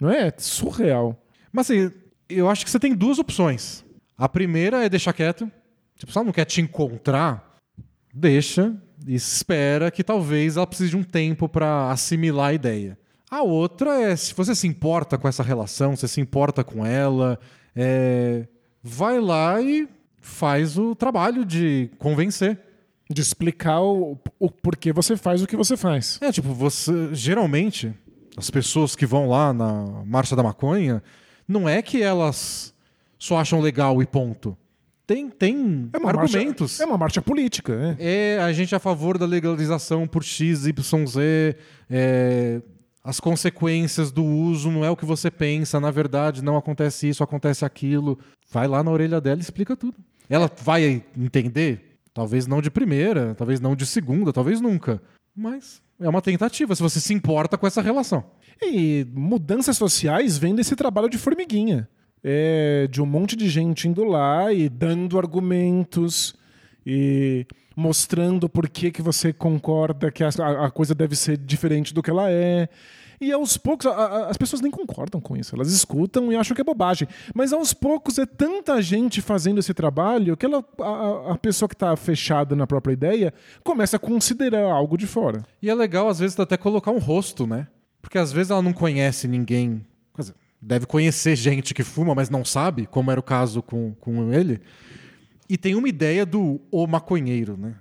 [0.00, 0.32] Não é?
[0.36, 1.20] Surreal.
[1.52, 1.90] Mas assim,
[2.28, 3.84] eu acho que você tem duas opções.
[4.16, 5.50] A primeira é deixar quieto.
[5.96, 7.47] Tipo, se ela não quer te encontrar,
[8.18, 8.76] deixa
[9.06, 12.98] e espera que talvez ela precise de um tempo pra assimilar a ideia.
[13.30, 17.38] A outra é, se você se importa com essa relação, você se importa com ela,
[17.76, 18.46] é,
[18.82, 19.88] vai lá e
[20.20, 22.58] faz o trabalho de convencer.
[23.10, 26.18] De explicar o, o porquê você faz o que você faz.
[26.20, 27.14] É, tipo, você.
[27.14, 27.94] Geralmente,
[28.36, 31.02] as pessoas que vão lá na Marcha da Maconha,
[31.46, 32.74] não é que elas
[33.18, 34.54] só acham legal e ponto.
[35.08, 36.72] Tem, tem É argumentos.
[36.72, 37.96] Marcha, é uma marcha política, né?
[37.98, 41.56] É, a gente é a favor da legalização por X, Y, Z.
[41.88, 42.60] é,
[43.02, 45.80] as consequências do uso não é o que você pensa.
[45.80, 48.18] Na verdade, não acontece isso, acontece aquilo.
[48.52, 49.96] Vai lá na orelha dela e explica tudo.
[50.28, 52.00] Ela vai entender?
[52.12, 55.00] Talvez não de primeira, talvez não de segunda, talvez nunca.
[55.34, 58.24] Mas é uma tentativa, se você se importa com essa relação.
[58.60, 61.88] E mudanças sociais vêm desse trabalho de formiguinha.
[62.22, 66.34] É, de um monte de gente indo lá e dando argumentos
[66.84, 67.46] e
[67.76, 70.28] mostrando por que, que você concorda que a,
[70.66, 72.68] a coisa deve ser diferente do que ela é.
[73.20, 76.54] E aos poucos, a- a- as pessoas nem concordam com isso, elas escutam e acham
[76.54, 77.06] que é bobagem.
[77.34, 81.74] Mas aos poucos é tanta gente fazendo esse trabalho que ela, a, a- pessoa que
[81.74, 83.32] está fechada na própria ideia
[83.64, 85.44] começa a considerar algo de fora.
[85.62, 87.66] E é legal, às vezes, até colocar um rosto, né?
[88.00, 89.84] Porque às vezes ela não conhece ninguém.
[90.60, 94.60] Deve conhecer gente que fuma, mas não sabe, como era o caso com, com ele.
[95.48, 97.76] E tem uma ideia do o maconheiro, né?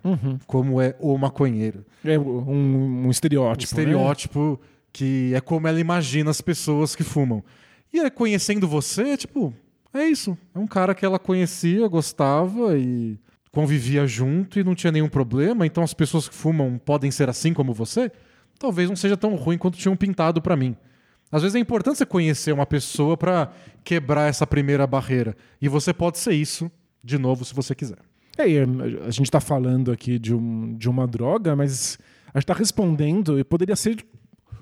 [0.45, 1.83] Como é o maconheiro.
[2.05, 3.63] É um, um estereótipo.
[3.63, 4.61] Um estereótipo
[4.93, 7.43] que é como ela imagina as pessoas que fumam.
[7.91, 9.53] E é conhecendo você, tipo,
[9.93, 10.37] é isso.
[10.55, 13.19] É um cara que ela conhecia, gostava e
[13.51, 15.65] convivia junto e não tinha nenhum problema.
[15.65, 18.11] Então as pessoas que fumam podem ser assim como você?
[18.59, 20.75] Talvez não seja tão ruim quanto tinham pintado pra mim.
[21.31, 23.51] Às vezes é importante você conhecer uma pessoa pra
[23.83, 25.35] quebrar essa primeira barreira.
[25.61, 26.71] E você pode ser isso
[27.03, 27.97] de novo se você quiser.
[28.37, 31.97] É, e a gente está falando aqui de, um, de uma droga, mas
[32.27, 34.05] a gente está respondendo e poderia ser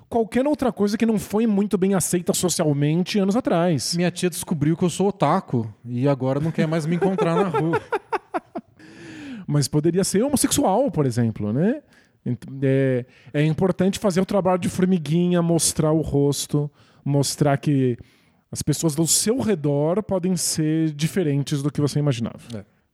[0.08, 3.94] qualquer outra coisa que não foi muito bem aceita socialmente anos atrás.
[3.96, 7.48] Minha tia descobriu que eu sou otaku e agora não quer mais me encontrar na
[7.48, 7.80] rua.
[9.46, 11.82] Mas poderia ser homossexual, por exemplo, né?
[12.62, 16.70] É, é importante fazer o trabalho de formiguinha, mostrar o rosto,
[17.04, 17.96] mostrar que
[18.50, 22.38] as pessoas do seu redor podem ser diferentes do que você imaginava.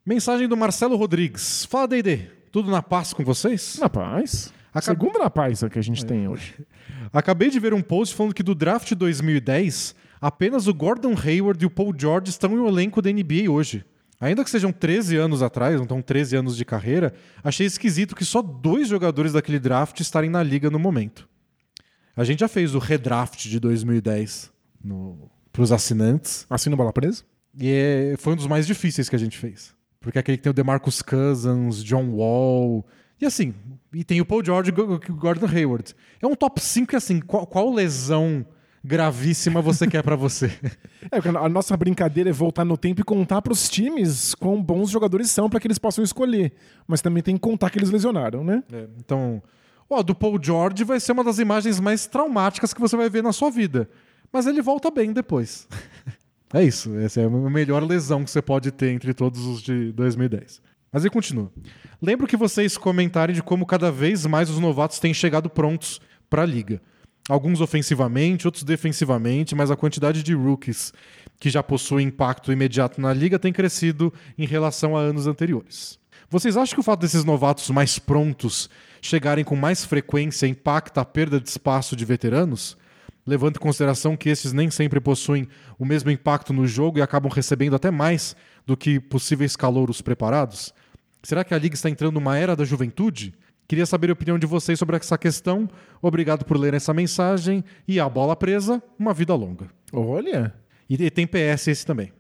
[0.05, 1.65] Mensagem do Marcelo Rodrigues.
[1.67, 2.27] Fala, D&D.
[2.51, 3.79] Tudo na paz com vocês?
[3.81, 4.53] Na paz.
[4.75, 6.55] Acab- segunda na paz é que a gente tem hoje.
[7.13, 11.67] Acabei de ver um post falando que do draft 2010, apenas o Gordon Hayward e
[11.67, 13.85] o Paul George estão no elenco da NBA hoje.
[14.23, 17.13] Ainda que sejam 13 anos atrás, não estão 13 anos de carreira,
[17.43, 21.29] achei esquisito que só dois jogadores daquele draft estarem na liga no momento.
[22.15, 24.53] A gente já fez o redraft de 2010
[25.53, 26.47] para os assinantes.
[26.49, 27.25] Assim no Bola Presa?
[27.59, 29.75] E é- foi um dos mais difíceis que a gente fez.
[29.99, 32.87] Porque é aquele que tem o DeMarcus Cousins, John Wall.
[33.21, 33.53] E assim,
[33.93, 35.97] e tem o Paul George e o Gordon Hayward.
[36.21, 38.47] É um top 5 que assim, qual, qual lesão
[38.85, 40.53] gravíssima você quer pra você?
[41.11, 44.91] É, a nossa brincadeira é voltar no tempo e contar pros times quão bons os
[44.91, 46.53] jogadores são para que eles possam escolher.
[46.87, 48.63] Mas também tem que contar que eles lesionaram, né?
[48.73, 49.43] É, então,
[49.89, 53.23] ó, do Paul George vai ser uma das imagens mais traumáticas que você vai ver
[53.23, 53.89] na sua vida.
[54.33, 55.69] Mas ele volta bem depois.
[56.53, 56.97] é isso.
[56.97, 60.63] Essa é a melhor lesão que você pode ter entre todos os de 2010.
[60.91, 61.51] Mas ele continua.
[62.01, 66.43] Lembro que vocês comentarem de como cada vez mais os novatos têm chegado prontos para
[66.43, 66.81] a liga.
[67.29, 70.93] Alguns ofensivamente, outros defensivamente, mas a quantidade de rookies
[71.39, 75.99] que já possuem impacto imediato na liga tem crescido em relação a anos anteriores.
[76.29, 78.69] Vocês acham que o fato desses novatos mais prontos
[79.01, 82.77] chegarem com mais frequência impacta a perda de espaço de veteranos?
[83.25, 85.47] Levando em consideração que esses nem sempre possuem
[85.79, 88.35] o mesmo impacto no jogo e acabam recebendo até mais
[88.67, 90.75] do que possíveis calouros preparados?
[91.23, 93.33] Será que a liga está entrando numa era da juventude?
[93.73, 95.67] Queria saber a opinião de vocês sobre essa questão.
[96.03, 97.65] Obrigado por ler essa mensagem.
[97.89, 99.69] E a bola presa, uma vida longa.
[99.91, 100.53] Olha.
[100.91, 102.13] E tem PS esse também.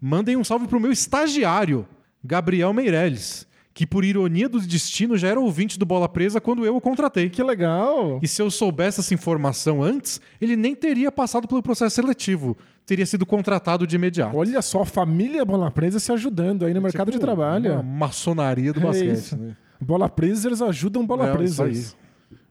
[0.00, 1.86] Mandem um salve pro meu estagiário,
[2.24, 6.74] Gabriel Meirelles, que por ironia do destino já era ouvinte do Bola Presa quando eu
[6.74, 7.30] o contratei.
[7.30, 8.18] Que legal.
[8.20, 13.06] E se eu soubesse essa informação antes, ele nem teria passado pelo processo seletivo, teria
[13.06, 14.36] sido contratado de imediato.
[14.36, 17.74] Olha só, a família Bola Presa se ajudando aí no mercado de Tipo, trabalho.
[17.74, 19.12] Uma maçonaria do É basquete.
[19.16, 19.36] isso.
[19.36, 19.56] né?
[19.80, 21.84] Bola Presa, eles ajudam Bola É, Presa aí.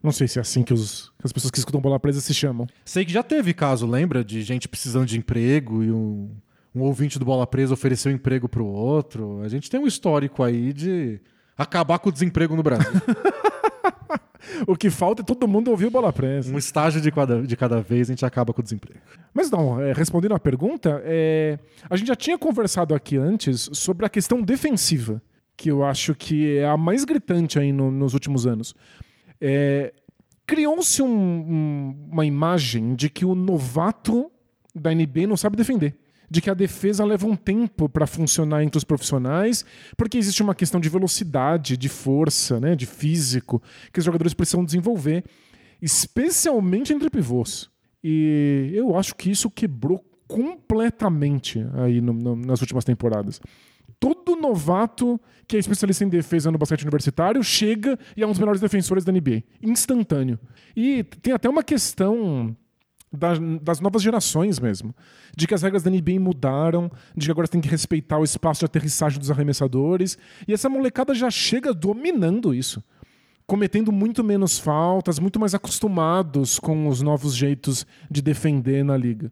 [0.02, 2.34] Não sei se é assim que, os- que as pessoas que escutam Bola Presa se
[2.34, 2.68] chamam.
[2.86, 4.24] Sei que já teve caso, lembra?
[4.24, 6.30] De gente precisando de emprego e um,
[6.74, 9.42] um ouvinte do Bola Presa ofereceu emprego pro outro.
[9.44, 11.20] A gente tem um histórico aí de
[11.58, 12.92] acabar com o desemprego no Brasil.
[14.66, 16.54] O que falta é todo mundo ouvir o Bola Presa.
[16.54, 19.00] um estágio de cada, de cada vez a gente acaba com o desemprego.
[19.34, 21.60] Mas não, é, respondendo a pergunta, é,
[21.90, 25.22] a gente já tinha conversado aqui antes sobre a questão defensiva,
[25.58, 28.74] que eu acho que é a mais gritante aí no- nos últimos anos.
[29.42, 29.94] É,
[30.50, 34.32] Criou-se um- um- uma imagem de que o novato
[34.74, 35.98] da NBA não sabe defender.
[36.32, 39.66] De que a defesa leva um tempo para funcionar entre os profissionais,
[39.98, 43.62] porque existe uma questão de velocidade, de força, né, de físico,
[43.92, 45.26] que os jogadores precisam desenvolver,
[45.82, 47.70] especialmente entre pivôs.
[48.04, 53.42] E eu acho que isso quebrou completamente aí no- no- nas últimas temporadas.
[54.00, 58.40] Todo novato que é especialista em defesa no basquete universitário chega e é um dos
[58.40, 59.44] melhores defensores da NBA.
[59.64, 60.38] Instantâneo.
[60.76, 62.56] E tem até uma questão
[63.12, 64.94] da- das novas gerações mesmo.
[65.36, 68.60] De que as regras da NBA mudaram, de que agora tem que respeitar o espaço
[68.60, 70.18] de aterrissagem dos arremessadores.
[70.48, 72.84] E essa molecada já chega dominando isso.
[73.48, 79.32] Cometendo muito menos faltas, muito mais acostumados com os novos jeitos de defender na liga.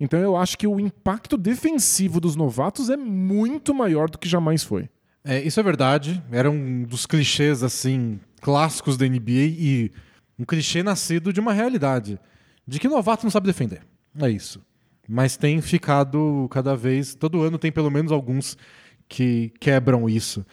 [0.00, 4.64] Então eu acho que o impacto defensivo dos novatos é muito maior do que jamais
[4.64, 4.88] foi.
[5.22, 6.22] É, isso é verdade.
[6.32, 9.92] Era um dos clichês, assim, clássicos da NBA e
[10.38, 12.18] um clichê nascido de uma realidade.
[12.66, 13.82] De que novato não sabe defender.
[14.18, 14.60] É isso.
[15.06, 17.14] Mas tem ficado cada vez.
[17.14, 18.56] Todo ano tem pelo menos alguns
[19.06, 20.46] que quebram isso.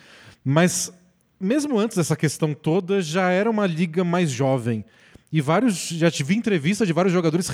[0.43, 0.91] Mas
[1.39, 4.83] mesmo antes dessa questão toda, já era uma liga mais jovem.
[5.31, 5.89] E vários.
[5.89, 7.49] Já tive entrevista de vários jogadores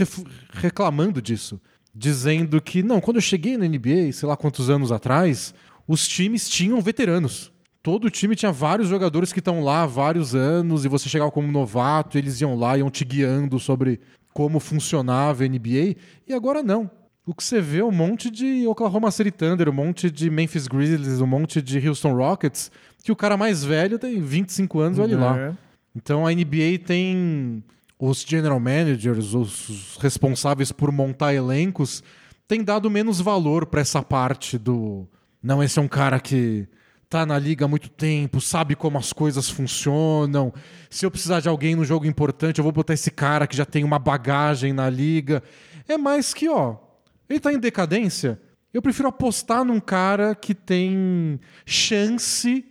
[0.53, 1.59] reclamando disso.
[1.93, 5.53] Dizendo que, não, quando eu cheguei na NBA, sei lá quantos anos atrás,
[5.87, 7.51] os times tinham veteranos.
[7.83, 11.51] Todo time tinha vários jogadores que estão lá há vários anos e você chegava como
[11.51, 13.99] novato, eles iam lá, iam te guiando sobre
[14.33, 15.95] como funcionava a NBA.
[16.27, 16.89] E agora não.
[17.25, 20.67] O que você vê é um monte de Oklahoma City Thunder, um monte de Memphis
[20.67, 22.71] Grizzlies, um monte de Houston Rockets,
[23.03, 25.39] que o cara mais velho tem 25 anos, olha lá.
[25.39, 25.53] É.
[25.95, 27.63] Então a NBA tem
[28.05, 32.03] os general managers, os responsáveis por montar elencos,
[32.47, 35.07] tem dado menos valor para essa parte do
[35.41, 36.65] não, esse é um cara que
[37.09, 40.53] tá na liga há muito tempo, sabe como as coisas funcionam.
[40.89, 43.65] Se eu precisar de alguém no jogo importante, eu vou botar esse cara que já
[43.65, 45.43] tem uma bagagem na liga.
[45.85, 46.77] É mais que, ó,
[47.29, 48.41] ele tá em decadência.
[48.73, 52.65] Eu prefiro apostar num cara que tem chance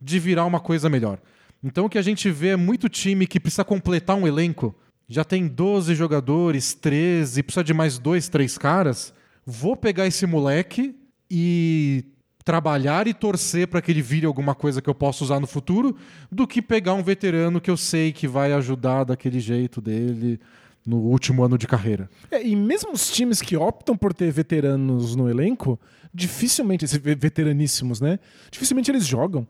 [0.00, 1.20] de virar uma coisa melhor.
[1.66, 4.72] Então o que a gente vê é muito time que precisa completar um elenco.
[5.08, 9.12] Já tem 12 jogadores, 13, precisa de mais dois, três caras.
[9.44, 10.94] Vou pegar esse moleque
[11.28, 12.04] e
[12.44, 15.96] trabalhar e torcer para que ele vire alguma coisa que eu possa usar no futuro,
[16.30, 20.38] do que pegar um veterano que eu sei que vai ajudar daquele jeito dele
[20.86, 22.08] no último ano de carreira.
[22.30, 25.78] É, e mesmo os times que optam por ter veteranos no elenco,
[26.14, 28.20] dificilmente, esses ve- veteraníssimos, né?
[28.52, 29.44] Dificilmente eles jogam.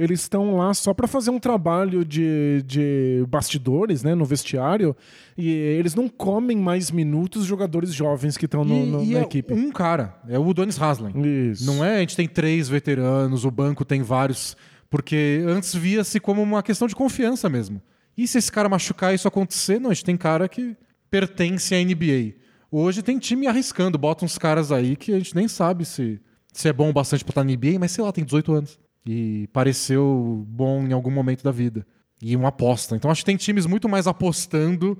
[0.00, 4.96] Eles estão lá só para fazer um trabalho de, de bastidores, né, no vestiário,
[5.36, 9.52] e eles não comem mais minutos os jogadores jovens que estão na é equipe.
[9.52, 11.12] um cara, é o Donis Haslem.
[11.50, 11.66] Isso.
[11.66, 14.56] Não é a gente tem três veteranos, o banco tem vários,
[14.88, 17.82] porque antes via-se como uma questão de confiança mesmo.
[18.16, 20.74] E se esse cara machucar e isso acontecer, não, a gente tem cara que
[21.10, 22.36] pertence à NBA.
[22.70, 26.18] Hoje tem time arriscando, bota uns caras aí que a gente nem sabe se,
[26.54, 28.78] se é bom o bastante pra estar na NBA, mas sei lá, tem 18 anos.
[29.04, 31.86] E pareceu bom em algum momento da vida.
[32.22, 32.94] E uma aposta.
[32.94, 34.98] Então acho que tem times muito mais apostando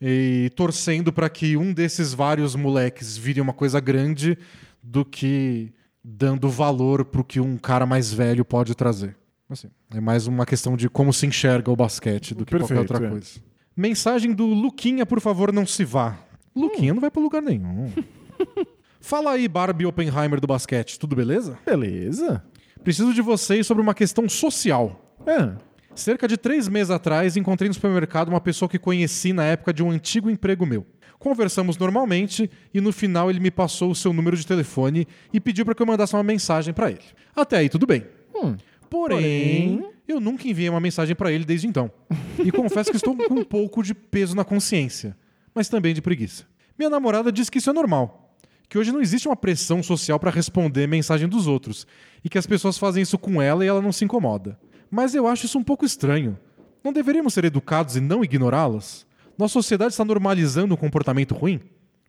[0.00, 4.38] e torcendo para que um desses vários moleques vire uma coisa grande
[4.82, 5.72] do que
[6.02, 9.16] dando valor pro que um cara mais velho pode trazer.
[9.48, 12.92] Assim, é mais uma questão de como se enxerga o basquete do que qualquer Perfeito,
[12.92, 13.10] outra é.
[13.10, 13.40] coisa.
[13.76, 16.18] Mensagem do Luquinha, por favor, não se vá.
[16.54, 17.90] Luquinha não vai pra lugar nenhum.
[19.00, 21.58] Fala aí, Barbie Oppenheimer do basquete, tudo beleza?
[21.64, 22.44] Beleza.
[22.82, 25.14] Preciso de vocês sobre uma questão social.
[25.26, 25.52] É.
[25.94, 29.82] Cerca de três meses atrás, encontrei no supermercado uma pessoa que conheci na época de
[29.82, 30.86] um antigo emprego meu.
[31.18, 35.66] Conversamos normalmente e no final ele me passou o seu número de telefone e pediu
[35.66, 37.04] para que eu mandasse uma mensagem para ele.
[37.36, 38.06] Até aí tudo bem.
[38.88, 41.90] Porém, eu nunca enviei uma mensagem para ele desde então.
[42.42, 45.14] E confesso que estou com um pouco de peso na consciência,
[45.54, 46.44] mas também de preguiça.
[46.78, 48.29] Minha namorada diz que isso é normal,
[48.70, 51.86] que hoje não existe uma pressão social para responder mensagem dos outros
[52.24, 54.58] e que as pessoas fazem isso com ela e ela não se incomoda.
[54.90, 56.38] Mas eu acho isso um pouco estranho.
[56.82, 59.04] Não deveríamos ser educados e não ignorá-las?
[59.36, 61.60] Nossa sociedade está normalizando um comportamento ruim?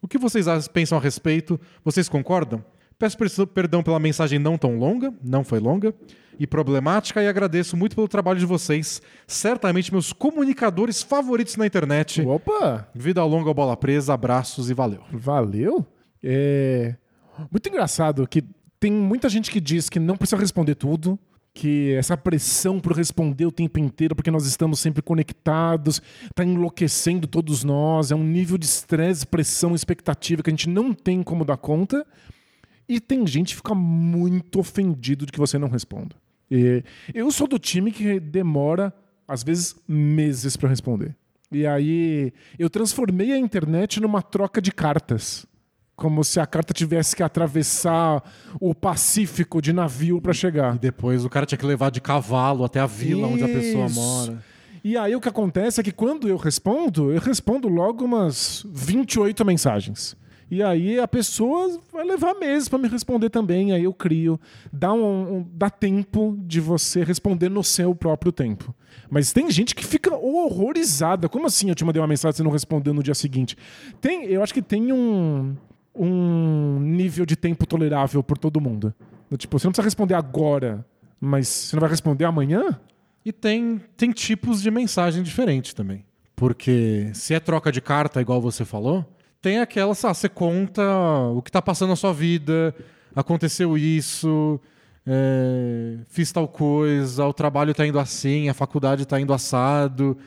[0.01, 1.59] O que vocês pensam a respeito?
[1.83, 2.63] Vocês concordam?
[2.97, 5.93] Peço per- perdão pela mensagem não tão longa, não foi longa,
[6.39, 9.01] e problemática, e agradeço muito pelo trabalho de vocês.
[9.25, 12.21] Certamente meus comunicadores favoritos na internet.
[12.21, 12.87] Opa!
[12.93, 15.01] Vida longa ao bola presa, abraços e valeu.
[15.11, 15.85] Valeu.
[16.23, 16.95] É
[17.51, 18.43] muito engraçado que
[18.79, 21.17] tem muita gente que diz que não precisa responder tudo,
[21.53, 26.01] que essa pressão por responder o tempo inteiro, porque nós estamos sempre conectados,
[26.33, 30.93] tá enlouquecendo todos nós, é um nível de estresse, pressão, expectativa que a gente não
[30.93, 32.05] tem como dar conta.
[32.87, 36.15] E tem gente que fica muito ofendido de que você não responda.
[36.49, 36.83] E
[37.13, 38.93] eu sou do time que demora,
[39.27, 41.15] às vezes, meses para responder.
[41.51, 45.45] E aí eu transformei a internet numa troca de cartas.
[46.01, 48.23] Como se a carta tivesse que atravessar
[48.59, 50.75] o Pacífico de navio para chegar.
[50.75, 53.85] E depois o cara tinha que levar de cavalo até a vila onde a pessoa
[53.85, 53.99] Isso.
[53.99, 54.43] mora.
[54.83, 59.45] E aí o que acontece é que quando eu respondo, eu respondo logo umas 28
[59.45, 60.17] mensagens.
[60.49, 63.71] E aí a pessoa vai levar meses pra me responder também.
[63.71, 64.39] Aí eu crio.
[64.73, 68.73] Dá, um, um- dá tempo de você responder no seu próprio tempo.
[69.07, 71.29] Mas tem gente que fica horrorizada.
[71.29, 73.55] Como assim eu te mandei uma mensagem e você não respondeu no dia seguinte?
[74.01, 75.55] Tem, eu acho que tem um,
[75.95, 78.93] um nível de tempo tolerável por todo mundo.
[79.29, 80.85] Do Tipo, você não precisa responder agora,
[81.19, 82.79] mas você não vai responder amanhã?
[83.23, 86.03] E tem, tem tipos de mensagem diferente também.
[86.35, 89.05] Porque se é troca de carta, igual você falou,
[89.41, 90.81] tem aquela, sabe, você conta
[91.35, 92.73] o que tá passando na sua vida,
[93.15, 94.59] aconteceu isso,
[95.05, 100.17] é, fiz tal coisa, o trabalho tá indo assim, a faculdade tá indo assado.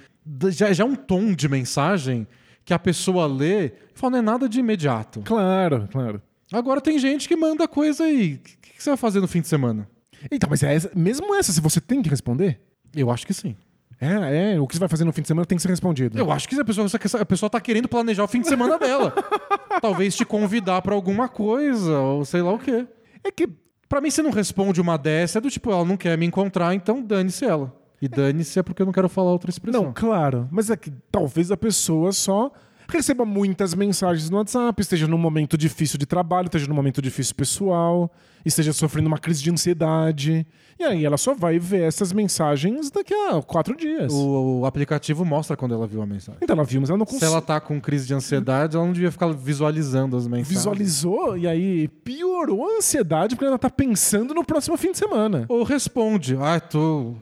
[0.51, 2.27] Já, já é um tom de mensagem
[2.65, 5.20] que a pessoa lê e fala, não é nada de imediato.
[5.24, 6.23] Claro, claro.
[6.53, 8.35] Agora tem gente que manda coisa aí.
[8.35, 9.89] O que, que você vai fazer no fim de semana?
[10.31, 12.61] Então, mas é essa- mesmo essa, se você tem que responder?
[12.95, 13.57] Eu acho que sim.
[14.01, 14.61] É, é.
[14.61, 16.19] O que você vai fazer no fim de semana tem que ser respondido.
[16.19, 16.86] Eu acho que a pessoa,
[17.20, 19.12] a pessoa tá querendo planejar o fim de semana dela.
[19.81, 22.86] Talvez te convidar pra alguma coisa, ou sei lá o quê.
[23.23, 23.49] É que
[23.86, 26.74] Pra mim, você não responde uma dessa, é do tipo, ela não quer me encontrar,
[26.74, 27.73] então dane-se ela.
[28.05, 29.85] E dane-se é porque eu não quero falar outra expressão.
[29.85, 30.47] Não, claro.
[30.51, 32.53] Mas é que talvez a pessoa só
[32.87, 37.35] receba muitas mensagens no WhatsApp, esteja num momento difícil de trabalho, esteja num momento difícil
[37.35, 38.13] pessoal,
[38.45, 40.47] esteja sofrendo uma crise de ansiedade.
[40.79, 44.13] E aí ela só vai ver essas mensagens daqui a quatro dias.
[44.13, 46.41] O, o aplicativo mostra quando ela viu a mensagem.
[46.43, 47.33] Então ela viu, mas ela não Se consegue.
[47.33, 50.49] ela tá com crise de ansiedade, ela não devia ficar visualizando as mensagens.
[50.49, 55.47] Visualizou e aí piorou a ansiedade porque ela tá pensando no próximo fim de semana.
[55.49, 56.37] Ou responde.
[56.39, 57.15] Ah, tô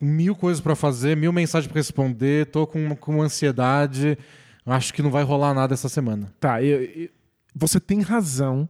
[0.00, 4.16] mil coisas pra fazer, mil mensagens pra responder, tô com, com ansiedade,
[4.64, 6.32] acho que não vai rolar nada essa semana.
[6.40, 7.08] Tá, eu- eu-
[7.54, 8.68] você tem razão.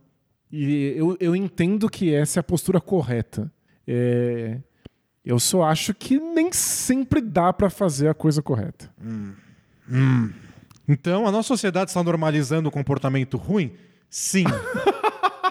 [0.51, 3.53] E eu, eu entendo que essa é a postura correta.
[3.87, 4.59] É,
[5.25, 8.91] eu só acho que nem sempre dá pra fazer a coisa correta.
[10.89, 13.73] Então, a nossa sociedade está normalizando o comportamento ruim?
[14.09, 14.45] Sim.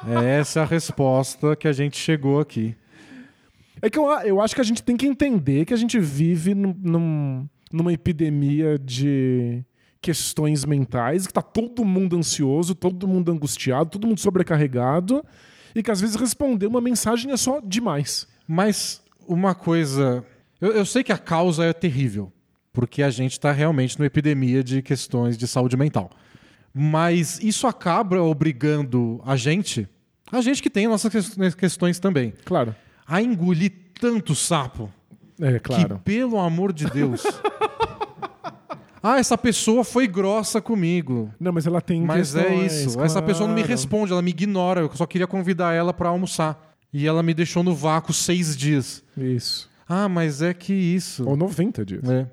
[0.08, 2.74] É Essa é a resposta que a gente chegou aqui.
[3.82, 6.54] É que eu, eu acho que a gente tem que entender que a gente vive
[6.56, 9.64] num- num- numa epidemia de
[10.02, 15.24] questões mentais, que tá todo mundo ansioso, todo mundo angustiado, todo mundo sobrecarregado,
[15.76, 18.28] e que às vezes responder uma mensagem é só demais.
[18.48, 20.26] Mas uma coisa.
[20.60, 22.32] Eu, eu sei que a causa é terrível,
[22.74, 26.10] porque a gente está realmente numa epidemia de questões de saúde mental.
[26.74, 29.88] Mas isso acaba obrigando a gente,
[30.32, 32.74] a gente que tem nossas ques- questões também, Claro.
[33.10, 34.90] A engolir tanto sapo
[35.42, 35.96] É, claro.
[35.96, 37.24] que, pelo amor de Deus.
[39.02, 41.34] ah, essa pessoa foi grossa comigo.
[41.40, 43.02] Não, mas ela tem Mas é isso.
[43.02, 43.72] Essa pessoa não me claro.
[43.72, 44.82] responde, ela me ignora.
[44.82, 46.76] Eu só queria convidar ela pra almoçar.
[46.94, 49.04] E ela me deixou no vácuo seis dias.
[49.18, 49.70] Isso.
[49.88, 51.28] Ah, mas é que isso.
[51.28, 52.08] Ou 90 dias.
[52.10, 52.28] É.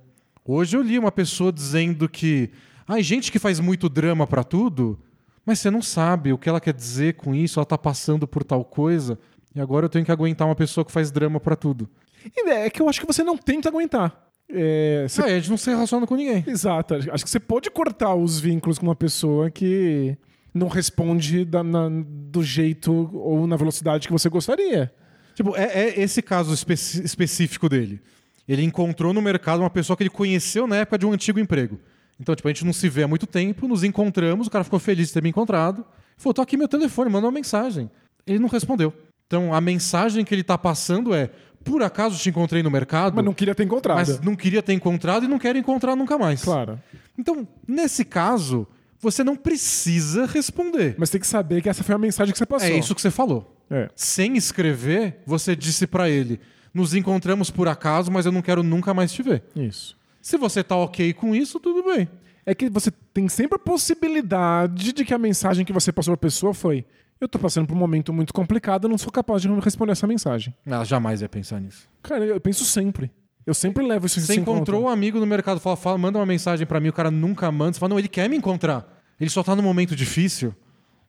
[0.44, 2.51] Hoje eu li uma pessoa dizendo que.
[2.86, 4.98] Ah, gente que faz muito drama pra tudo,
[5.44, 8.44] mas você não sabe o que ela quer dizer com isso, ela tá passando por
[8.44, 9.19] tal coisa.
[9.56, 11.88] E agora eu tenho que aguentar uma pessoa que faz drama pra tudo.
[12.24, 14.28] E É que eu acho que você não tem que aguentar.
[14.48, 16.44] É, você- Ah, a gente não se relaciona com ninguém.
[16.46, 16.94] Exato.
[16.94, 20.16] Acho que você pode cortar os vínculos com uma pessoa que
[20.54, 24.92] não responde da- na- do jeito ou na velocidade que você gostaria.
[25.34, 28.00] Tipo, é, é esse caso especi- específico dele.
[28.46, 31.80] Ele encontrou no mercado uma pessoa que ele conheceu na época de um antigo emprego.
[32.20, 34.78] Então, tipo, a gente não se vê há muito tempo, nos encontramos, o cara ficou
[34.78, 35.84] feliz de ter me encontrado.
[36.16, 37.90] Falou, tô aqui meu telefone, manda uma mensagem.
[38.26, 38.92] Ele não respondeu.
[39.27, 41.31] Então, a mensagem que ele tá passando é,
[41.65, 43.97] por acaso te encontrei no mercado, Mas não queria ter encontrado.
[43.97, 46.43] mas não queria ter encontrado e não quero encontrar nunca mais.
[46.44, 46.81] Claro.
[47.19, 48.66] Então, nesse caso,
[49.01, 50.94] você não precisa responder.
[50.97, 52.69] Mas tem que saber que essa foi a mensagem que você passou.
[52.69, 53.89] É isso que você falou É.
[53.97, 56.39] sem escrever, você disse pra ele:
[56.73, 59.43] nos encontramos por acaso, mas eu não quero nunca mais te ver.
[59.57, 59.97] Isso.
[60.23, 62.09] Se você tá ok com isso, tudo bem.
[62.44, 66.28] É que você tem sempre a possibilidade de que a mensagem que você passou pra
[66.28, 66.85] pessoa foi:
[67.20, 70.06] Eu tô passando por um momento muito complicado, eu não sou capaz de responder essa
[70.06, 70.55] mensagem.
[70.66, 71.88] Ela jamais ia pensar nisso.
[72.02, 73.10] Cara, eu penso sempre.
[73.47, 76.26] Eu sempre levo isso Você em encontrou um amigo no mercado, fala, fala, manda uma
[76.26, 77.74] mensagem pra mim, o cara nunca manda.
[77.74, 79.02] Você fala, não, ele quer me encontrar.
[79.20, 80.55] Ele só tá num momento difícil.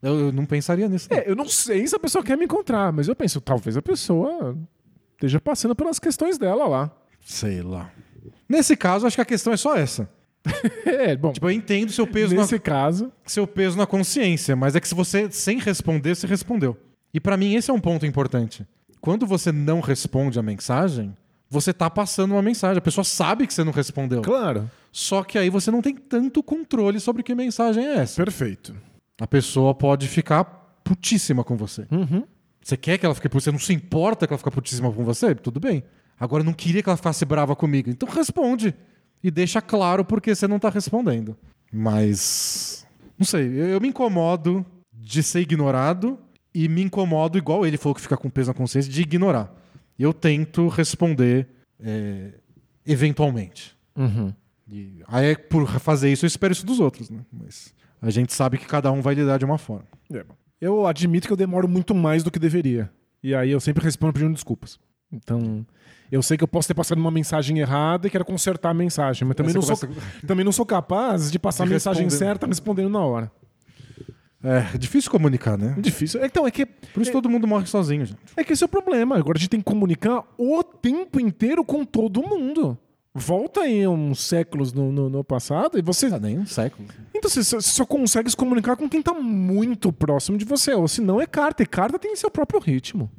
[0.01, 1.09] Eu, eu não pensaria nisso.
[1.09, 1.17] não.
[1.17, 3.81] É, eu não sei se a pessoa quer me encontrar, mas eu penso, talvez a
[3.81, 4.55] pessoa
[5.13, 6.91] esteja passando pelas questões dela lá.
[7.25, 7.91] Sei lá.
[8.47, 10.09] Nesse caso, acho que a questão é só essa.
[10.85, 14.75] É, bom, Tipo, eu entendo seu peso, nesse na, caso, seu peso na consciência, mas
[14.75, 16.77] é que se você, sem responder, você respondeu.
[17.13, 18.65] E pra mim, esse é um ponto importante.
[18.99, 21.15] Quando você não responde a mensagem,
[21.49, 22.77] você tá passando uma mensagem.
[22.77, 24.21] A pessoa sabe que você não respondeu.
[24.21, 24.69] claro.
[24.91, 28.23] Só que aí você não tem tanto controle sobre que mensagem é essa.
[28.23, 28.75] Perfeito.
[29.21, 30.43] A pessoa pode ficar
[30.83, 31.85] putíssima com você.
[32.63, 33.59] Você quer que ela fique putíssima?
[33.59, 35.35] Você não se importa que ela fique putíssima com você?
[35.35, 35.83] Tudo bem.
[36.19, 37.91] Agora, eu não queria que ela ficasse brava comigo.
[37.91, 38.73] Então responde.
[39.23, 41.37] E deixa claro porque você não tá respondendo.
[41.71, 42.85] Mas.
[43.17, 46.17] Não sei, eu, eu me incomodo de ser ignorado
[46.53, 49.53] e me incomodo, igual ele falou que fica com peso na consciência, de ignorar.
[49.97, 51.47] Eu tento responder
[51.79, 52.33] é,
[52.85, 53.75] eventualmente.
[54.69, 57.19] E aí, por fazer isso, eu espero isso dos outros, né?
[57.31, 59.87] Mas a gente sabe que cada um vai lidar de uma forma.
[60.11, 60.25] É.
[60.59, 62.91] Eu admito que eu demoro muito mais do que deveria.
[63.23, 64.79] E aí eu sempre respondo pedindo desculpas.
[65.11, 65.65] Então,
[66.11, 69.25] eu sei que eu posso ter passado uma mensagem errada e quero consertar a mensagem,
[69.27, 72.03] mas também, não você sou, começa- também não sou capaz de passar a De mensagem
[72.03, 72.25] responder.
[72.25, 73.31] certa respondendo na hora.
[74.43, 75.73] É difícil comunicar, né?
[75.77, 76.23] É difícil.
[76.23, 78.19] Então, é que, Por isso todo mundo morre sozinho, gente.
[78.35, 79.17] é que esse é o problema.
[79.17, 82.77] Agora a gente tem que comunicar o tempo inteiro com todo mundo.
[83.15, 86.05] Volta aí uns séculos no, no, no passado e você.
[86.05, 86.87] Ah, nem um século.
[87.15, 90.71] Então você só- você só consegue se comunicar com quem tá muito próximo de você.
[90.75, 91.63] Ou se não é carta.
[91.63, 93.09] E carta tem seu próprio ritmo.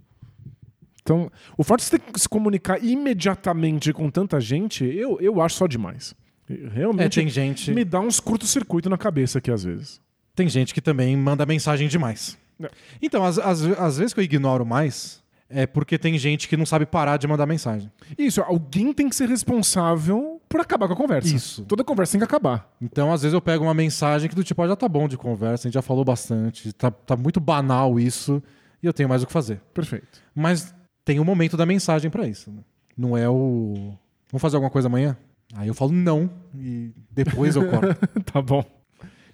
[1.08, 5.40] Então, o fato de você ter que se comunicar imediatamente com tanta gente, eu, eu
[5.40, 6.14] acho só demais.
[6.50, 10.02] É, Realmente tem gente, me dá uns curto-circuito na cabeça aqui às vezes.
[10.34, 12.36] tem gente que também manda mensagem demais.
[12.62, 12.68] É.
[13.00, 16.66] Então, às, às, às vezes que eu ignoro mais, é porque tem gente que não
[16.66, 17.90] sabe parar de mandar mensagem.
[18.18, 21.34] Isso, alguém tem que ser responsável por acabar com a conversa.
[21.34, 21.64] Isso.
[21.64, 22.70] Toda conversa tem que acabar.
[22.82, 25.16] Então, às vezes eu pego uma mensagem que do tipo, ah, já tá bom de
[25.16, 28.42] conversa, a gente já falou bastante, tá, tá muito banal isso,
[28.82, 29.58] e eu tenho mais o que fazer.
[29.72, 30.20] Perfeito.
[30.34, 30.74] Mas
[31.08, 32.50] tem o momento da mensagem pra isso.
[32.50, 32.60] né?
[32.94, 33.94] Não é o.
[34.30, 35.16] Vamos fazer alguma coisa amanhã?
[35.54, 37.96] Aí eu falo não, e depois eu corto.
[38.30, 38.62] tá bom.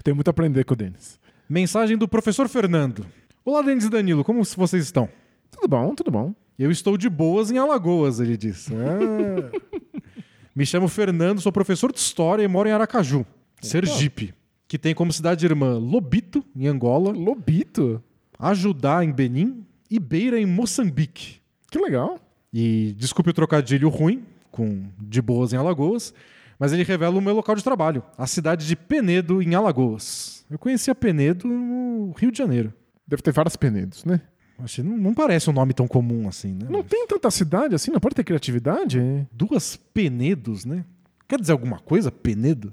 [0.04, 1.18] Tenho muito a aprender com o Denis.
[1.48, 3.04] mensagem do professor Fernando.
[3.44, 5.08] Olá, Denis e Danilo, como vocês estão?
[5.50, 6.32] Tudo bom, tudo bom.
[6.56, 8.72] Eu estou de boas em Alagoas, ele disse.
[8.72, 9.50] Ah.
[10.54, 13.26] Me chamo Fernando, sou professor de História e moro em Aracaju,
[13.60, 14.32] Sergipe,
[14.68, 18.00] que tem como cidade irmã Lobito, em Angola, Lobito?
[18.38, 21.42] Ajudá, em Benin e Beira, em Moçambique.
[21.74, 22.20] Que legal.
[22.52, 24.22] E desculpe o trocadilho ruim,
[24.52, 26.14] com de boas em Alagoas,
[26.56, 30.44] mas ele revela o meu local de trabalho, a cidade de Penedo, em Alagoas.
[30.48, 32.72] Eu conhecia Penedo no Rio de Janeiro.
[33.04, 34.20] Deve ter vários penedos, né?
[34.56, 36.68] Achei, não, não parece um nome tão comum assim, né?
[36.70, 39.00] Não tem tanta cidade assim, não pode ter criatividade?
[39.32, 40.84] Duas Penedos, né?
[41.26, 42.72] Quer dizer alguma coisa, Penedo?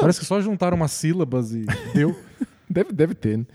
[0.00, 1.64] Parece que só juntaram umas sílabas e
[1.94, 2.12] deu.
[2.68, 3.38] Deve, deve ter.
[3.38, 3.46] né?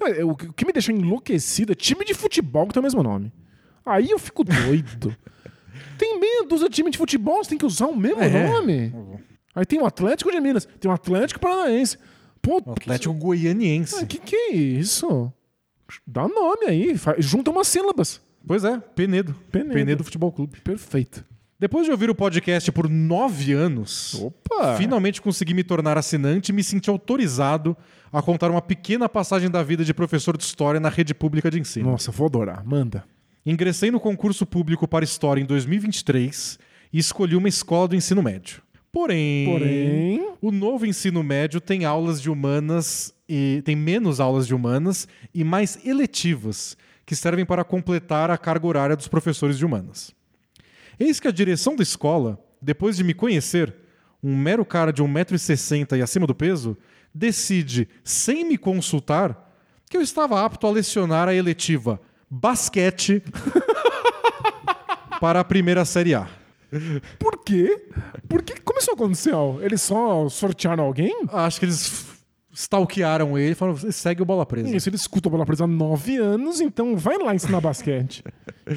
[0.00, 3.02] Não, é, o que me deixa enlouquecido é time de futebol que tem o mesmo
[3.02, 3.32] nome.
[3.84, 5.14] Aí eu fico doido.
[5.98, 8.48] tem meia dúzia de time de futebol, você tem que usar o mesmo É.
[8.50, 8.92] nome.
[9.54, 11.98] Aí tem o Atlético de Minas, tem o Atlético Paranaense.
[12.40, 14.02] Pô, O Atlético Goianiense.
[14.02, 15.32] o que, que é isso?
[16.06, 18.20] Dá nome aí, junta umas sílabas.
[18.46, 19.34] Pois é, Penedo.
[19.52, 19.72] Penedo.
[19.74, 20.60] Penedo Futebol Clube.
[20.62, 21.24] Perfeito.
[21.60, 24.74] Depois de ouvir o podcast por nove anos, Opa!
[24.76, 27.76] finalmente consegui me tornar assinante e me senti autorizado
[28.12, 31.60] a contar uma pequena passagem da vida de professor de história na rede pública de
[31.60, 31.88] ensino.
[31.92, 32.64] Nossa, vou adorar.
[32.66, 33.04] Manda.
[33.44, 36.58] Ingressei no concurso público para História em 2023
[36.92, 38.62] e escolhi uma escola do ensino médio.
[38.92, 44.54] Porém, Porém- o novo ensino médio tem aulas de humanas e tem menos aulas de
[44.54, 50.14] humanas e mais eletivas, que servem para completar a carga horária dos professores de humanas.
[51.00, 53.74] Eis que a direção da escola, depois de me conhecer,
[54.22, 56.76] um mero cara de 1,60m e acima do peso,
[57.12, 59.50] decide, sem me consultar,
[59.90, 62.00] que eu estava apto a lecionar a eletiva
[62.32, 63.22] basquete
[65.20, 66.26] para a primeira série A.
[67.18, 67.86] Por quê?
[68.26, 68.58] Por que?
[68.62, 69.58] Como isso aconteceu?
[69.60, 71.14] Eles só sortearam alguém?
[71.30, 72.06] Acho que eles
[72.50, 74.74] stalkearam ele e falaram: segue o bola presa.
[74.74, 78.24] Isso, ele escuta a bola presa há nove anos, então vai lá ensinar basquete.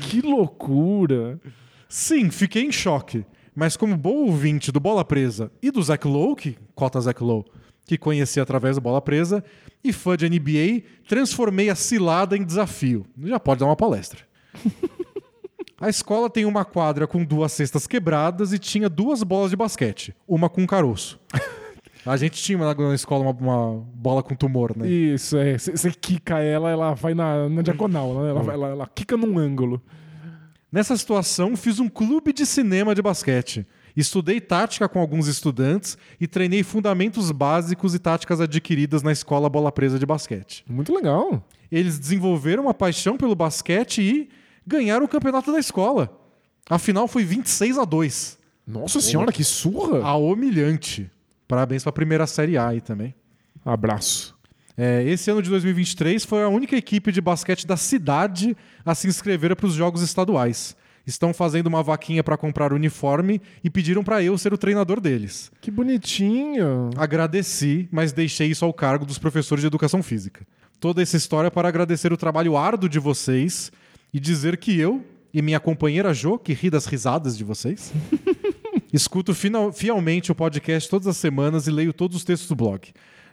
[0.01, 1.39] que loucura.
[1.87, 3.25] Sim, fiquei em choque.
[3.55, 7.45] Mas como bom ouvinte do Bola Presa e do Zach Lowe, que cota Zach Lowe,
[7.85, 9.43] que conheci através do Bola Presa,
[9.83, 13.05] e fã de NBA, transformei a cilada em desafio.
[13.23, 14.21] Já pode dar uma palestra.
[15.79, 20.15] A escola tem uma quadra com duas cestas quebradas e tinha duas bolas de basquete,
[20.25, 21.19] uma com caroço.
[22.05, 24.87] A gente tinha na na escola uma, uma bola com tumor, né?
[24.87, 25.57] Isso, é.
[25.57, 28.29] Você quica ela, ela vai na, na diagonal, né?
[28.29, 29.81] Ela, ela, ela quica num ângulo.
[30.71, 33.65] Nessa situação, fiz um clube de cinema de basquete.
[33.95, 39.71] Estudei tática com alguns estudantes e treinei fundamentos básicos e táticas adquiridas na escola Bola
[39.71, 40.65] Presa de basquete.
[40.67, 41.47] Muito legal.
[41.71, 44.29] Eles desenvolveram uma paixão pelo basquete e
[44.67, 46.19] ganharam o campeonato da escola.
[46.69, 48.37] A final foi 26 a 2.
[48.67, 50.03] Nossa senhora, que surra!
[50.03, 51.09] A humilhante.
[51.47, 53.13] Parabéns para a primeira série A aí também.
[53.63, 54.35] Abraço.
[54.77, 59.07] É, esse ano de 2023 foi a única equipe de basquete da cidade a se
[59.07, 60.75] inscrever para os Jogos Estaduais.
[61.05, 65.51] Estão fazendo uma vaquinha para comprar uniforme e pediram para eu ser o treinador deles.
[65.61, 66.89] Que bonitinho.
[66.97, 70.45] Agradeci, mas deixei isso ao cargo dos professores de educação física.
[70.79, 73.71] Toda essa história para agradecer o trabalho árduo de vocês
[74.13, 75.03] e dizer que eu
[75.33, 77.93] e minha companheira Jo, que ri das risadas de vocês,
[78.91, 82.87] Escuto final- fielmente o podcast todas as semanas e leio todos os textos do blog.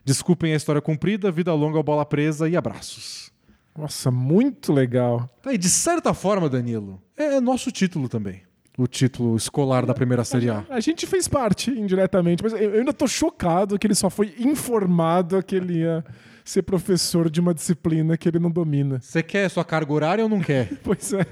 [0.04, 3.31] Desculpem a história comprida, vida longa ao bola presa e abraços.
[3.76, 5.28] Nossa, muito legal.
[5.42, 8.42] Tá, e de certa forma, Danilo, é nosso título também.
[8.76, 10.64] O título escolar da primeira Série A.
[10.70, 14.34] A gente fez parte indiretamente, mas eu eu ainda tô chocado que ele só foi
[14.38, 16.04] informado que ele ia
[16.44, 18.98] ser professor de uma disciplina que ele não domina.
[19.00, 20.70] Você quer sua carga horária ou não quer?
[20.82, 21.26] Pois é.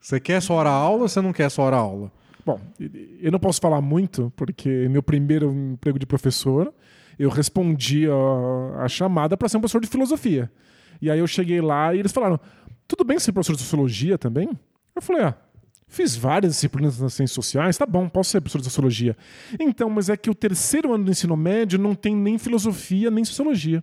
[0.00, 2.12] Você quer sua hora aula ou você não quer sua hora aula?
[2.44, 2.60] Bom,
[3.20, 6.72] eu não posso falar muito, porque meu primeiro emprego de professor,
[7.18, 10.50] eu respondi a, a chamada para ser um professor de filosofia.
[11.00, 12.38] E aí eu cheguei lá e eles falaram:
[12.86, 14.48] tudo bem ser professor de sociologia também?
[14.94, 15.34] Eu falei: ah,
[15.88, 19.16] fiz várias disciplinas nas ciências sociais, tá bom, posso ser professor de sociologia.
[19.58, 23.24] Então, mas é que o terceiro ano do ensino médio não tem nem filosofia nem
[23.24, 23.82] sociologia.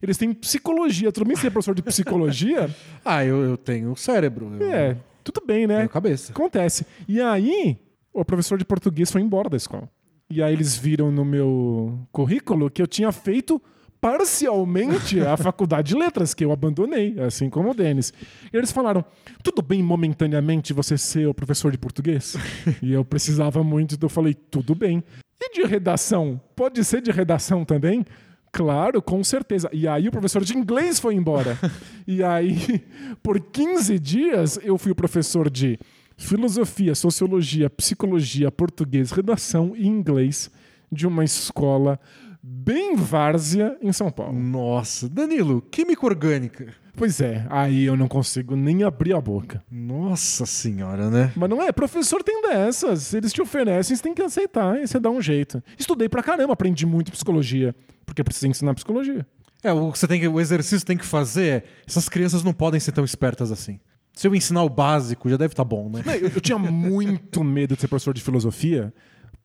[0.00, 1.10] Eles têm psicologia.
[1.10, 2.70] Tudo bem ser professor de psicologia?
[3.04, 4.54] Ah, eu, eu tenho cérebro.
[4.60, 5.78] Eu É, tudo bem, né?
[5.78, 6.30] tenho cabeça.
[6.30, 6.86] Acontece.
[7.08, 7.78] E aí,
[8.12, 9.88] o professor de português foi embora da escola.
[10.30, 13.60] E aí eles viram no meu currículo que eu tinha feito
[14.00, 18.12] parcialmente a faculdade de letras, que eu abandonei, assim como o Denis.
[18.52, 19.04] E eles falaram:
[19.42, 22.36] tudo bem momentaneamente você ser o professor de português?
[22.82, 25.02] e eu precisava muito, então eu falei: tudo bem.
[25.40, 26.40] E de redação?
[26.56, 28.04] Pode ser de redação também?
[28.50, 29.68] Claro, com certeza.
[29.72, 31.56] E aí o professor de inglês foi embora.
[32.06, 32.84] e aí,
[33.22, 35.78] por 15 dias, eu fui o professor de
[36.16, 40.50] filosofia, sociologia, psicologia, português, redação e inglês
[40.90, 42.00] de uma escola
[42.48, 44.38] bem várzea em São Paulo.
[44.38, 46.74] Nossa, Danilo, química orgânica.
[46.96, 49.62] Pois é, aí eu não consigo nem abrir a boca.
[49.70, 51.30] Nossa senhora, né?
[51.36, 53.02] Mas não é, professor tem dessas.
[53.02, 55.62] Se eles te oferecem, você tem que aceitar e você dá um jeito.
[55.78, 59.26] Estudei pra caramba, aprendi muito psicologia, porque precisa ensinar psicologia.
[59.62, 62.42] É, o que você tem que, o exercício que tem que fazer é, essas crianças
[62.42, 63.78] não podem ser tão espertas assim.
[64.12, 66.02] Se eu ensinar o básico, já deve estar bom, né?
[66.20, 68.92] Eu, eu tinha muito medo de ser professor de filosofia,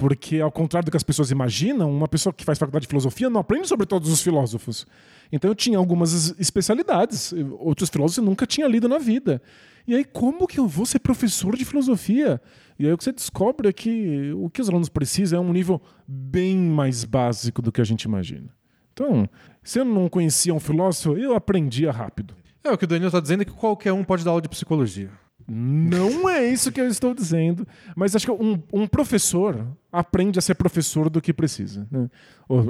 [0.03, 3.29] porque, ao contrário do que as pessoas imaginam, uma pessoa que faz faculdade de filosofia
[3.29, 4.85] não aprende sobre todos os filósofos.
[5.31, 9.41] Então eu tinha algumas es- especialidades, outros filósofos eu nunca tinha lido na vida.
[9.87, 12.41] E aí, como que eu vou ser professor de filosofia?
[12.77, 15.53] E aí o que você descobre é que o que os alunos precisam é um
[15.53, 18.49] nível bem mais básico do que a gente imagina.
[18.91, 19.29] Então,
[19.63, 22.35] se eu não conhecia um filósofo, eu aprendia rápido.
[22.61, 24.49] É, o que o Danilo tá dizendo é que qualquer um pode dar aula de
[24.49, 25.09] psicologia.
[25.47, 27.67] Não é isso que eu estou dizendo.
[27.95, 31.87] Mas acho que um, um professor aprende a ser professor do que precisa.
[31.91, 32.09] né?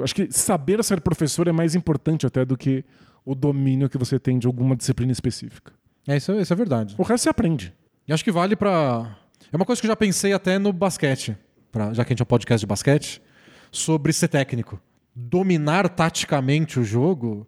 [0.02, 2.84] Acho que saber ser professor é mais importante até do que
[3.24, 5.72] o domínio que você tem de alguma disciplina específica.
[6.06, 6.94] É, isso, isso é verdade.
[6.98, 7.72] O resto você aprende.
[8.06, 9.16] E acho que vale pra.
[9.52, 11.36] É uma coisa que eu já pensei até no basquete,
[11.72, 13.22] pra- já que a gente é um podcast de basquete,
[13.72, 14.80] sobre ser técnico.
[15.14, 17.46] Dominar taticamente o jogo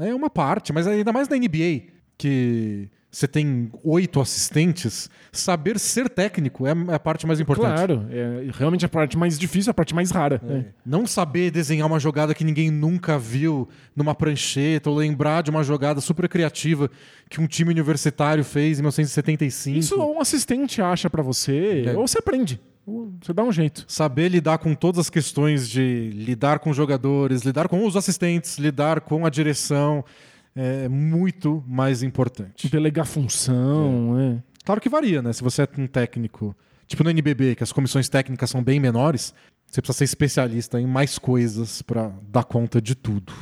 [0.00, 1.82] é uma parte, mas ainda mais na NBA,
[2.18, 7.74] que você tem oito assistentes, saber ser técnico é a parte mais importante.
[7.74, 10.40] Claro, é realmente a parte mais difícil, a parte mais rara.
[10.42, 10.64] né?
[10.84, 15.62] Não saber desenhar uma jogada que ninguém nunca viu numa prancheta, ou lembrar de uma
[15.62, 16.90] jogada super criativa
[17.28, 19.78] que um time universitário fez em 1975.
[19.78, 21.92] Isso um assistente acha pra você, É.
[21.94, 22.58] ou você aprende.
[23.20, 23.84] Você dá um jeito.
[23.86, 29.02] Saber lidar com todas as questões de lidar com jogadores, lidar com os assistentes, lidar
[29.02, 30.02] com a direção
[30.54, 32.68] é muito mais importante.
[32.68, 34.42] Delegar função, né?
[34.64, 35.32] Claro que varia, né?
[35.32, 36.54] Se você é um técnico,
[36.86, 39.34] tipo no NBB, que as comissões técnicas são bem menores,
[39.66, 43.32] você precisa ser especialista em mais coisas pra dar conta de tudo.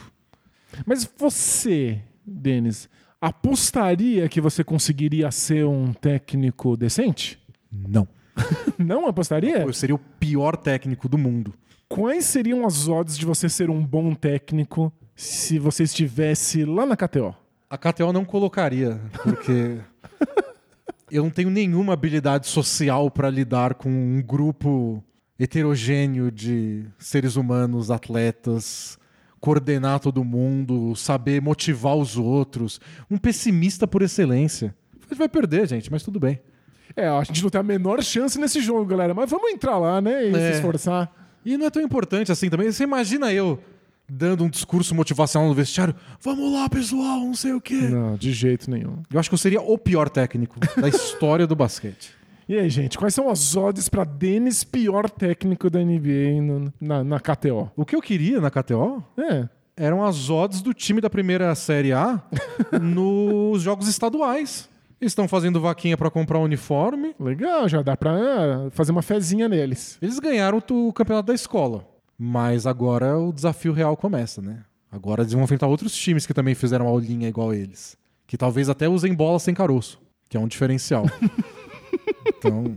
[0.86, 2.88] Mas você, Denis,
[3.20, 7.38] apostaria que você conseguiria ser um técnico decente?
[7.70, 8.06] Não.
[8.78, 9.58] Não apostaria?
[9.58, 11.52] Eu seria o pior técnico do mundo.
[11.88, 16.96] Quais seriam as odds de você ser um bom técnico se você estivesse lá na
[16.96, 17.36] KTO?
[17.68, 19.76] A KTO não colocaria, porque
[21.12, 25.04] eu não tenho nenhuma habilidade social para lidar com um grupo
[25.38, 28.98] heterogêneo de seres humanos, atletas,
[29.38, 32.80] coordenar todo mundo, saber motivar os outros.
[33.10, 34.74] Um pessimista por excelência.
[34.94, 36.40] A gente vai perder, gente, mas tudo bem.
[36.96, 39.12] É, a gente não tem a menor chance nesse jogo, galera.
[39.12, 40.28] Mas vamos entrar lá, né?
[40.30, 40.50] E É.
[40.52, 41.12] se esforçar.
[41.44, 42.72] E não é tão importante assim também.
[42.72, 43.62] Você imagina eu
[44.10, 45.94] dando um discurso motivacional no vestiário?
[46.20, 47.74] Vamos lá, pessoal, não sei o quê.
[47.88, 48.96] Não, de jeito nenhum.
[49.12, 52.12] Eu acho que eu seria o pior técnico da história do basquete.
[52.48, 57.04] E aí, gente, quais são as odds pra Denis, pior técnico da NBA no- na,
[57.04, 57.70] na KTO?
[57.76, 59.48] O que eu queria na KTO É.
[59.76, 62.20] eram as odds do time da primeira Série A
[62.82, 64.68] nos jogos estaduais.
[65.00, 67.14] Estão fazendo vaquinha para comprar um uniforme.
[67.18, 69.96] Legal, já dá pra ah, fazer uma fezinha neles.
[70.02, 71.86] Eles ganharam o campeonato da escola.
[72.22, 74.62] Mas agora o desafio real começa, né?
[74.92, 77.96] Agora eles vão enfrentar outros times que também fizeram aulinha igual eles.
[78.26, 79.98] Que talvez até usem bola sem caroço,
[80.28, 81.06] que é um diferencial.
[82.28, 82.76] então,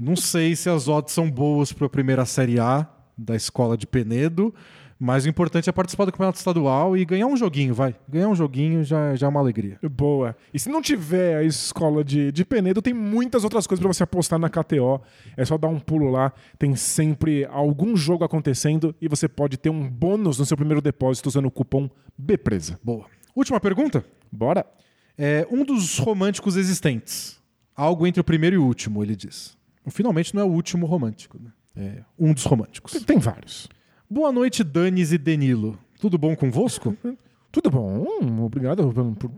[0.00, 3.86] Não sei se as odds são boas para a primeira Série A da escola de
[3.86, 4.52] Penedo,
[4.98, 7.94] mas o importante é participar do campeonato estadual e ganhar um joguinho, vai.
[8.08, 9.78] Ganhar um joguinho já, já é uma alegria.
[9.82, 10.34] Boa.
[10.54, 14.02] E se não tiver a escola de, de Penedo, tem muitas outras coisas para você
[14.02, 15.00] apostar na KTO.
[15.36, 16.32] É só dar um pulo lá.
[16.58, 21.28] Tem sempre algum jogo acontecendo e você pode ter um bônus no seu primeiro depósito
[21.28, 22.80] usando o cupom BPRESA.
[22.82, 23.06] Boa.
[23.34, 24.02] Última pergunta.
[24.32, 24.64] Bora?
[25.18, 27.38] É um dos românticos existentes.
[27.74, 29.56] Algo entre o primeiro e o último, ele diz.
[29.88, 31.52] Finalmente não é o último romântico, né?
[31.76, 32.92] É um dos românticos.
[33.04, 33.68] Tem vários.
[34.08, 35.76] Boa noite, Danis e Denilo.
[36.00, 36.96] Tudo bom convosco?
[37.50, 38.06] Tudo bom.
[38.44, 39.30] Obrigado por, por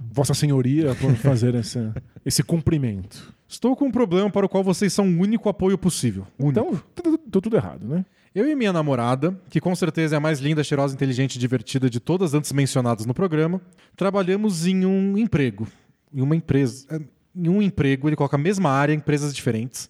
[0.00, 1.78] Vossa Senhoria por fazer esse,
[2.24, 3.32] esse cumprimento.
[3.46, 6.26] Estou com um problema para o qual vocês são o único apoio possível.
[6.36, 6.58] Único.
[6.58, 8.04] Então, tudo, tudo, tudo errado, né?
[8.34, 11.88] Eu e minha namorada, que com certeza é a mais linda, cheirosa, inteligente e divertida
[11.88, 13.60] de todas antes mencionadas no programa,
[13.96, 15.68] trabalhamos em um emprego.
[16.12, 17.00] Em uma empresa.
[17.34, 19.88] Em um emprego, ele coloca a mesma área, empresas diferentes,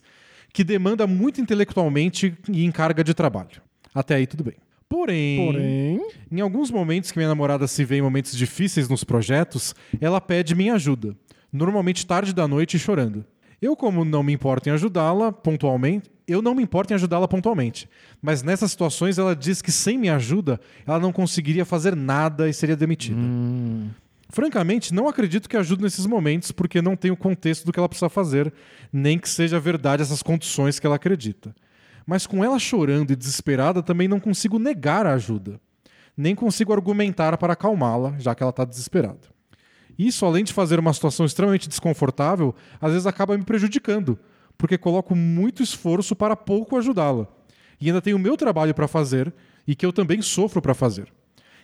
[0.53, 3.66] que demanda muito intelectualmente e em carga de trabalho.
[3.97, 4.53] Até aí tudo bem.
[4.87, 9.73] Porém, Porém, em alguns momentos que minha namorada se vê em momentos difíceis nos projetos,
[9.99, 11.15] ela pede minha ajuda.
[11.51, 13.25] Normalmente tarde da noite e chorando.
[13.59, 17.89] Eu, como não me importo em ajudá-la pontualmente, eu não me importo em ajudá-la pontualmente.
[18.21, 22.53] Mas nessas situações ela diz que sem minha ajuda ela não conseguiria fazer nada e
[22.53, 23.17] seria demitida.
[24.29, 28.09] Francamente, não acredito que ajude nesses momentos porque não tenho contexto do que ela precisa
[28.09, 28.53] fazer,
[28.93, 31.55] nem que seja verdade essas condições que ela acredita.
[32.07, 35.59] Mas com ela chorando e desesperada, também não consigo negar a ajuda.
[36.15, 39.27] Nem consigo argumentar para acalmá-la, já que ela está desesperada.
[39.99, 44.17] Isso, além de fazer uma situação extremamente desconfortável, às vezes acaba me prejudicando,
[44.57, 47.27] porque coloco muito esforço para pouco ajudá-la.
[47.79, 49.33] E ainda tenho o meu trabalho para fazer
[49.67, 51.11] e que eu também sofro para fazer.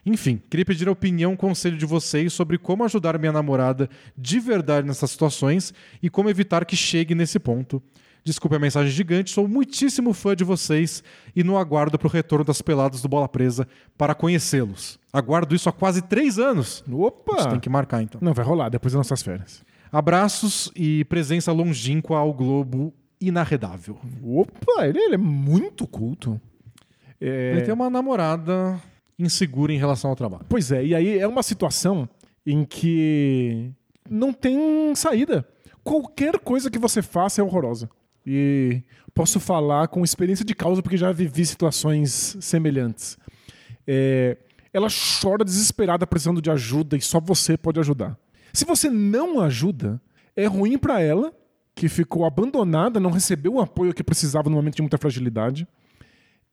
[0.05, 4.85] Enfim, queria pedir a opinião, conselho de vocês sobre como ajudar minha namorada de verdade
[4.85, 7.81] nessas situações e como evitar que chegue nesse ponto.
[8.23, 11.03] Desculpe a mensagem gigante, sou muitíssimo fã de vocês
[11.35, 13.67] e no aguardo para o retorno das peladas do Bola Presa
[13.97, 14.97] para conhecê-los.
[15.11, 16.83] Aguardo isso há quase três anos.
[16.89, 17.35] opa!
[17.37, 18.21] Isso tem que marcar então.
[18.23, 19.61] Não, vai rolar depois das nossas férias.
[19.91, 23.97] Abraços e presença longínqua ao Globo inarredável.
[24.23, 26.39] Opa, ele, ele é muito culto.
[27.19, 28.81] É, Ele tem uma namorada
[29.19, 30.45] insegura em relação ao trabalho.
[30.49, 32.09] Pois é, e aí é uma situação
[32.45, 33.71] em que
[34.09, 35.47] não tem saída.
[35.83, 37.89] Qualquer coisa que você faça é horrorosa.
[38.25, 38.81] E
[39.13, 43.17] posso falar com experiência de causa porque já vivi situações semelhantes.
[43.85, 44.37] É,
[44.73, 44.87] ela
[45.21, 48.17] chora desesperada precisando de ajuda e só você pode ajudar.
[48.53, 50.01] Se você não ajuda,
[50.35, 51.33] é ruim para ela,
[51.75, 55.67] que ficou abandonada, não recebeu o apoio que precisava no momento de muita fragilidade.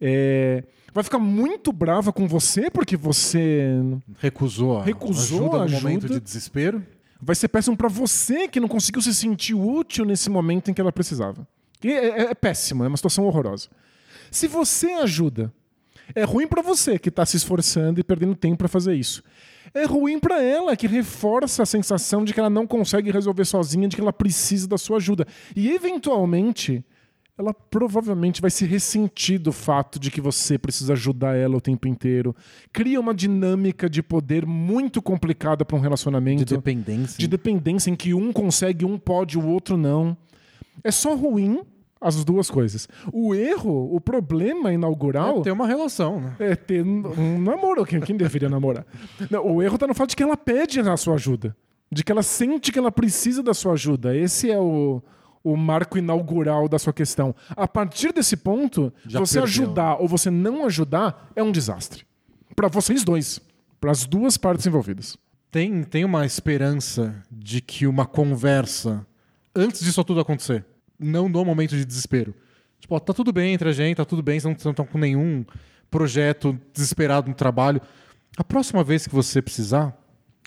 [0.00, 0.64] É,
[0.94, 3.74] vai ficar muito brava com você porque você
[4.18, 6.14] Recusou Recusou ajuda a no momento ajuda.
[6.18, 6.82] de desespero.
[7.20, 10.80] vai ser péssimo pra você que não conseguiu se sentir útil nesse momento em que
[10.80, 11.46] ela precisava.
[11.84, 13.68] É, é- é péssimo, é uma situação horrorosa.
[14.30, 15.52] Se você ajuda,
[16.14, 19.22] é ruim pra você que tá se esforçando e perdendo tempo pra fazer isso.
[19.72, 23.86] É ruim pra ela que reforça a sensação de que ela não consegue resolver sozinha,
[23.88, 25.26] de que ela precisa da sua ajuda.
[25.54, 26.84] E eventualmente,
[27.38, 31.86] ela provavelmente vai se ressentir do fato de que você precisa ajudar ela o tempo
[31.88, 32.34] inteiro.
[32.72, 37.16] Cria uma dinâmica de poder muito complicada pra um relacionamento De dependência.
[37.18, 40.16] de dependência em que um consegue, um pode, o outro não.
[40.84, 41.62] É só ruim
[42.00, 42.88] as duas coisas.
[43.12, 46.36] O erro, o problema inaugural É ter uma relação, né?
[46.38, 47.84] é ter um namoro.
[47.84, 48.86] Quem, quem deveria namorar?
[49.30, 51.54] Não, o erro tá no fato de que ela pede a sua ajuda.
[51.92, 54.16] De que ela sente que ela precisa da sua ajuda.
[54.16, 55.02] Esse é o,
[55.44, 57.34] o marco inaugural da sua questão.
[57.50, 59.44] A partir desse ponto, Já você perdeu.
[59.64, 62.04] ajudar ou você não ajudar é um desastre.
[62.56, 63.40] Pra vocês dois.
[63.80, 65.18] Para as duas partes envolvidas.
[65.50, 69.04] Tem, tem uma esperança de que uma conversa,
[69.54, 70.64] antes disso tudo acontecer,
[71.00, 72.34] não no momento de desespero.
[72.78, 74.98] Tipo, ó, tá tudo bem entre a gente, tá tudo bem, vocês não estão com
[74.98, 75.44] nenhum
[75.90, 77.80] projeto desesperado no trabalho.
[78.36, 79.96] A próxima vez que você precisar,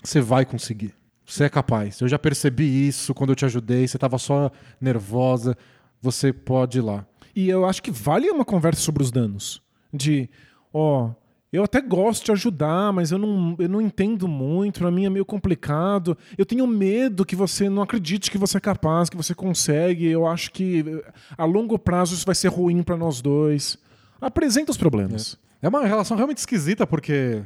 [0.02, 0.94] você vai conseguir.
[1.26, 2.00] Você é capaz.
[2.00, 4.50] Eu já percebi isso quando eu te ajudei, você tava só
[4.80, 5.56] nervosa,
[6.00, 7.06] você pode ir lá.
[7.34, 9.62] E eu acho que vale uma conversa sobre os danos.
[9.92, 10.28] De,
[10.72, 11.10] ó,
[11.54, 15.10] eu até gosto de ajudar, mas eu não, eu não entendo muito, pra mim é
[15.10, 16.18] meio complicado.
[16.36, 20.04] Eu tenho medo que você não acredite que você é capaz, que você consegue.
[20.04, 23.78] Eu acho que eh, a longo prazo isso vai ser ruim pra nós dois.
[24.20, 25.38] Apresenta os problemas.
[25.62, 27.40] É uma relação realmente esquisita, porque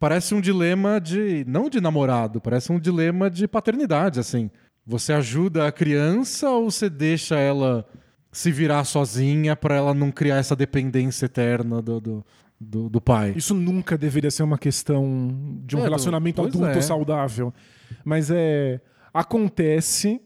[0.00, 1.44] parece um dilema de.
[1.46, 4.50] não de namorado, parece um dilema de paternidade, assim.
[4.86, 7.86] Você ajuda a criança ou você deixa ela
[8.32, 12.26] se virar sozinha pra ela não criar essa dependência eterna do, do,
[12.62, 13.34] do, do pai?
[13.36, 15.28] Isso nunca deveria ser uma questão
[15.64, 16.80] de um É, relacionamento adulto é.
[16.80, 17.52] saudável.
[18.04, 18.80] Mas é
[19.12, 20.20] acontece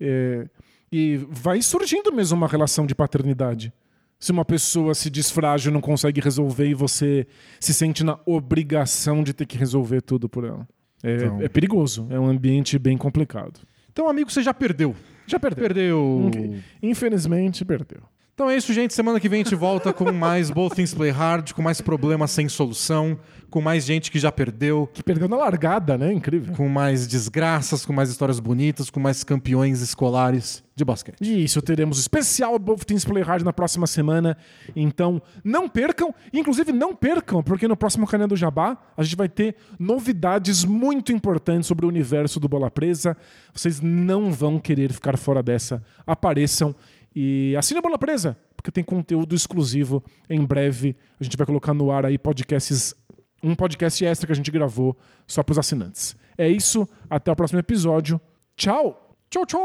[0.00, 0.46] é,
[0.90, 3.72] E vai surgindo mesmo uma relação de paternidade.
[4.18, 7.26] Se uma pessoa se diz frágil e não consegue resolver e você
[7.58, 10.68] se sente na obrigação de ter que resolver tudo por ela.
[11.02, 11.40] É, Então.
[11.42, 13.60] é perigoso, é um ambiente bem complicado.
[13.90, 14.94] Então, amigo, você já perdeu.
[15.26, 15.62] Já perdeu.
[15.62, 16.24] Perdeu.
[16.28, 16.60] Ok.
[16.82, 18.02] Infelizmente, perdeu.
[18.34, 18.94] Então é isso, gente.
[18.94, 22.30] Semana que vem a gente volta com mais Both Things Play Hard, com mais problemas
[22.30, 23.18] sem solução,
[23.50, 26.10] com mais gente que já perdeu, Que perdeu na largada, né?
[26.10, 26.54] Incrível.
[26.56, 31.18] com mais desgraças, com mais histórias bonitas, com mais campeões escolares de basquete.
[31.44, 34.34] Isso, teremos especial Both Teams Play Hard na próxima semana.
[34.74, 36.14] Então, não percam.
[36.32, 41.12] Inclusive, não percam, porque no próximo canal do Jabá a gente vai ter novidades muito
[41.12, 43.14] importantes sobre o universo do Bola Presa.
[43.52, 45.82] Vocês não vão querer ficar fora dessa.
[46.06, 46.74] Apareçam
[47.14, 50.96] e assine a Bola Presa, porque tem conteúdo exclusivo em breve.
[51.20, 52.94] A gente vai colocar no ar aí podcasts,
[53.42, 56.16] um podcast extra que a gente gravou só para os assinantes.
[56.38, 58.20] É isso, até o próximo episódio.
[58.56, 59.16] Tchau!
[59.30, 59.60] Tchau, tchau!